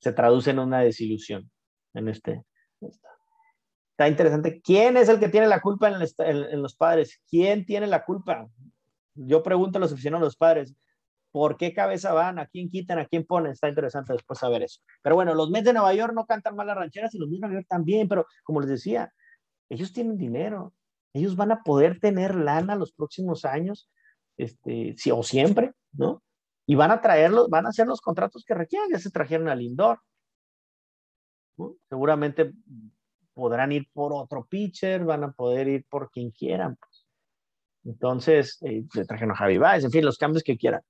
se 0.00 0.12
traduce 0.12 0.50
en 0.50 0.58
una 0.58 0.80
desilusión 0.80 1.50
en 1.94 2.08
este. 2.08 2.44
Está 2.82 4.06
interesante. 4.06 4.60
¿Quién 4.60 4.98
es 4.98 5.08
el 5.08 5.18
que 5.18 5.30
tiene 5.30 5.46
la 5.46 5.62
culpa 5.62 5.88
en, 5.88 5.96
en 6.26 6.60
los 6.60 6.76
padres? 6.76 7.22
¿Quién 7.26 7.64
tiene 7.64 7.86
la 7.86 8.04
culpa? 8.04 8.46
Yo 9.14 9.42
pregunto 9.42 9.78
a 9.78 9.80
los 9.80 9.94
aficionados 9.94 10.24
a 10.24 10.26
los 10.26 10.36
padres, 10.36 10.74
por 11.34 11.56
qué 11.56 11.74
cabeza 11.74 12.12
van, 12.12 12.38
a 12.38 12.46
quién 12.46 12.70
quitan, 12.70 13.00
a 13.00 13.06
quién 13.06 13.26
ponen. 13.26 13.50
Está 13.50 13.68
interesante 13.68 14.12
después 14.12 14.38
saber 14.38 14.62
eso. 14.62 14.80
Pero 15.02 15.16
bueno, 15.16 15.34
los 15.34 15.50
Mets 15.50 15.64
de 15.64 15.72
Nueva 15.72 15.92
York 15.92 16.12
no 16.14 16.26
cantan 16.26 16.54
mal 16.54 16.68
las 16.68 16.76
rancheras 16.76 17.12
y 17.12 17.18
los 17.18 17.28
Mets 17.28 17.40
de 17.40 17.46
Nueva 17.48 17.60
York 17.60 17.66
también, 17.68 18.06
pero 18.06 18.24
como 18.44 18.60
les 18.60 18.70
decía, 18.70 19.12
ellos 19.68 19.92
tienen 19.92 20.16
dinero. 20.16 20.72
Ellos 21.12 21.34
van 21.34 21.50
a 21.50 21.64
poder 21.64 21.98
tener 21.98 22.36
lana 22.36 22.76
los 22.76 22.92
próximos 22.92 23.44
años, 23.44 23.90
este, 24.36 24.94
o 25.10 25.24
siempre, 25.24 25.72
¿no? 25.90 26.22
Y 26.66 26.76
van 26.76 26.92
a 26.92 27.00
traerlos, 27.00 27.50
van 27.50 27.66
a 27.66 27.70
hacer 27.70 27.88
los 27.88 28.00
contratos 28.00 28.44
que 28.46 28.54
requieran. 28.54 28.90
Ya 28.92 29.00
se 29.00 29.10
trajeron 29.10 29.48
al 29.48 29.58
Lindor. 29.58 29.98
Seguramente 31.88 32.52
podrán 33.32 33.72
ir 33.72 33.88
por 33.92 34.12
otro 34.12 34.46
pitcher, 34.46 35.04
van 35.04 35.24
a 35.24 35.32
poder 35.32 35.66
ir 35.66 35.84
por 35.90 36.12
quien 36.12 36.30
quieran. 36.30 36.76
Pues. 36.76 37.04
Entonces, 37.82 38.56
eh, 38.62 38.84
se 38.92 39.04
trajeron 39.04 39.32
a 39.32 39.36
Javi 39.36 39.58
Baez, 39.58 39.82
en 39.82 39.90
fin, 39.90 40.04
los 40.04 40.16
cambios 40.16 40.44
que 40.44 40.56
quieran. 40.56 40.80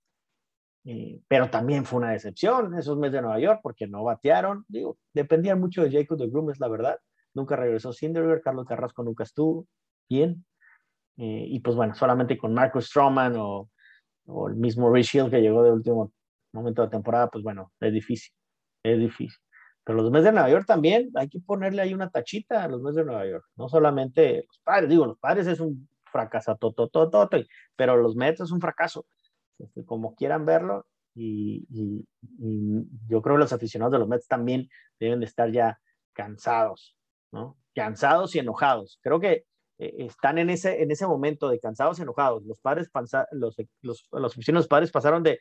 Eh, 0.86 1.20
pero 1.28 1.48
también 1.48 1.86
fue 1.86 1.98
una 1.98 2.10
decepción 2.10 2.78
esos 2.78 2.98
meses 2.98 3.14
de 3.14 3.22
Nueva 3.22 3.40
York 3.40 3.60
porque 3.62 3.86
no 3.86 4.04
batearon. 4.04 4.64
Digo, 4.68 4.98
dependían 5.14 5.60
mucho 5.60 5.82
de 5.82 5.90
Jacob 5.90 6.18
de 6.18 6.28
Groom, 6.28 6.50
es 6.50 6.60
la 6.60 6.68
verdad. 6.68 6.98
Nunca 7.32 7.56
regresó 7.56 7.92
Sinderberg, 7.92 8.42
Carlos 8.42 8.66
Carrasco 8.66 9.02
nunca 9.02 9.24
estuvo 9.24 9.66
bien. 10.08 10.44
Eh, 11.16 11.46
y 11.48 11.60
pues 11.60 11.76
bueno, 11.76 11.94
solamente 11.94 12.36
con 12.36 12.54
Marcus 12.54 12.86
Stroman 12.86 13.36
o, 13.36 13.70
o, 14.26 14.48
el 14.48 14.56
mismo 14.56 14.92
Rich 14.92 15.14
Hill 15.14 15.30
que 15.30 15.40
llegó 15.40 15.62
de 15.62 15.72
último 15.72 16.12
momento 16.52 16.82
de 16.82 16.88
temporada, 16.88 17.28
pues 17.30 17.44
bueno, 17.44 17.72
es 17.80 17.92
difícil, 17.92 18.32
es 18.82 18.98
difícil. 18.98 19.38
Pero 19.84 19.98
los 19.98 20.10
meses 20.10 20.26
de 20.26 20.32
Nueva 20.32 20.50
York 20.50 20.66
también 20.66 21.10
hay 21.14 21.28
que 21.28 21.40
ponerle 21.40 21.82
ahí 21.82 21.94
una 21.94 22.10
tachita 22.10 22.64
a 22.64 22.68
los 22.68 22.80
meses 22.82 22.96
de 22.96 23.04
Nueva 23.04 23.26
York. 23.26 23.44
No 23.56 23.68
solamente 23.68 24.44
los 24.46 24.58
padres, 24.60 24.88
digo, 24.88 25.06
los 25.06 25.18
padres 25.18 25.46
es 25.46 25.60
un 25.60 25.88
fracaso, 26.04 26.56
pero 27.76 27.96
los 27.96 28.16
Mets 28.16 28.40
es 28.40 28.50
un 28.50 28.60
fracaso. 28.60 29.04
Este, 29.58 29.84
como 29.84 30.14
quieran 30.14 30.46
verlo. 30.46 30.86
Y, 31.14 31.66
yo 33.06 33.22
creo 33.22 33.36
que 33.36 33.40
los 33.40 33.52
aficionados 33.52 33.92
de 33.92 33.98
los 34.00 34.08
Mets 34.08 34.26
también 34.26 34.68
deben 34.98 35.20
de 35.20 35.26
estar 35.26 35.50
ya 35.50 35.78
cansados, 36.12 36.96
¿no? 37.30 37.56
Cansados 37.74 38.34
y 38.34 38.40
enojados. 38.40 38.98
Creo 39.00 39.20
que 39.20 39.44
eh, 39.78 39.94
están 39.98 40.38
en 40.38 40.50
ese, 40.50 40.82
en 40.82 40.90
ese 40.90 41.06
momento 41.06 41.48
de 41.48 41.60
cansados, 41.60 42.00
enojados. 42.00 42.44
Los 42.44 42.58
padres, 42.58 42.90
los, 43.30 43.56
los, 43.80 44.08
los 44.10 44.68
padres 44.68 44.90
pasaron 44.90 45.22
de 45.22 45.38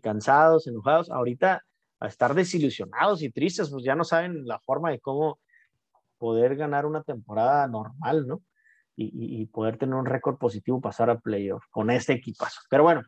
cansados, 0.00 0.66
enojados, 0.66 1.10
ahorita 1.10 1.62
a 2.02 2.08
estar 2.08 2.34
desilusionados 2.34 3.22
y 3.22 3.30
tristes, 3.30 3.70
pues 3.70 3.84
ya 3.84 3.94
no 3.94 4.02
saben 4.02 4.44
la 4.44 4.58
forma 4.58 4.90
de 4.90 4.98
cómo 4.98 5.38
poder 6.18 6.56
ganar 6.56 6.84
una 6.84 7.02
temporada 7.04 7.66
normal, 7.68 8.26
¿no? 8.26 8.42
Y, 8.96 9.46
poder 9.46 9.78
tener 9.78 9.94
un 9.94 10.06
récord 10.06 10.36
positivo, 10.36 10.80
pasar 10.80 11.10
a 11.10 11.18
playoff 11.18 11.64
con 11.70 11.90
este 11.90 12.12
equipazo. 12.12 12.60
Pero 12.68 12.82
bueno, 12.82 13.02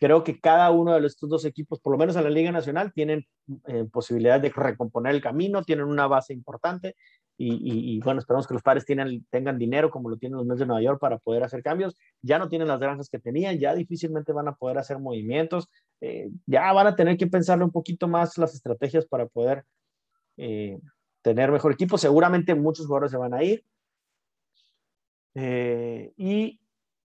creo 0.00 0.24
que 0.24 0.40
cada 0.40 0.70
uno 0.70 0.98
de 0.98 1.06
estos 1.06 1.28
dos 1.28 1.44
equipos, 1.44 1.78
por 1.78 1.92
lo 1.92 1.98
menos 1.98 2.16
en 2.16 2.24
la 2.24 2.30
Liga 2.30 2.50
Nacional, 2.50 2.92
tienen 2.92 3.26
eh, 3.66 3.84
posibilidad 3.92 4.40
de 4.40 4.48
recomponer 4.48 5.14
el 5.14 5.20
camino, 5.20 5.62
tienen 5.62 5.84
una 5.84 6.06
base 6.06 6.32
importante 6.32 6.96
y, 7.42 7.98
bueno, 8.00 8.20
esperamos 8.20 8.46
que 8.46 8.52
los 8.52 8.62
padres 8.62 8.84
tengan 8.84 9.58
dinero 9.58 9.90
como 9.90 10.10
lo 10.10 10.18
tienen 10.18 10.36
los 10.36 10.46
Mets 10.46 10.60
de 10.60 10.66
Nueva 10.66 10.82
York 10.82 11.00
para 11.00 11.16
poder 11.16 11.42
hacer 11.42 11.62
cambios. 11.62 11.96
Ya 12.20 12.38
no 12.38 12.50
tienen 12.50 12.68
las 12.68 12.78
granjas 12.78 13.08
que 13.08 13.18
tenían, 13.18 13.58
ya 13.58 13.74
difícilmente 13.74 14.34
van 14.34 14.48
a 14.48 14.54
poder 14.54 14.76
hacer 14.76 14.98
movimientos, 14.98 15.70
eh, 16.02 16.28
ya 16.44 16.70
van 16.74 16.88
a 16.88 16.96
tener 16.96 17.16
que 17.16 17.26
pensarle 17.26 17.64
un 17.64 17.72
poquito 17.72 18.08
más 18.08 18.36
las 18.36 18.54
estrategias 18.54 19.06
para 19.06 19.26
poder 19.26 19.64
eh, 20.36 20.78
tener 21.22 21.50
mejor 21.50 21.72
equipo. 21.72 21.96
Seguramente 21.96 22.54
muchos 22.54 22.86
jugadores 22.86 23.10
se 23.10 23.16
van 23.16 23.32
a 23.32 23.42
ir. 23.42 23.64
Eh, 25.34 26.12
y 26.18 26.60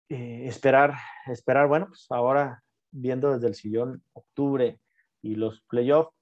esperar, 0.08 0.94
esperar, 1.28 1.68
bueno, 1.68 1.88
pues 1.88 2.06
ahora 2.10 2.63
viendo 2.94 3.34
desde 3.34 3.48
el 3.48 3.56
sillón 3.56 4.04
octubre 4.14 4.80
y 5.22 5.36
los 5.36 5.62
playoffs, 5.64 6.16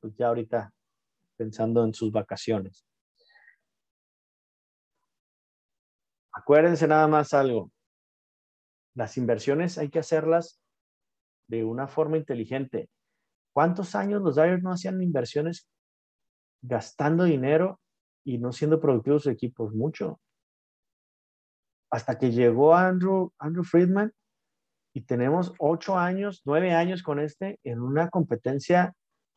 pues 0.00 0.14
ya 0.16 0.28
ahorita 0.28 0.72
pensando 1.36 1.84
en 1.84 1.94
sus 1.94 2.12
vacaciones. 2.12 2.84
Acuérdense 6.32 6.86
nada 6.86 7.06
más 7.06 7.32
algo. 7.32 7.70
Las 8.94 9.16
inversiones 9.16 9.78
hay 9.78 9.88
que 9.88 10.00
hacerlas 10.00 10.60
de 11.48 11.64
una 11.64 11.86
forma 11.86 12.16
inteligente. 12.16 12.90
¿Cuántos 13.52 13.94
años 13.94 14.22
los 14.22 14.36
Dyers 14.36 14.62
no 14.62 14.72
hacían 14.72 15.02
inversiones 15.02 15.68
gastando 16.62 17.24
dinero 17.24 17.80
y 18.24 18.38
no 18.38 18.52
siendo 18.52 18.80
productivos 18.80 19.26
equipos? 19.26 19.74
Mucho. 19.74 20.20
Hasta 21.90 22.18
que 22.18 22.30
llegó 22.30 22.74
Andrew, 22.74 23.32
Andrew 23.38 23.64
Friedman 23.64 24.12
y 24.92 25.02
tenemos 25.02 25.52
ocho 25.58 25.98
años, 25.98 26.42
nueve 26.44 26.72
años 26.72 27.02
con 27.02 27.20
este 27.20 27.60
en 27.64 27.80
una 27.80 28.08
competencia 28.08 28.94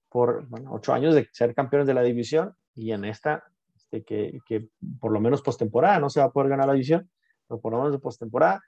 por, 0.10 0.48
bueno, 0.48 0.72
ocho 0.74 0.94
años 0.94 1.16
de 1.16 1.28
ser 1.32 1.54
campeones 1.54 1.88
de 1.88 1.94
la 1.94 2.02
división 2.02 2.56
y 2.76 2.92
en 2.92 3.06
esta 3.06 3.44
este, 3.76 4.04
que, 4.04 4.70
por 5.00 5.12
lo 5.12 5.20
menos 5.20 5.42
postemporada 5.42 6.00
no 6.00 6.10
se 6.10 6.20
va 6.20 6.28
a 6.28 6.32
poder 6.32 6.50
ganar 6.50 6.68
la 6.68 6.74
división, 6.74 7.10
pero 7.48 7.62
por 7.62 7.72
lo 7.72 7.80
menos 7.80 7.94
de 7.94 8.00
postemporada, 8.00 8.62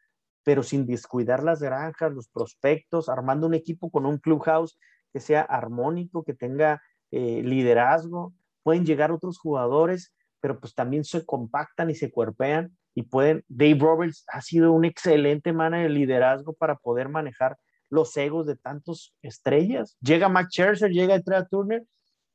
pero 0.43 0.63
sin 0.63 0.86
descuidar 0.86 1.43
las 1.43 1.62
granjas, 1.62 2.13
los 2.13 2.28
prospectos, 2.28 3.10
armando 3.10 3.48
un 3.48 3.56
equipo 3.56 3.89
con 3.89 4.06
un 4.06 4.19
clubhouse 4.19 4.78
que 5.12 5.19
sea 5.19 5.41
armónico, 5.41 6.24
que 6.24 6.34
tenga 6.34 6.82
eh, 7.12 7.41
liderazgo. 7.43 8.34
Pueden 8.62 8.86
llegar 8.86 9.12
otros 9.12 9.39
jugadores, 9.39 10.13
pero 10.39 10.60
pues 10.60 10.76
también 10.76 11.04
se 11.04 11.26
compactan 11.26 11.89
y 11.89 11.95
se 11.95 12.12
cuerpean 12.12 12.78
y 12.95 13.03
pueden. 13.03 13.43
Dave 13.47 13.77
Roberts 13.79 14.25
ha 14.27 14.41
sido 14.41 14.71
un 14.71 14.86
excelente 14.86 15.53
manager 15.53 15.89
de 15.89 15.93
liderazgo 15.93 16.53
para 16.53 16.75
poder 16.75 17.10
manejar 17.10 17.58
los 17.89 18.15
egos 18.17 18.47
de 18.47 18.55
tantos 18.55 19.13
estrellas. 19.21 19.95
Llega 20.01 20.29
Matt 20.29 20.49
Scherzer, 20.49 20.91
llega 20.91 21.21
Trey 21.21 21.43
Turner 21.51 21.86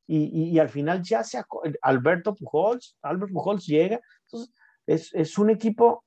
y, 0.07 0.59
al 0.59 0.69
final 0.69 1.01
ya 1.03 1.23
se 1.23 1.41
Alberto 1.81 2.35
Pujols, 2.35 2.97
Albert 3.01 3.31
Pujols 3.31 3.65
llega. 3.65 3.99
Entonces, 4.25 4.53
es, 4.87 5.13
es, 5.13 5.37
un 5.37 5.49
equipo 5.49 6.03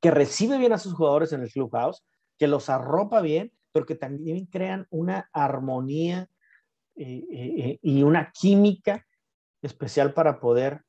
que 0.00 0.10
recibe 0.10 0.58
bien 0.58 0.72
a 0.72 0.78
sus 0.78 0.94
jugadores 0.94 1.32
en 1.32 1.42
el 1.42 1.50
clubhouse, 1.50 2.02
que 2.38 2.46
los 2.46 2.70
arropa 2.70 3.20
bien, 3.20 3.52
pero 3.72 3.84
que 3.84 3.94
también 3.96 4.46
crean 4.46 4.86
una 4.90 5.28
armonía 5.32 6.28
eh, 6.96 7.24
eh, 7.30 7.54
eh, 7.58 7.78
y 7.80 8.02
una 8.02 8.32
química 8.32 9.06
especial 9.62 10.14
para 10.14 10.40
poder, 10.40 10.82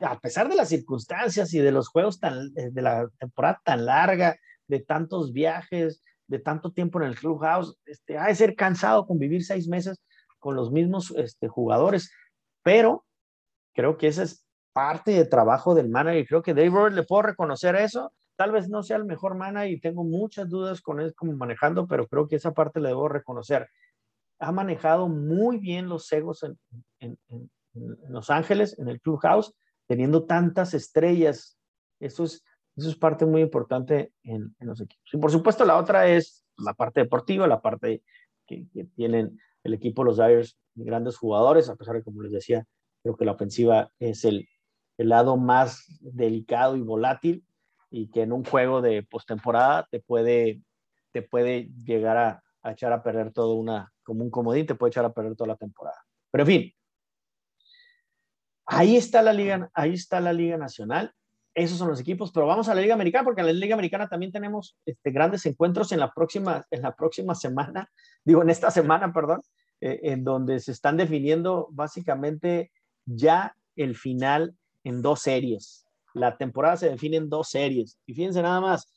a 0.00 0.18
pesar 0.18 0.48
de 0.48 0.56
las 0.56 0.68
circunstancias 0.68 1.52
y 1.54 1.58
de 1.58 1.72
los 1.72 1.88
juegos 1.88 2.20
tan, 2.20 2.52
de 2.52 2.82
la 2.82 3.08
temporada 3.18 3.60
tan 3.64 3.86
larga, 3.86 4.36
de 4.66 4.80
tantos 4.80 5.32
viajes, 5.32 6.02
de 6.26 6.38
tanto 6.38 6.72
tiempo 6.72 7.00
en 7.00 7.08
el 7.08 7.16
clubhouse, 7.16 7.76
este, 7.86 8.18
ha 8.18 8.26
de 8.26 8.34
ser 8.34 8.54
cansado 8.54 9.06
convivir 9.06 9.44
seis 9.44 9.66
meses, 9.68 10.00
con 10.38 10.54
los 10.54 10.70
mismos 10.70 11.12
este, 11.16 11.48
jugadores, 11.48 12.12
pero 12.62 13.04
creo 13.74 13.96
que 13.96 14.08
esa 14.08 14.22
es 14.22 14.44
parte 14.72 15.12
de 15.12 15.24
trabajo 15.24 15.74
del 15.74 15.88
manager. 15.88 16.26
Creo 16.26 16.42
que 16.42 16.54
Dave 16.54 16.70
Roberts 16.70 16.96
le 16.96 17.02
puedo 17.02 17.22
reconocer 17.22 17.74
eso. 17.76 18.12
Tal 18.36 18.52
vez 18.52 18.68
no 18.68 18.82
sea 18.82 18.96
el 18.96 19.04
mejor 19.04 19.34
manager 19.34 19.70
y 19.70 19.80
tengo 19.80 20.04
muchas 20.04 20.48
dudas 20.48 20.80
con 20.80 21.00
él 21.00 21.14
como 21.14 21.32
manejando, 21.32 21.86
pero 21.88 22.06
creo 22.06 22.28
que 22.28 22.36
esa 22.36 22.52
parte 22.52 22.80
le 22.80 22.88
debo 22.88 23.08
reconocer. 23.08 23.68
Ha 24.38 24.52
manejado 24.52 25.08
muy 25.08 25.58
bien 25.58 25.88
los 25.88 26.10
egos 26.12 26.44
en, 26.44 26.56
en, 27.00 27.18
Los 28.08 28.30
Ángeles, 28.30 28.78
en 28.78 28.88
el 28.88 29.00
Clubhouse, 29.00 29.52
teniendo 29.88 30.24
tantas 30.24 30.74
estrellas. 30.74 31.58
Eso 31.98 32.24
es, 32.24 32.44
eso 32.76 32.88
es 32.90 32.96
parte 32.96 33.26
muy 33.26 33.40
importante 33.40 34.12
en, 34.22 34.54
los 34.60 34.80
equipos. 34.80 35.12
Y 35.12 35.16
por 35.16 35.32
supuesto, 35.32 35.64
la 35.64 35.76
otra 35.76 36.06
es 36.06 36.44
la 36.56 36.74
parte 36.74 37.00
deportiva, 37.00 37.48
la 37.48 37.60
parte 37.60 38.04
que, 38.46 38.66
tienen 38.94 39.40
el 39.64 39.74
equipo 39.74 40.04
los 40.04 40.18
Dyers, 40.18 40.56
grandes 40.74 41.16
jugadores, 41.16 41.68
a 41.68 41.74
pesar 41.74 41.96
de, 41.96 42.04
como 42.04 42.22
les 42.22 42.30
decía, 42.30 42.64
creo 43.02 43.16
que 43.16 43.24
la 43.24 43.32
ofensiva 43.32 43.90
es 43.98 44.24
el, 44.24 44.48
el 44.98 45.08
lado 45.08 45.36
más 45.36 45.84
delicado 46.00 46.76
y 46.76 46.82
volátil 46.82 47.44
y 47.90 48.10
que 48.10 48.22
en 48.22 48.32
un 48.32 48.44
juego 48.44 48.80
de 48.80 49.02
postemporada 49.02 49.88
te 49.90 50.00
puede, 50.00 50.62
te 51.12 51.22
puede 51.22 51.70
llegar 51.84 52.16
a, 52.16 52.42
a, 52.62 52.72
echar 52.72 52.92
a 52.92 53.02
perder 53.02 53.32
todo 53.32 53.54
una, 53.54 53.92
como 54.02 54.22
un 54.22 54.30
comodín, 54.30 54.66
te 54.66 54.74
puede 54.74 54.90
echar 54.90 55.04
a 55.04 55.12
perder 55.12 55.34
toda 55.34 55.48
la 55.48 55.56
temporada. 55.56 55.96
Pero 56.30 56.42
en 56.42 56.48
fin, 56.48 56.72
ahí 58.68 58.96
está 58.96 59.22
la 59.22 59.32
liga, 59.32 59.68
ahí 59.74 59.94
está 59.94 60.20
la 60.20 60.32
liga 60.32 60.56
nacional 60.56 61.12
esos 61.58 61.78
son 61.78 61.88
los 61.88 62.00
equipos, 62.00 62.30
pero 62.30 62.46
vamos 62.46 62.68
a 62.68 62.74
la 62.74 62.80
Liga 62.80 62.94
Americana 62.94 63.24
porque 63.24 63.40
en 63.40 63.48
la 63.48 63.52
Liga 63.52 63.74
Americana 63.74 64.08
también 64.08 64.30
tenemos 64.30 64.76
este, 64.86 65.10
grandes 65.10 65.44
encuentros 65.44 65.90
en 65.90 65.98
la 65.98 66.12
próxima, 66.12 66.64
en 66.70 66.82
la 66.82 66.94
próxima 66.94 67.34
semana, 67.34 67.90
digo, 68.24 68.42
en 68.42 68.50
esta 68.50 68.70
semana, 68.70 69.12
perdón, 69.12 69.42
eh, 69.80 69.98
en 70.04 70.22
donde 70.22 70.60
se 70.60 70.72
están 70.72 70.96
definiendo 70.96 71.68
básicamente 71.72 72.70
ya 73.04 73.56
el 73.74 73.96
final 73.96 74.54
en 74.84 75.02
dos 75.02 75.20
series. 75.20 75.84
La 76.14 76.36
temporada 76.36 76.76
se 76.76 76.90
define 76.90 77.16
en 77.16 77.28
dos 77.28 77.50
series. 77.50 77.98
Y 78.06 78.14
fíjense 78.14 78.40
nada 78.40 78.60
más, 78.60 78.88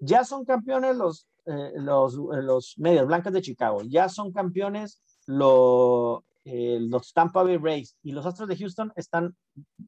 ya 0.00 0.24
son 0.24 0.44
campeones 0.44 0.96
los, 0.96 1.28
eh, 1.46 1.72
los, 1.76 2.14
eh, 2.14 2.42
los 2.42 2.74
Medias 2.78 3.06
Blancas 3.06 3.32
de 3.32 3.42
Chicago, 3.42 3.82
ya 3.84 4.08
son 4.08 4.32
campeones 4.32 5.00
los, 5.26 6.24
los 6.48 7.12
Tampa 7.12 7.42
Bay 7.42 7.58
Rays 7.58 7.96
y 8.02 8.12
los 8.12 8.24
Astros 8.24 8.48
de 8.48 8.56
Houston 8.56 8.92
están 8.96 9.36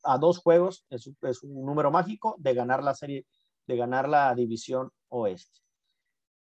a 0.02 0.18
dos 0.18 0.38
juegos, 0.38 0.84
es, 0.90 1.06
un 1.42 1.64
número 1.64 1.90
mágico, 1.90 2.36
de 2.38 2.54
ganar 2.54 2.82
la 2.82 2.94
serie, 2.94 3.26
de 3.66 3.76
ganar 3.76 4.08
la 4.08 4.34
división 4.34 4.90
oeste. 5.08 5.60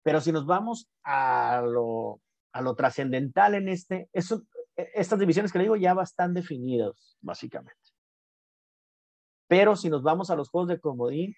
Pero 0.04 0.22
si 0.22 0.32
nos 0.32 0.46
vamos 0.46 0.88
a 1.04 1.62
lo, 1.66 2.22
a 2.54 2.62
lo 2.62 2.76
trascendental 2.76 3.56
en 3.56 3.70
este, 3.70 4.10
eso, 4.14 4.44
estas 4.76 5.20
divisiones 5.20 5.52
que 5.52 5.58
le 5.58 5.66
digo 5.66 5.76
ya 5.76 5.96
están 6.02 6.34
definidas, 6.34 7.18
básicamente. 7.22 7.76
Pero 9.48 9.76
si 9.76 9.90
nos 9.90 10.04
vamos 10.04 10.30
a 10.30 10.36
los 10.36 10.50
juegos 10.50 10.70
de 10.70 10.80
comodín, 10.80 11.36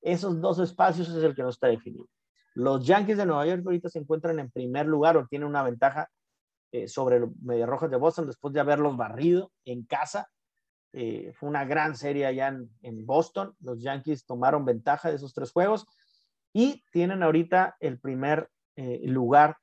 esos 0.00 0.40
dos 0.40 0.58
espacios 0.58 1.08
es 1.08 1.22
el 1.22 1.34
que 1.34 1.42
no 1.42 1.48
está 1.48 1.68
definido. 1.68 2.08
Los 2.54 2.86
Yankees 2.86 3.18
de 3.18 3.26
Nueva 3.26 3.46
York 3.46 3.62
ahorita 3.64 3.88
se 3.88 3.98
encuentran 3.98 4.38
en 4.38 4.50
primer 4.50 4.86
lugar 4.86 5.16
o 5.16 5.26
tienen 5.26 5.48
una 5.48 5.62
ventaja 5.62 6.08
eh, 6.72 6.88
sobre 6.88 7.20
los 7.20 7.30
Medias 7.42 7.68
Rojas 7.68 7.90
de 7.90 7.96
Boston 7.96 8.26
después 8.26 8.52
de 8.52 8.60
haberlos 8.60 8.96
barrido 8.96 9.52
en 9.64 9.84
casa. 9.84 10.28
Eh, 10.92 11.32
fue 11.34 11.48
una 11.48 11.64
gran 11.64 11.94
serie 11.94 12.26
allá 12.26 12.48
en, 12.82 13.06
Boston. 13.06 13.54
Los 13.60 13.82
Yankees 13.82 14.24
tomaron 14.24 14.64
ventaja 14.64 15.10
de 15.10 15.16
esos 15.16 15.34
tres 15.34 15.52
juegos 15.52 15.86
y 16.52 16.82
tienen 16.90 17.22
ahorita 17.22 17.76
el 17.80 18.00
primer 18.00 18.50
eh, 18.76 19.00
lugar 19.04 19.58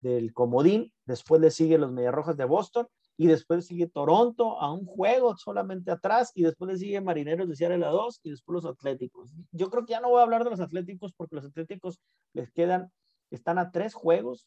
del 0.00 0.32
comodín. 0.32 0.92
Después 1.04 1.40
le 1.40 1.50
sigue 1.50 1.78
los 1.78 1.92
Medias 1.92 2.14
Rojas 2.14 2.36
de 2.36 2.44
Boston 2.44 2.86
y 3.16 3.26
después 3.26 3.66
sigue 3.66 3.88
Toronto 3.88 4.60
a 4.60 4.72
un 4.72 4.86
juego 4.86 5.36
solamente 5.36 5.90
atrás 5.90 6.30
y 6.34 6.44
después 6.44 6.70
le 6.70 6.78
sigue 6.78 7.00
Marineros 7.00 7.48
de 7.48 7.56
Seattle 7.56 7.84
a 7.84 7.88
dos 7.88 8.20
y 8.22 8.30
después 8.30 8.54
los 8.54 8.64
Atléticos. 8.64 9.32
Yo 9.50 9.68
creo 9.70 9.84
que 9.84 9.92
ya 9.92 10.00
no 10.00 10.10
voy 10.10 10.20
a 10.20 10.22
hablar 10.22 10.44
de 10.44 10.50
los 10.50 10.60
Atléticos 10.60 11.12
porque 11.16 11.34
los 11.34 11.44
Atléticos 11.44 12.00
les 12.32 12.52
quedan, 12.52 12.92
están 13.30 13.58
a 13.58 13.72
tres 13.72 13.94
juegos 13.94 14.46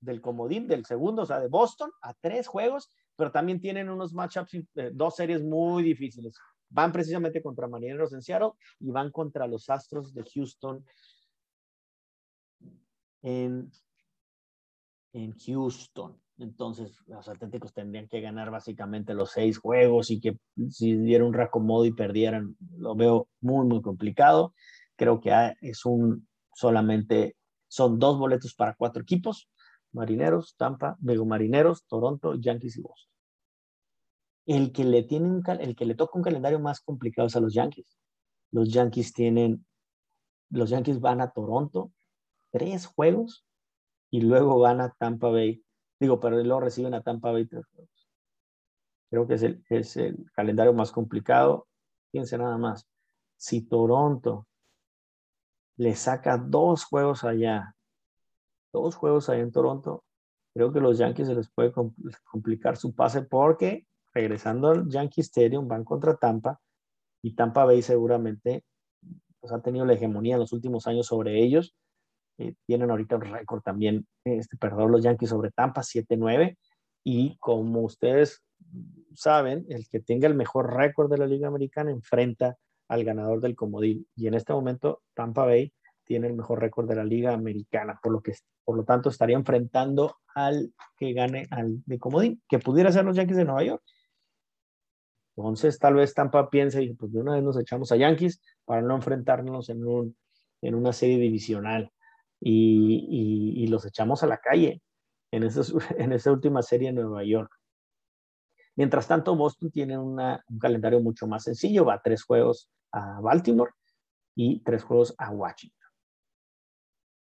del 0.00 0.20
comodín 0.20 0.66
del 0.66 0.84
segundo, 0.84 1.22
o 1.22 1.26
sea, 1.26 1.40
de 1.40 1.48
Boston 1.48 1.90
a 2.02 2.14
tres 2.14 2.46
juegos, 2.46 2.90
pero 3.16 3.30
también 3.30 3.60
tienen 3.60 3.88
unos 3.88 4.12
matchups, 4.14 4.54
eh, 4.54 4.90
dos 4.92 5.16
series 5.16 5.42
muy 5.42 5.82
difíciles. 5.82 6.34
Van 6.70 6.92
precisamente 6.92 7.42
contra 7.42 7.66
Marineros 7.66 8.12
en 8.12 8.22
Seattle 8.22 8.52
y 8.78 8.90
van 8.90 9.10
contra 9.10 9.46
los 9.46 9.68
Astros 9.70 10.14
de 10.14 10.22
Houston 10.22 10.84
en, 13.22 13.70
en 15.12 15.34
Houston. 15.38 16.20
Entonces, 16.38 16.96
los 17.06 17.28
Atléticos 17.28 17.72
tendrían 17.72 18.06
que 18.06 18.20
ganar 18.20 18.50
básicamente 18.50 19.14
los 19.14 19.32
seis 19.32 19.58
juegos 19.58 20.10
y 20.10 20.20
que 20.20 20.38
si 20.70 20.94
diera 20.94 21.24
un 21.24 21.34
racomodo 21.34 21.84
y 21.84 21.92
perdieran, 21.92 22.56
lo 22.76 22.94
veo 22.94 23.28
muy, 23.40 23.66
muy 23.66 23.82
complicado. 23.82 24.54
Creo 24.94 25.20
que 25.20 25.32
es 25.60 25.84
un 25.84 26.28
solamente, 26.54 27.36
son 27.66 27.98
dos 27.98 28.18
boletos 28.18 28.54
para 28.54 28.74
cuatro 28.74 29.02
equipos, 29.02 29.48
Marineros, 29.92 30.56
Tampa, 30.56 30.96
digo 31.00 31.24
Marineros, 31.24 31.86
Toronto, 31.86 32.34
Yankees 32.34 32.76
y 32.76 32.82
Boston. 32.82 33.12
El 34.46 34.72
que 34.72 34.84
le, 34.84 35.02
tiene 35.02 35.28
un, 35.28 35.42
el 35.60 35.76
que 35.76 35.84
le 35.84 35.94
toca 35.94 36.16
un 36.16 36.24
calendario 36.24 36.58
más 36.58 36.80
complicado 36.80 37.28
es 37.28 37.36
a 37.36 37.40
los 37.40 37.54
Yankees. 37.54 37.98
Los 38.50 38.72
Yankees 38.72 39.12
tienen, 39.12 39.66
los 40.50 40.70
Yankees 40.70 41.00
van 41.00 41.20
a 41.20 41.30
Toronto, 41.30 41.92
tres 42.50 42.86
juegos, 42.86 43.44
y 44.10 44.22
luego 44.22 44.58
van 44.58 44.80
a 44.80 44.94
Tampa 44.98 45.28
Bay 45.28 45.62
Digo, 46.00 46.20
pero 46.20 46.42
luego 46.42 46.60
reciben 46.60 46.94
a 46.94 47.02
Tampa 47.02 47.32
Bay 47.32 47.46
tres 47.46 47.66
juegos. 47.66 48.08
Creo 49.10 49.26
que 49.26 49.34
es 49.34 49.42
el, 49.42 49.64
es 49.68 49.96
el 49.96 50.30
calendario 50.32 50.72
más 50.72 50.92
complicado. 50.92 51.66
Fíjense 52.12 52.38
nada 52.38 52.56
más. 52.56 52.86
Si 53.36 53.62
Toronto 53.62 54.46
le 55.76 55.94
saca 55.94 56.36
dos 56.38 56.84
juegos 56.84 57.24
allá, 57.24 57.74
dos 58.72 58.96
juegos 58.96 59.28
allá 59.28 59.42
en 59.42 59.52
Toronto, 59.52 60.04
creo 60.54 60.72
que 60.72 60.80
los 60.80 60.98
Yankees 60.98 61.28
se 61.28 61.34
les 61.34 61.50
puede 61.50 61.72
complicar 62.24 62.76
su 62.76 62.94
pase 62.94 63.22
porque 63.22 63.86
regresando 64.12 64.68
al 64.68 64.88
Yankee 64.88 65.20
Stadium 65.20 65.68
van 65.68 65.84
contra 65.84 66.16
Tampa 66.16 66.60
y 67.22 67.34
Tampa 67.34 67.64
Bay 67.64 67.82
seguramente 67.82 68.64
pues, 69.40 69.52
ha 69.52 69.60
tenido 69.60 69.84
la 69.84 69.94
hegemonía 69.94 70.34
en 70.34 70.40
los 70.40 70.52
últimos 70.52 70.86
años 70.86 71.06
sobre 71.06 71.42
ellos 71.42 71.74
eh, 72.38 72.54
tienen 72.66 72.90
ahorita 72.90 73.16
un 73.16 73.22
récord 73.22 73.62
también, 73.62 74.06
este, 74.24 74.56
perdón, 74.56 74.92
los 74.92 75.02
Yankees 75.02 75.30
sobre 75.30 75.50
Tampa, 75.50 75.82
7-9. 75.82 76.56
Y 77.04 77.36
como 77.38 77.82
ustedes 77.82 78.44
saben, 79.14 79.66
el 79.68 79.88
que 79.88 80.00
tenga 80.00 80.28
el 80.28 80.34
mejor 80.34 80.74
récord 80.76 81.10
de 81.10 81.18
la 81.18 81.26
Liga 81.26 81.48
Americana 81.48 81.90
enfrenta 81.90 82.56
al 82.88 83.04
ganador 83.04 83.40
del 83.40 83.56
comodín. 83.56 84.06
Y 84.14 84.28
en 84.28 84.34
este 84.34 84.52
momento, 84.52 85.02
Tampa 85.14 85.44
Bay 85.44 85.72
tiene 86.08 86.26
el 86.26 86.34
mejor 86.34 86.60
récord 86.60 86.88
de 86.88 86.96
la 86.96 87.04
Liga 87.04 87.34
Americana, 87.34 88.00
por 88.02 88.12
lo 88.12 88.22
que 88.22 88.32
por 88.64 88.76
lo 88.76 88.84
tanto 88.84 89.10
estaría 89.10 89.36
enfrentando 89.36 90.16
al 90.34 90.72
que 90.96 91.12
gane 91.12 91.46
al 91.50 91.82
de 91.84 91.98
comodín, 91.98 92.42
que 92.48 92.58
pudiera 92.58 92.90
ser 92.90 93.04
los 93.04 93.14
Yankees 93.14 93.36
de 93.36 93.44
Nueva 93.44 93.62
York. 93.62 93.82
Entonces, 95.36 95.78
tal 95.78 95.94
vez 95.94 96.14
Tampa 96.14 96.50
piense, 96.50 96.82
y 96.82 96.94
pues 96.94 97.12
de 97.12 97.20
una 97.20 97.34
vez 97.34 97.44
nos 97.44 97.58
echamos 97.60 97.92
a 97.92 97.96
Yankees 97.96 98.40
para 98.64 98.82
no 98.82 98.96
enfrentarnos 98.96 99.68
en, 99.68 99.86
un, 99.86 100.16
en 100.62 100.74
una 100.74 100.92
serie 100.92 101.18
divisional 101.18 101.92
y, 102.40 103.66
los 103.68 103.84
echamos 103.84 104.22
a 104.22 104.26
la 104.26 104.38
calle 104.38 104.80
en, 105.30 105.42
en 105.98 106.12
esa 106.12 106.32
última 106.32 106.62
serie 106.62 106.88
en 106.88 106.96
Nueva 106.96 107.22
York. 107.22 107.52
Mientras 108.76 109.06
tanto, 109.06 109.36
Boston 109.36 109.70
tiene 109.70 109.98
un 109.98 110.18
calendario 110.58 111.00
mucho 111.00 111.26
más 111.26 111.44
sencillo, 111.44 111.84
va 111.84 112.00
tres 112.02 112.22
juegos 112.22 112.70
a 112.92 113.20
Baltimore 113.20 113.72
y 114.34 114.60
tres 114.60 114.84
juegos 114.84 115.14
a 115.18 115.30
Washington. 115.30 115.77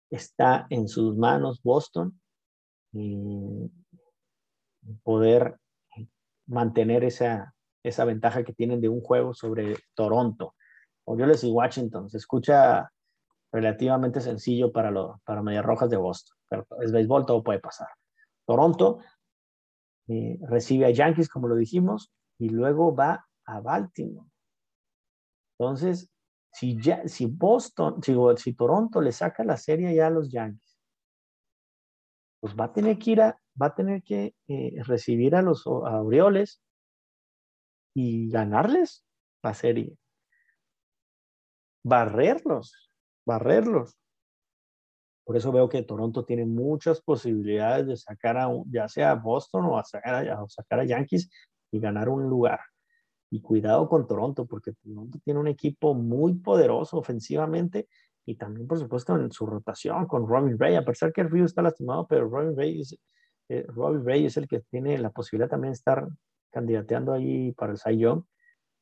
Está 0.09 0.67
en 0.69 0.87
sus 0.87 1.15
manos 1.15 1.61
Boston 1.63 2.19
eh, 2.93 3.69
poder 5.03 5.57
mantener 6.45 7.03
esa, 7.03 7.53
esa 7.83 8.05
ventaja 8.05 8.43
que 8.43 8.53
tienen 8.53 8.81
de 8.81 8.89
un 8.89 9.01
juego 9.01 9.33
sobre 9.33 9.75
Toronto. 9.93 10.55
O 11.05 11.17
yo 11.17 11.25
les 11.25 11.41
digo 11.41 11.55
Washington, 11.55 12.09
se 12.09 12.17
escucha 12.17 12.91
relativamente 13.51 14.21
sencillo 14.21 14.71
para, 14.71 14.91
lo, 14.91 15.21
para 15.25 15.41
Medias 15.41 15.65
Rojas 15.65 15.89
de 15.89 15.97
Boston. 15.97 16.37
Pero 16.49 16.65
es 16.81 16.91
béisbol, 16.91 17.25
todo 17.25 17.43
puede 17.43 17.59
pasar. 17.59 17.87
Toronto 18.45 18.99
eh, 20.07 20.39
recibe 20.41 20.85
a 20.85 20.91
Yankees, 20.91 21.29
como 21.29 21.47
lo 21.47 21.55
dijimos, 21.55 22.11
y 22.39 22.49
luego 22.49 22.95
va 22.95 23.25
a 23.45 23.59
Baltimore. 23.59 24.29
Entonces, 25.59 26.09
si, 26.57 26.79
ya, 26.81 27.07
si 27.07 27.25
Boston, 27.27 28.01
si, 28.37 28.53
Toronto 28.53 29.01
le 29.01 29.11
saca 29.11 29.43
la 29.43 29.57
serie 29.57 29.93
ya 29.93 30.07
a 30.07 30.09
los 30.09 30.29
Yankees, 30.31 30.77
pues 32.39 32.55
va 32.55 32.65
a 32.65 32.73
tener 32.73 32.97
que 32.97 33.11
ir 33.11 33.21
a, 33.21 33.39
va 33.61 33.67
a 33.67 33.75
tener 33.75 34.03
que 34.03 34.35
eh, 34.47 34.73
recibir 34.83 35.35
a 35.35 35.41
los 35.41 35.65
a 35.67 36.01
Orioles 36.01 36.61
y 37.95 38.29
ganarles 38.29 39.05
la 39.43 39.53
serie. 39.53 39.97
Barrerlos 41.83 42.87
barrerlos. 43.27 43.99
Por 45.25 45.35
eso 45.35 45.51
veo 45.51 45.67
que 45.67 45.83
Toronto 45.83 46.23
tiene 46.23 46.45
muchas 46.45 47.01
posibilidades 47.01 47.85
de 47.85 47.97
sacar 47.97 48.37
a, 48.37 48.47
ya 48.71 48.87
sea 48.87 49.11
a 49.11 49.15
Boston 49.15 49.65
o 49.65 49.77
a 49.77 49.83
sacar 49.83 50.27
a, 50.27 50.47
sacar 50.47 50.79
a 50.79 50.85
Yankees 50.85 51.29
y 51.69 51.79
ganar 51.79 52.07
un 52.07 52.23
lugar. 52.23 52.61
Y 53.29 53.41
cuidado 53.41 53.89
con 53.89 54.07
Toronto, 54.07 54.45
porque 54.45 54.73
Toronto 54.73 55.19
tiene 55.23 55.39
un 55.39 55.47
equipo 55.47 55.93
muy 55.93 56.35
poderoso 56.35 56.97
ofensivamente 56.97 57.87
y 58.25 58.35
también, 58.35 58.67
por 58.67 58.77
supuesto, 58.77 59.15
en 59.15 59.31
su 59.31 59.45
rotación 59.45 60.05
con 60.05 60.27
Robin 60.27 60.57
Ray. 60.59 60.75
A 60.75 60.85
pesar 60.85 61.13
que 61.13 61.21
el 61.21 61.43
está 61.43 61.61
lastimado, 61.61 62.07
pero 62.07 62.29
Robin 62.29 62.55
Ray 62.55 62.81
es, 62.81 62.97
eh, 63.49 63.65
es 64.25 64.37
el 64.37 64.47
que 64.47 64.59
tiene 64.69 64.97
la 64.97 65.11
posibilidad 65.11 65.49
también 65.49 65.71
de 65.71 65.77
estar 65.77 66.07
candidateando 66.51 67.13
ahí 67.13 67.53
para 67.53 67.71
el 67.71 67.77
Cy 67.77 67.97
Young. 67.97 68.23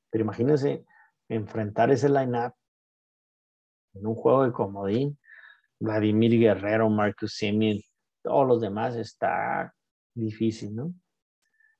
Pero 0.09 0.23
imagínense 0.23 0.85
enfrentar 1.29 1.91
ese 1.91 2.09
line-up 2.09 2.53
en 3.93 4.07
un 4.07 4.15
juego 4.15 4.43
de 4.43 4.51
comodín, 4.51 5.19
Vladimir 5.79 6.39
Guerrero, 6.39 6.89
Marcus 6.89 7.35
Simeon, 7.35 7.79
todos 8.23 8.47
los 8.47 8.61
demás 8.61 8.95
está 8.95 9.73
difícil, 10.13 10.75
¿no? 10.75 10.93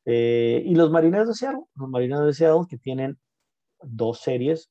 Eh, 0.05 0.61
y 0.65 0.75
los 0.75 0.91
marineros 0.91 1.27
de 1.27 1.33
Seattle, 1.33 1.63
los 1.75 1.89
marineros 1.89 2.27
de 2.27 2.33
Seattle 2.33 2.67
que 2.69 2.77
tienen 2.77 3.17
dos 3.81 4.21
series 4.21 4.69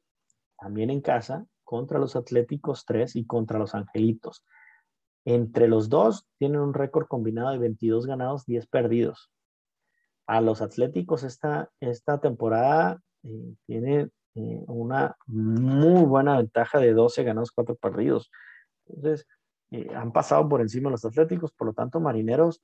también 0.59 0.91
en 0.91 1.01
casa 1.01 1.47
contra 1.65 1.99
los 1.99 2.15
Atléticos 2.17 2.85
3 2.87 3.17
y 3.17 3.27
contra 3.27 3.59
los 3.59 3.75
Angelitos. 3.75 4.45
Entre 5.25 5.69
los 5.69 5.89
dos 5.89 6.27
tienen 6.39 6.61
un 6.61 6.75
récord 6.75 7.07
combinado 7.07 7.51
de 7.51 7.59
22 7.59 8.07
ganados, 8.07 8.45
10 8.47 8.67
perdidos. 8.67 9.31
A 10.27 10.41
los 10.41 10.63
Atléticos 10.63 11.23
esta, 11.23 11.71
esta 11.81 12.19
temporada 12.21 13.01
eh, 13.25 13.55
tiene 13.67 14.11
eh, 14.35 14.65
una 14.67 15.17
muy 15.27 16.05
buena 16.05 16.37
ventaja 16.37 16.79
de 16.79 16.93
12 16.93 17.25
ganados, 17.25 17.53
4 17.53 17.77
perdidos. 17.77 18.31
Entonces, 18.87 19.27
eh, 19.71 19.89
han 19.95 20.13
pasado 20.13 20.49
por 20.49 20.61
encima 20.61 20.91
los 20.91 21.05
Atléticos, 21.05 21.53
por 21.53 21.69
lo 21.69 21.73
tanto, 21.73 22.01
Marineros 22.01 22.63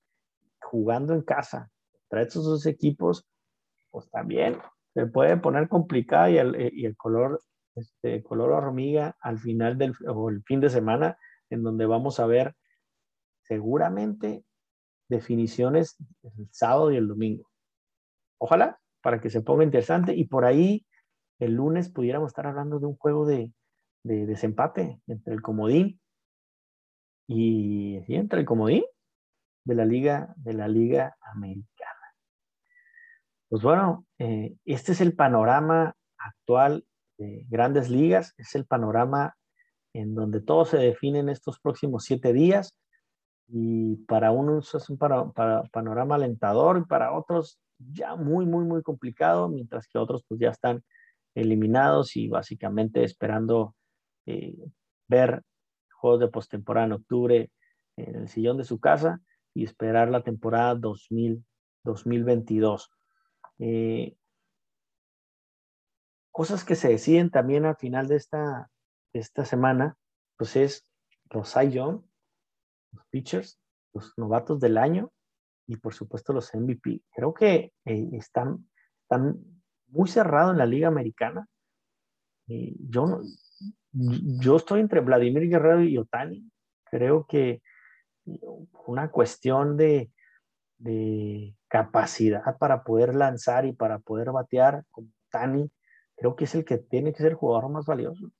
jugando 0.60 1.14
en 1.14 1.22
casa 1.22 1.70
trae 2.10 2.24
estos 2.24 2.44
dos 2.44 2.66
equipos, 2.66 3.26
pues 3.90 4.10
también 4.10 4.58
se 4.92 5.06
puede 5.06 5.36
poner 5.36 5.68
complicada 5.68 6.30
y 6.30 6.38
el, 6.38 6.54
eh, 6.56 6.72
el 6.84 6.96
color, 6.96 7.40
este, 7.76 8.22
color 8.22 8.52
hormiga 8.52 9.16
al 9.20 9.38
final 9.38 9.78
del 9.78 9.94
o 10.06 10.28
el 10.28 10.42
fin 10.42 10.60
de 10.60 10.68
semana, 10.68 11.16
en 11.48 11.62
donde 11.62 11.86
vamos 11.86 12.20
a 12.20 12.26
ver 12.26 12.54
seguramente 13.44 14.44
definiciones 15.08 15.96
el 16.22 16.48
sábado 16.52 16.92
y 16.92 16.96
el 16.96 17.08
domingo. 17.08 17.48
Ojalá 18.38 18.78
para 19.02 19.20
que 19.20 19.30
se 19.30 19.42
ponga 19.42 19.64
interesante 19.64 20.14
y 20.14 20.24
por 20.24 20.44
ahí 20.44 20.86
el 21.38 21.54
lunes 21.54 21.90
pudiéramos 21.90 22.28
estar 22.28 22.46
hablando 22.46 22.78
de 22.78 22.86
un 22.86 22.96
juego 22.96 23.26
de, 23.26 23.52
desempate 24.02 25.00
entre 25.06 25.34
el 25.34 25.42
comodín 25.42 26.00
y 27.26 27.96
entre 28.14 28.40
el 28.40 28.46
comodín 28.46 28.84
de 29.64 29.74
la 29.74 29.84
liga 29.84 30.34
de 30.36 30.52
la 30.54 30.68
liga 30.68 31.16
americana. 31.20 31.69
Pues 33.50 33.64
bueno, 33.64 34.06
eh, 34.20 34.54
este 34.64 34.92
es 34.92 35.00
el 35.00 35.16
panorama 35.16 35.96
actual 36.16 36.86
de 37.18 37.44
grandes 37.48 37.90
ligas, 37.90 38.32
es 38.38 38.54
el 38.54 38.64
panorama 38.64 39.34
en 39.92 40.14
donde 40.14 40.40
todo 40.40 40.64
se 40.64 40.78
define 40.78 41.18
en 41.18 41.28
estos 41.30 41.58
próximos 41.58 42.04
siete 42.04 42.32
días 42.32 42.76
y 43.48 43.96
para 44.06 44.30
unos 44.30 44.72
es 44.76 44.88
un 44.88 44.98
panorama 44.98 46.14
alentador 46.14 46.78
y 46.78 46.84
para 46.84 47.12
otros 47.12 47.58
ya 47.76 48.14
muy, 48.14 48.46
muy, 48.46 48.64
muy 48.64 48.84
complicado, 48.84 49.48
mientras 49.48 49.88
que 49.88 49.98
otros 49.98 50.22
pues 50.28 50.38
ya 50.38 50.50
están 50.50 50.84
eliminados 51.34 52.16
y 52.16 52.28
básicamente 52.28 53.02
esperando 53.02 53.74
eh, 54.26 54.54
ver 55.08 55.42
juegos 55.90 56.20
de 56.20 56.28
postemporada 56.28 56.86
en 56.86 56.92
octubre 56.92 57.50
en 57.96 58.14
el 58.14 58.28
sillón 58.28 58.58
de 58.58 58.64
su 58.64 58.78
casa 58.78 59.20
y 59.54 59.64
esperar 59.64 60.08
la 60.08 60.22
temporada 60.22 60.76
2000, 60.76 61.44
2022. 61.82 62.90
Eh, 63.60 64.16
cosas 66.32 66.64
que 66.64 66.74
se 66.74 66.88
deciden 66.88 67.30
también 67.30 67.66
al 67.66 67.76
final 67.76 68.08
de 68.08 68.16
esta, 68.16 68.70
esta 69.12 69.44
semana, 69.44 69.96
pues 70.38 70.56
es 70.56 70.86
los 71.30 71.54
Young, 71.54 72.02
los 72.92 73.06
pitchers, 73.10 73.60
los 73.92 74.16
novatos 74.16 74.60
del 74.60 74.78
año 74.78 75.12
y 75.66 75.76
por 75.76 75.92
supuesto 75.92 76.32
los 76.32 76.52
MVP. 76.54 77.02
Creo 77.14 77.34
que 77.34 77.74
eh, 77.84 78.08
están, 78.12 78.66
están 79.02 79.38
muy 79.88 80.08
cerrado 80.08 80.52
en 80.52 80.58
la 80.58 80.66
Liga 80.66 80.88
Americana. 80.88 81.46
yo, 82.46 83.20
yo 83.92 84.56
estoy 84.56 84.80
entre 84.80 85.00
Vladimir 85.00 85.48
Guerrero 85.48 85.82
y 85.82 85.98
Otani. 85.98 86.50
Creo 86.84 87.26
que 87.26 87.62
una 88.86 89.10
cuestión 89.10 89.76
de 89.76 90.10
capacidad 91.70 92.58
para 92.58 92.82
poder 92.82 93.14
lanzar 93.14 93.64
y 93.64 93.72
para 93.72 94.00
poder 94.00 94.32
batear, 94.32 94.84
como 94.90 95.08
Tani, 95.30 95.70
creo 96.16 96.34
que 96.34 96.44
es 96.44 96.54
el 96.54 96.64
que 96.64 96.78
tiene 96.78 97.12
que 97.12 97.22
ser 97.22 97.28
el 97.28 97.36
jugador 97.36 97.70
más 97.70 97.86
valioso. 97.86 98.30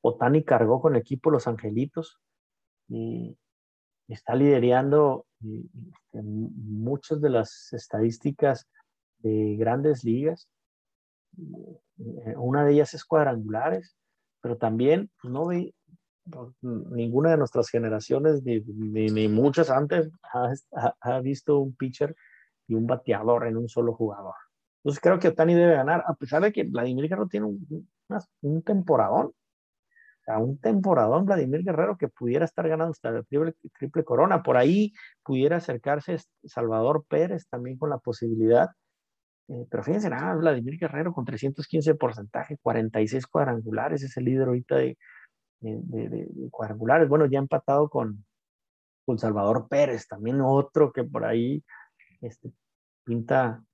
Otani 0.00 0.44
cargó 0.44 0.80
con 0.80 0.94
el 0.94 1.00
equipo 1.00 1.30
Los 1.30 1.48
Angelitos 1.48 2.20
y 2.88 3.36
está 4.06 4.36
liderando 4.36 5.26
este, 5.42 6.22
muchas 6.22 7.20
de 7.20 7.30
las 7.30 7.72
estadísticas 7.72 8.68
de 9.18 9.56
grandes 9.58 10.04
ligas. 10.04 10.48
Eh, 11.36 12.36
una 12.36 12.64
de 12.64 12.72
ellas 12.72 12.94
es 12.94 13.04
cuadrangulares, 13.04 13.96
pero 14.40 14.56
también 14.58 15.10
pues, 15.20 15.32
no 15.32 15.48
vi 15.48 15.74
pues, 16.30 16.54
ninguna 16.62 17.30
de 17.30 17.38
nuestras 17.38 17.68
generaciones, 17.68 18.44
ni, 18.44 18.60
ni, 18.60 19.26
muchas 19.26 19.70
antes, 19.70 20.08
ha, 20.22 20.54
ha, 21.00 21.20
visto 21.20 21.58
un 21.58 21.74
pitcher 21.74 22.14
y 22.68 22.74
un 22.74 22.86
bateador 22.86 23.46
en 23.46 23.56
un 23.56 23.68
solo 23.68 23.94
jugador. 23.94 24.34
Entonces 24.78 25.00
creo 25.00 25.18
que 25.18 25.28
Otani 25.28 25.54
debe 25.54 25.74
ganar, 25.74 26.04
a 26.06 26.14
pesar 26.14 26.42
de 26.42 26.52
que 26.52 26.64
Vladimir 26.64 27.08
Guerrero 27.08 27.28
tiene 27.28 27.46
un, 27.46 27.88
un 28.42 28.62
temporadón. 28.62 29.26
O 29.26 30.24
sea, 30.24 30.38
un 30.38 30.58
temporadón 30.58 31.24
Vladimir 31.26 31.62
Guerrero 31.62 31.96
que 31.96 32.08
pudiera 32.08 32.44
estar 32.44 32.68
ganando 32.68 32.92
hasta 32.92 33.10
la 33.10 33.22
triple, 33.22 33.54
triple 33.78 34.04
corona. 34.04 34.42
Por 34.42 34.56
ahí 34.56 34.92
pudiera 35.22 35.56
acercarse 35.56 36.18
Salvador 36.44 37.04
Pérez 37.08 37.46
también 37.48 37.78
con 37.78 37.90
la 37.90 37.98
posibilidad 37.98 38.70
eh, 39.48 39.66
pero 39.70 39.82
fíjense 39.82 40.10
nada, 40.10 40.34
Vladimir 40.34 40.78
Guerrero 40.78 41.12
con 41.12 41.24
315 41.24 41.94
porcentaje, 41.94 42.58
46 42.58 43.26
cuadrangulares, 43.26 44.02
es 44.02 44.16
el 44.16 44.24
líder 44.24 44.48
ahorita 44.48 44.76
de, 44.76 44.98
de, 45.60 46.28
cuadrangulares. 46.50 47.08
Bueno, 47.08 47.26
ya 47.26 47.38
empatado 47.38 47.88
con, 47.88 48.24
con 49.04 49.18
Salvador 49.18 49.68
Pérez, 49.68 50.08
también 50.08 50.40
otro 50.40 50.92
que 50.92 51.04
por 51.04 51.24
ahí 51.24 51.64
este, 52.20 52.52
pinta 53.04 53.64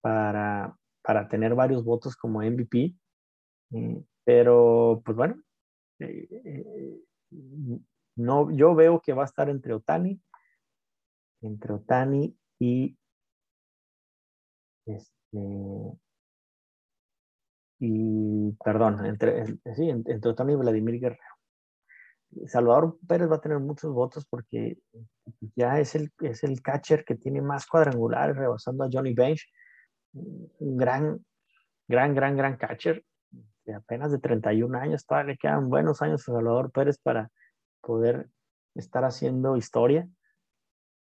para, 0.00 0.76
para 1.02 1.28
tener 1.28 1.54
varios 1.54 1.84
votos 1.84 2.16
como 2.16 2.42
MVP. 2.42 2.94
Eh, 3.72 4.04
pero, 4.24 5.02
pues 5.04 5.16
bueno, 5.16 5.40
eh, 6.00 7.00
no, 8.16 8.50
yo 8.50 8.74
veo 8.74 9.00
que 9.00 9.12
va 9.12 9.22
a 9.22 9.26
estar 9.26 9.48
entre 9.48 9.74
Otani, 9.74 10.20
entre 11.42 11.72
Otani 11.74 12.36
y 12.58 12.96
este, 14.86 15.38
y 17.78 18.52
perdón, 18.64 19.04
entre, 19.04 19.46
sí, 19.74 19.90
entre 19.90 20.30
Otani 20.30 20.52
y 20.52 20.56
Vladimir 20.56 21.00
Guerrero. 21.00 21.35
Salvador 22.46 22.98
Pérez 23.06 23.30
va 23.30 23.36
a 23.36 23.40
tener 23.40 23.58
muchos 23.58 23.92
votos 23.92 24.26
porque 24.26 24.78
ya 25.54 25.78
es 25.80 25.94
el, 25.94 26.12
es 26.20 26.44
el 26.44 26.60
catcher 26.60 27.04
que 27.04 27.14
tiene 27.14 27.40
más 27.40 27.66
cuadrangulares, 27.66 28.36
rebasando 28.36 28.84
a 28.84 28.88
Johnny 28.92 29.14
Bench, 29.14 29.46
un 30.12 30.76
gran, 30.76 31.24
gran, 31.88 32.14
gran, 32.14 32.36
gran 32.36 32.56
catcher, 32.56 33.04
de 33.64 33.74
apenas 33.74 34.12
de 34.12 34.18
31 34.18 34.78
años, 34.78 35.04
todavía 35.04 35.32
le 35.32 35.38
quedan 35.38 35.68
buenos 35.68 36.00
años 36.00 36.22
a 36.22 36.32
Salvador 36.32 36.70
Pérez 36.70 36.98
para 36.98 37.30
poder 37.80 38.28
estar 38.74 39.04
haciendo 39.04 39.56
historia. 39.56 40.08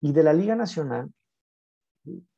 Y 0.01 0.13
de 0.13 0.23
la 0.23 0.33
Liga 0.33 0.55
Nacional, 0.55 1.11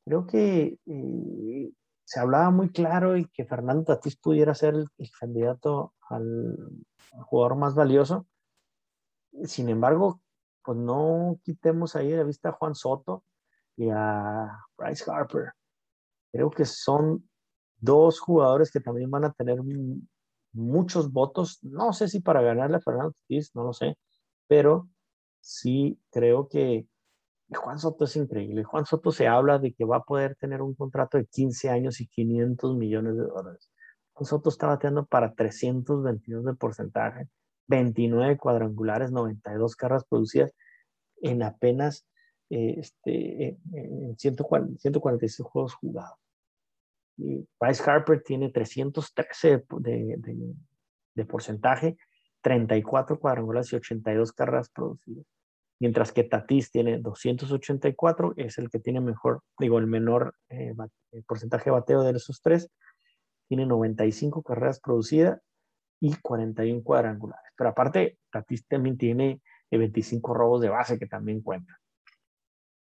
creo 0.04 0.26
que 0.26 0.78
eh, 0.86 1.72
se 2.04 2.20
hablaba 2.20 2.50
muy 2.50 2.70
claro 2.70 3.16
y 3.16 3.26
que 3.26 3.44
Fernando 3.44 3.84
Tatís 3.84 4.16
pudiera 4.16 4.54
ser 4.54 4.74
el, 4.74 5.10
candidato 5.18 5.94
al, 6.08 6.56
jugador 7.24 7.56
más 7.56 7.74
valioso. 7.74 8.26
Sin 9.44 9.68
embargo, 9.68 10.20
pues 10.64 10.78
no 10.78 11.38
quitemos 11.44 11.96
ahí 11.96 12.10
de 12.10 12.24
vista 12.24 12.50
a 12.50 12.52
Juan 12.52 12.74
Soto 12.74 13.24
y 13.76 13.88
a 13.90 14.50
Bryce 14.76 15.10
Harper. 15.10 15.52
Creo 16.32 16.50
que 16.50 16.64
son 16.64 17.28
dos 17.78 18.20
jugadores 18.20 18.70
que 18.70 18.80
también 18.80 19.10
van 19.10 19.24
a 19.24 19.32
tener 19.32 19.58
muchos 20.52 21.12
votos. 21.12 21.58
No 21.62 21.92
sé 21.92 22.08
si 22.08 22.20
para 22.20 22.42
ganarle 22.42 22.78
a 22.78 22.80
Fernando 22.80 23.12
Tatís, 23.12 23.54
no 23.54 23.64
lo 23.64 23.72
sé, 23.72 23.96
pero 24.48 24.88
sí 25.40 26.00
creo 26.10 26.48
que 26.48 26.86
Juan 27.50 27.78
Soto 27.78 28.04
es 28.04 28.16
increíble. 28.16 28.64
Juan 28.64 28.86
Soto 28.86 29.12
se 29.12 29.28
habla 29.28 29.58
de 29.58 29.72
que 29.72 29.84
va 29.84 29.98
a 29.98 30.02
poder 30.02 30.36
tener 30.36 30.62
un 30.62 30.74
contrato 30.74 31.18
de 31.18 31.26
15 31.26 31.70
años 31.70 32.00
y 32.00 32.08
500 32.08 32.76
millones 32.76 33.16
de 33.16 33.22
dólares. 33.24 33.70
Juan 34.12 34.26
Soto 34.26 34.48
está 34.48 34.66
bateando 34.66 35.06
para 35.06 35.34
322 35.34 36.44
de 36.44 36.54
porcentaje, 36.54 37.28
29 37.68 38.36
cuadrangulares, 38.38 39.10
92 39.10 39.76
carras 39.76 40.04
producidas 40.04 40.52
en 41.22 41.42
apenas 41.42 42.06
eh, 42.50 42.76
este, 42.78 43.58
146 44.16 45.46
juegos 45.46 45.74
jugados. 45.74 46.18
Y 47.16 47.46
Bryce 47.58 47.90
Harper 47.90 48.22
tiene 48.22 48.50
313 48.50 49.64
de, 49.80 51.24
porcentaje, 51.26 51.96
34 52.42 53.18
cuadrangulares 53.18 53.72
y 53.72 53.76
82 53.76 54.32
carras 54.32 54.68
producidas 54.68 55.26
mientras 55.78 56.12
que 56.12 56.24
Tatis 56.24 56.70
tiene 56.70 56.98
284, 56.98 58.34
es 58.36 58.58
el 58.58 58.70
que 58.70 58.78
tiene 58.78 59.00
mejor, 59.00 59.42
digo, 59.58 59.78
el 59.78 59.86
menor 59.86 60.34
eh, 60.48 60.74
porcentaje 61.26 61.66
de 61.66 61.72
bateo 61.72 62.02
de 62.02 62.12
esos 62.12 62.40
tres, 62.40 62.70
tiene 63.48 63.66
95 63.66 64.42
carreras 64.42 64.80
producidas 64.80 65.40
y 66.00 66.14
41 66.14 66.82
cuadrangulares. 66.82 67.52
Pero 67.56 67.70
aparte, 67.70 68.18
Tatis 68.30 68.66
también 68.66 68.96
tiene 68.98 69.40
25 69.70 70.32
eh, 70.32 70.34
robos 70.36 70.60
de 70.60 70.68
base 70.68 70.98
que 70.98 71.06
también 71.06 71.42
cuentan. 71.42 71.76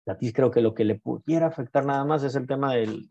Tatis 0.04 0.32
creo 0.32 0.50
que 0.50 0.60
lo 0.60 0.74
que 0.74 0.84
le 0.84 0.98
pudiera 0.98 1.46
afectar 1.46 1.84
nada 1.84 2.04
más 2.04 2.22
es 2.24 2.34
el 2.34 2.46
tema 2.46 2.74
del, 2.74 3.06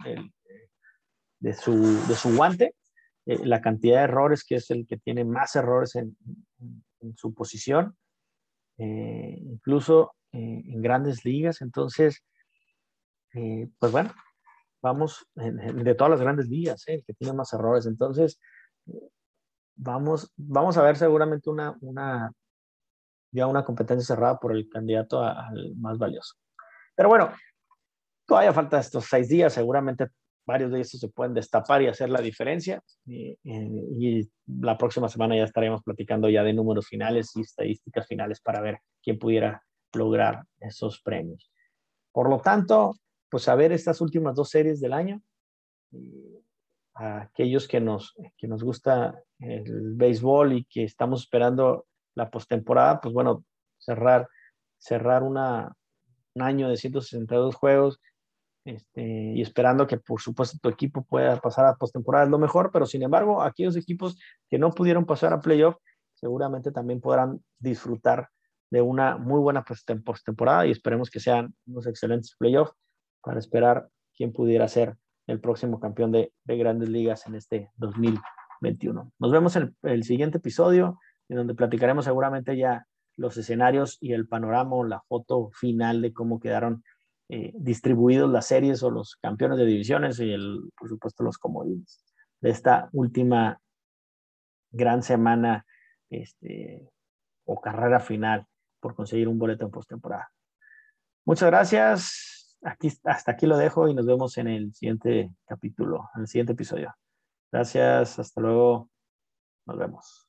de, 1.39 1.53
su, 1.53 1.73
de, 2.07 2.15
su, 2.15 2.35
guante, 2.35 2.75
eh, 3.25 3.39
la 3.45 3.61
cantidad 3.61 3.99
de 3.99 4.03
errores, 4.03 4.43
que 4.43 4.55
es 4.55 4.69
el 4.69 4.85
que 4.85 4.97
tiene 4.97 5.25
más 5.25 5.55
errores 5.55 5.95
en, 5.95 6.15
en 7.01 7.15
su 7.17 7.33
posición 7.33 7.97
eh, 8.77 9.37
incluso 9.39 10.15
eh, 10.31 10.63
en 10.65 10.81
grandes 10.81 11.25
ligas. 11.25 11.61
Entonces, 11.61 12.23
eh, 13.33 13.69
pues 13.79 13.91
bueno, 13.91 14.13
vamos 14.81 15.25
de 15.35 15.95
todas 15.95 16.11
las 16.11 16.21
grandes 16.21 16.47
ligas, 16.49 16.83
el 16.87 17.03
que 17.05 17.13
tiene 17.13 17.33
más 17.33 17.53
errores. 17.53 17.85
Entonces, 17.85 18.39
vamos, 19.75 20.31
vamos 20.35 20.77
a 20.77 20.83
ver 20.83 20.95
seguramente 20.97 21.49
una, 21.49 21.75
una, 21.81 22.31
ya 23.31 23.47
una 23.47 23.63
competencia 23.63 24.15
cerrada 24.15 24.39
por 24.39 24.55
el 24.55 24.69
candidato 24.69 25.21
al 25.21 25.75
más 25.75 25.97
valioso. 25.97 26.35
Pero 26.95 27.09
bueno, 27.09 27.31
todavía 28.25 28.53
falta 28.53 28.79
estos 28.79 29.05
seis 29.05 29.29
días, 29.29 29.53
seguramente 29.53 30.07
varios 30.45 30.71
de 30.71 30.81
estos 30.81 30.99
se 30.99 31.09
pueden 31.09 31.33
destapar 31.33 31.81
y 31.81 31.87
hacer 31.87 32.09
la 32.09 32.21
diferencia. 32.21 32.81
Y, 33.05 34.29
la 34.45 34.77
próxima 34.77 35.07
semana 35.07 35.35
ya 35.35 35.45
estaremos 35.45 35.81
platicando 35.83 36.29
ya 36.29 36.43
de 36.43 36.53
números 36.53 36.87
finales 36.87 37.31
y 37.35 37.41
estadísticas 37.41 38.07
finales 38.07 38.41
para 38.41 38.61
ver 38.61 38.79
quién 39.01 39.17
pudiera 39.17 39.63
lograr 39.93 40.43
esos 40.59 41.01
premios. 41.01 41.51
Por 42.11 42.29
lo 42.29 42.39
tanto, 42.39 42.95
pues 43.29 43.47
a 43.47 43.55
ver 43.55 43.71
estas 43.71 44.01
últimas 44.01 44.35
dos 44.35 44.49
series 44.49 44.81
del 44.81 44.93
año, 44.93 45.21
a 46.95 47.21
aquellos 47.21 47.67
que 47.67 47.79
nos, 47.79 48.13
que 48.37 48.47
nos 48.47 48.63
gusta 48.63 49.19
el 49.39 49.93
béisbol 49.95 50.53
y 50.53 50.65
que 50.65 50.83
estamos 50.83 51.21
esperando 51.21 51.85
la 52.15 52.29
postemporada, 52.29 53.01
pues 53.01 53.13
bueno, 53.13 53.43
cerrar, 53.79 54.27
cerrar 54.77 55.23
una, 55.23 55.73
un 56.35 56.41
año 56.41 56.69
de 56.69 56.77
162 56.77 57.55
juegos 57.55 57.99
este, 58.65 59.33
y 59.35 59.41
esperando 59.41 59.87
que 59.87 59.97
por 59.97 60.21
supuesto 60.21 60.57
tu 60.61 60.69
equipo 60.69 61.03
pueda 61.03 61.37
pasar 61.39 61.65
a 61.65 61.75
postemporada. 61.75 62.25
Es 62.25 62.31
lo 62.31 62.39
mejor, 62.39 62.71
pero 62.71 62.85
sin 62.85 63.03
embargo, 63.03 63.41
aquellos 63.41 63.75
equipos 63.75 64.17
que 64.49 64.57
no 64.57 64.71
pudieron 64.71 65.05
pasar 65.05 65.33
a 65.33 65.41
playoff 65.41 65.75
seguramente 66.13 66.71
también 66.71 67.01
podrán 67.01 67.43
disfrutar 67.59 68.29
de 68.71 68.81
una 68.81 69.17
muy 69.17 69.39
buena 69.39 69.63
postemporada 69.63 70.65
y 70.65 70.71
esperemos 70.71 71.09
que 71.09 71.19
sean 71.19 71.53
unos 71.67 71.85
excelentes 71.85 72.35
playoffs 72.37 72.73
para 73.21 73.39
esperar 73.39 73.89
quién 74.15 74.31
pudiera 74.31 74.67
ser 74.67 74.95
el 75.27 75.39
próximo 75.39 75.79
campeón 75.79 76.11
de, 76.11 76.33
de 76.43 76.57
grandes 76.57 76.89
ligas 76.89 77.25
en 77.27 77.35
este 77.35 77.69
2021. 77.77 79.11
Nos 79.19 79.31
vemos 79.31 79.55
en 79.55 79.75
el, 79.83 80.03
siguiente 80.03 80.37
episodio 80.37 80.99
en 81.29 81.37
donde 81.37 81.55
platicaremos 81.55 82.05
seguramente 82.05 82.57
ya 82.57 82.85
los 83.15 83.37
escenarios 83.37 83.97
y 84.01 84.13
el 84.13 84.27
panorama 84.27 84.75
la 84.87 85.01
foto 85.01 85.49
final 85.53 86.01
de 86.01 86.13
cómo 86.13 86.39
quedaron 86.39 86.83
eh, 87.29 87.53
distribuidos 87.55 88.29
las 88.29 88.47
series 88.47 88.83
o 88.83 88.91
los 88.91 89.15
campeones 89.15 89.57
de 89.57 89.65
divisiones 89.65 90.19
y, 90.19 90.31
el, 90.31 90.71
por 90.77 90.89
supuesto, 90.89 91.23
los 91.23 91.37
comodines 91.37 92.03
de 92.41 92.49
esta 92.49 92.89
última 92.91 93.59
gran 94.71 95.03
semana 95.03 95.65
este, 96.09 96.89
o 97.45 97.61
carrera 97.61 97.99
final 97.99 98.45
por 98.79 98.95
conseguir 98.95 99.27
un 99.29 99.39
boleto 99.39 99.65
en 99.65 99.71
postemporada. 99.71 100.29
Muchas 101.25 101.49
gracias. 101.49 102.42
Aquí, 102.63 102.91
hasta 103.03 103.31
aquí 103.31 103.45
lo 103.45 103.57
dejo 103.57 103.87
y 103.87 103.93
nos 103.93 104.05
vemos 104.05 104.37
en 104.37 104.47
el 104.47 104.73
siguiente 104.73 105.33
capítulo, 105.45 106.09
en 106.15 106.21
el 106.21 106.27
siguiente 106.27 106.53
episodio. 106.53 106.95
Gracias, 107.51 108.19
hasta 108.19 108.41
luego. 108.41 108.89
Nos 109.65 109.77
vemos. 109.77 110.22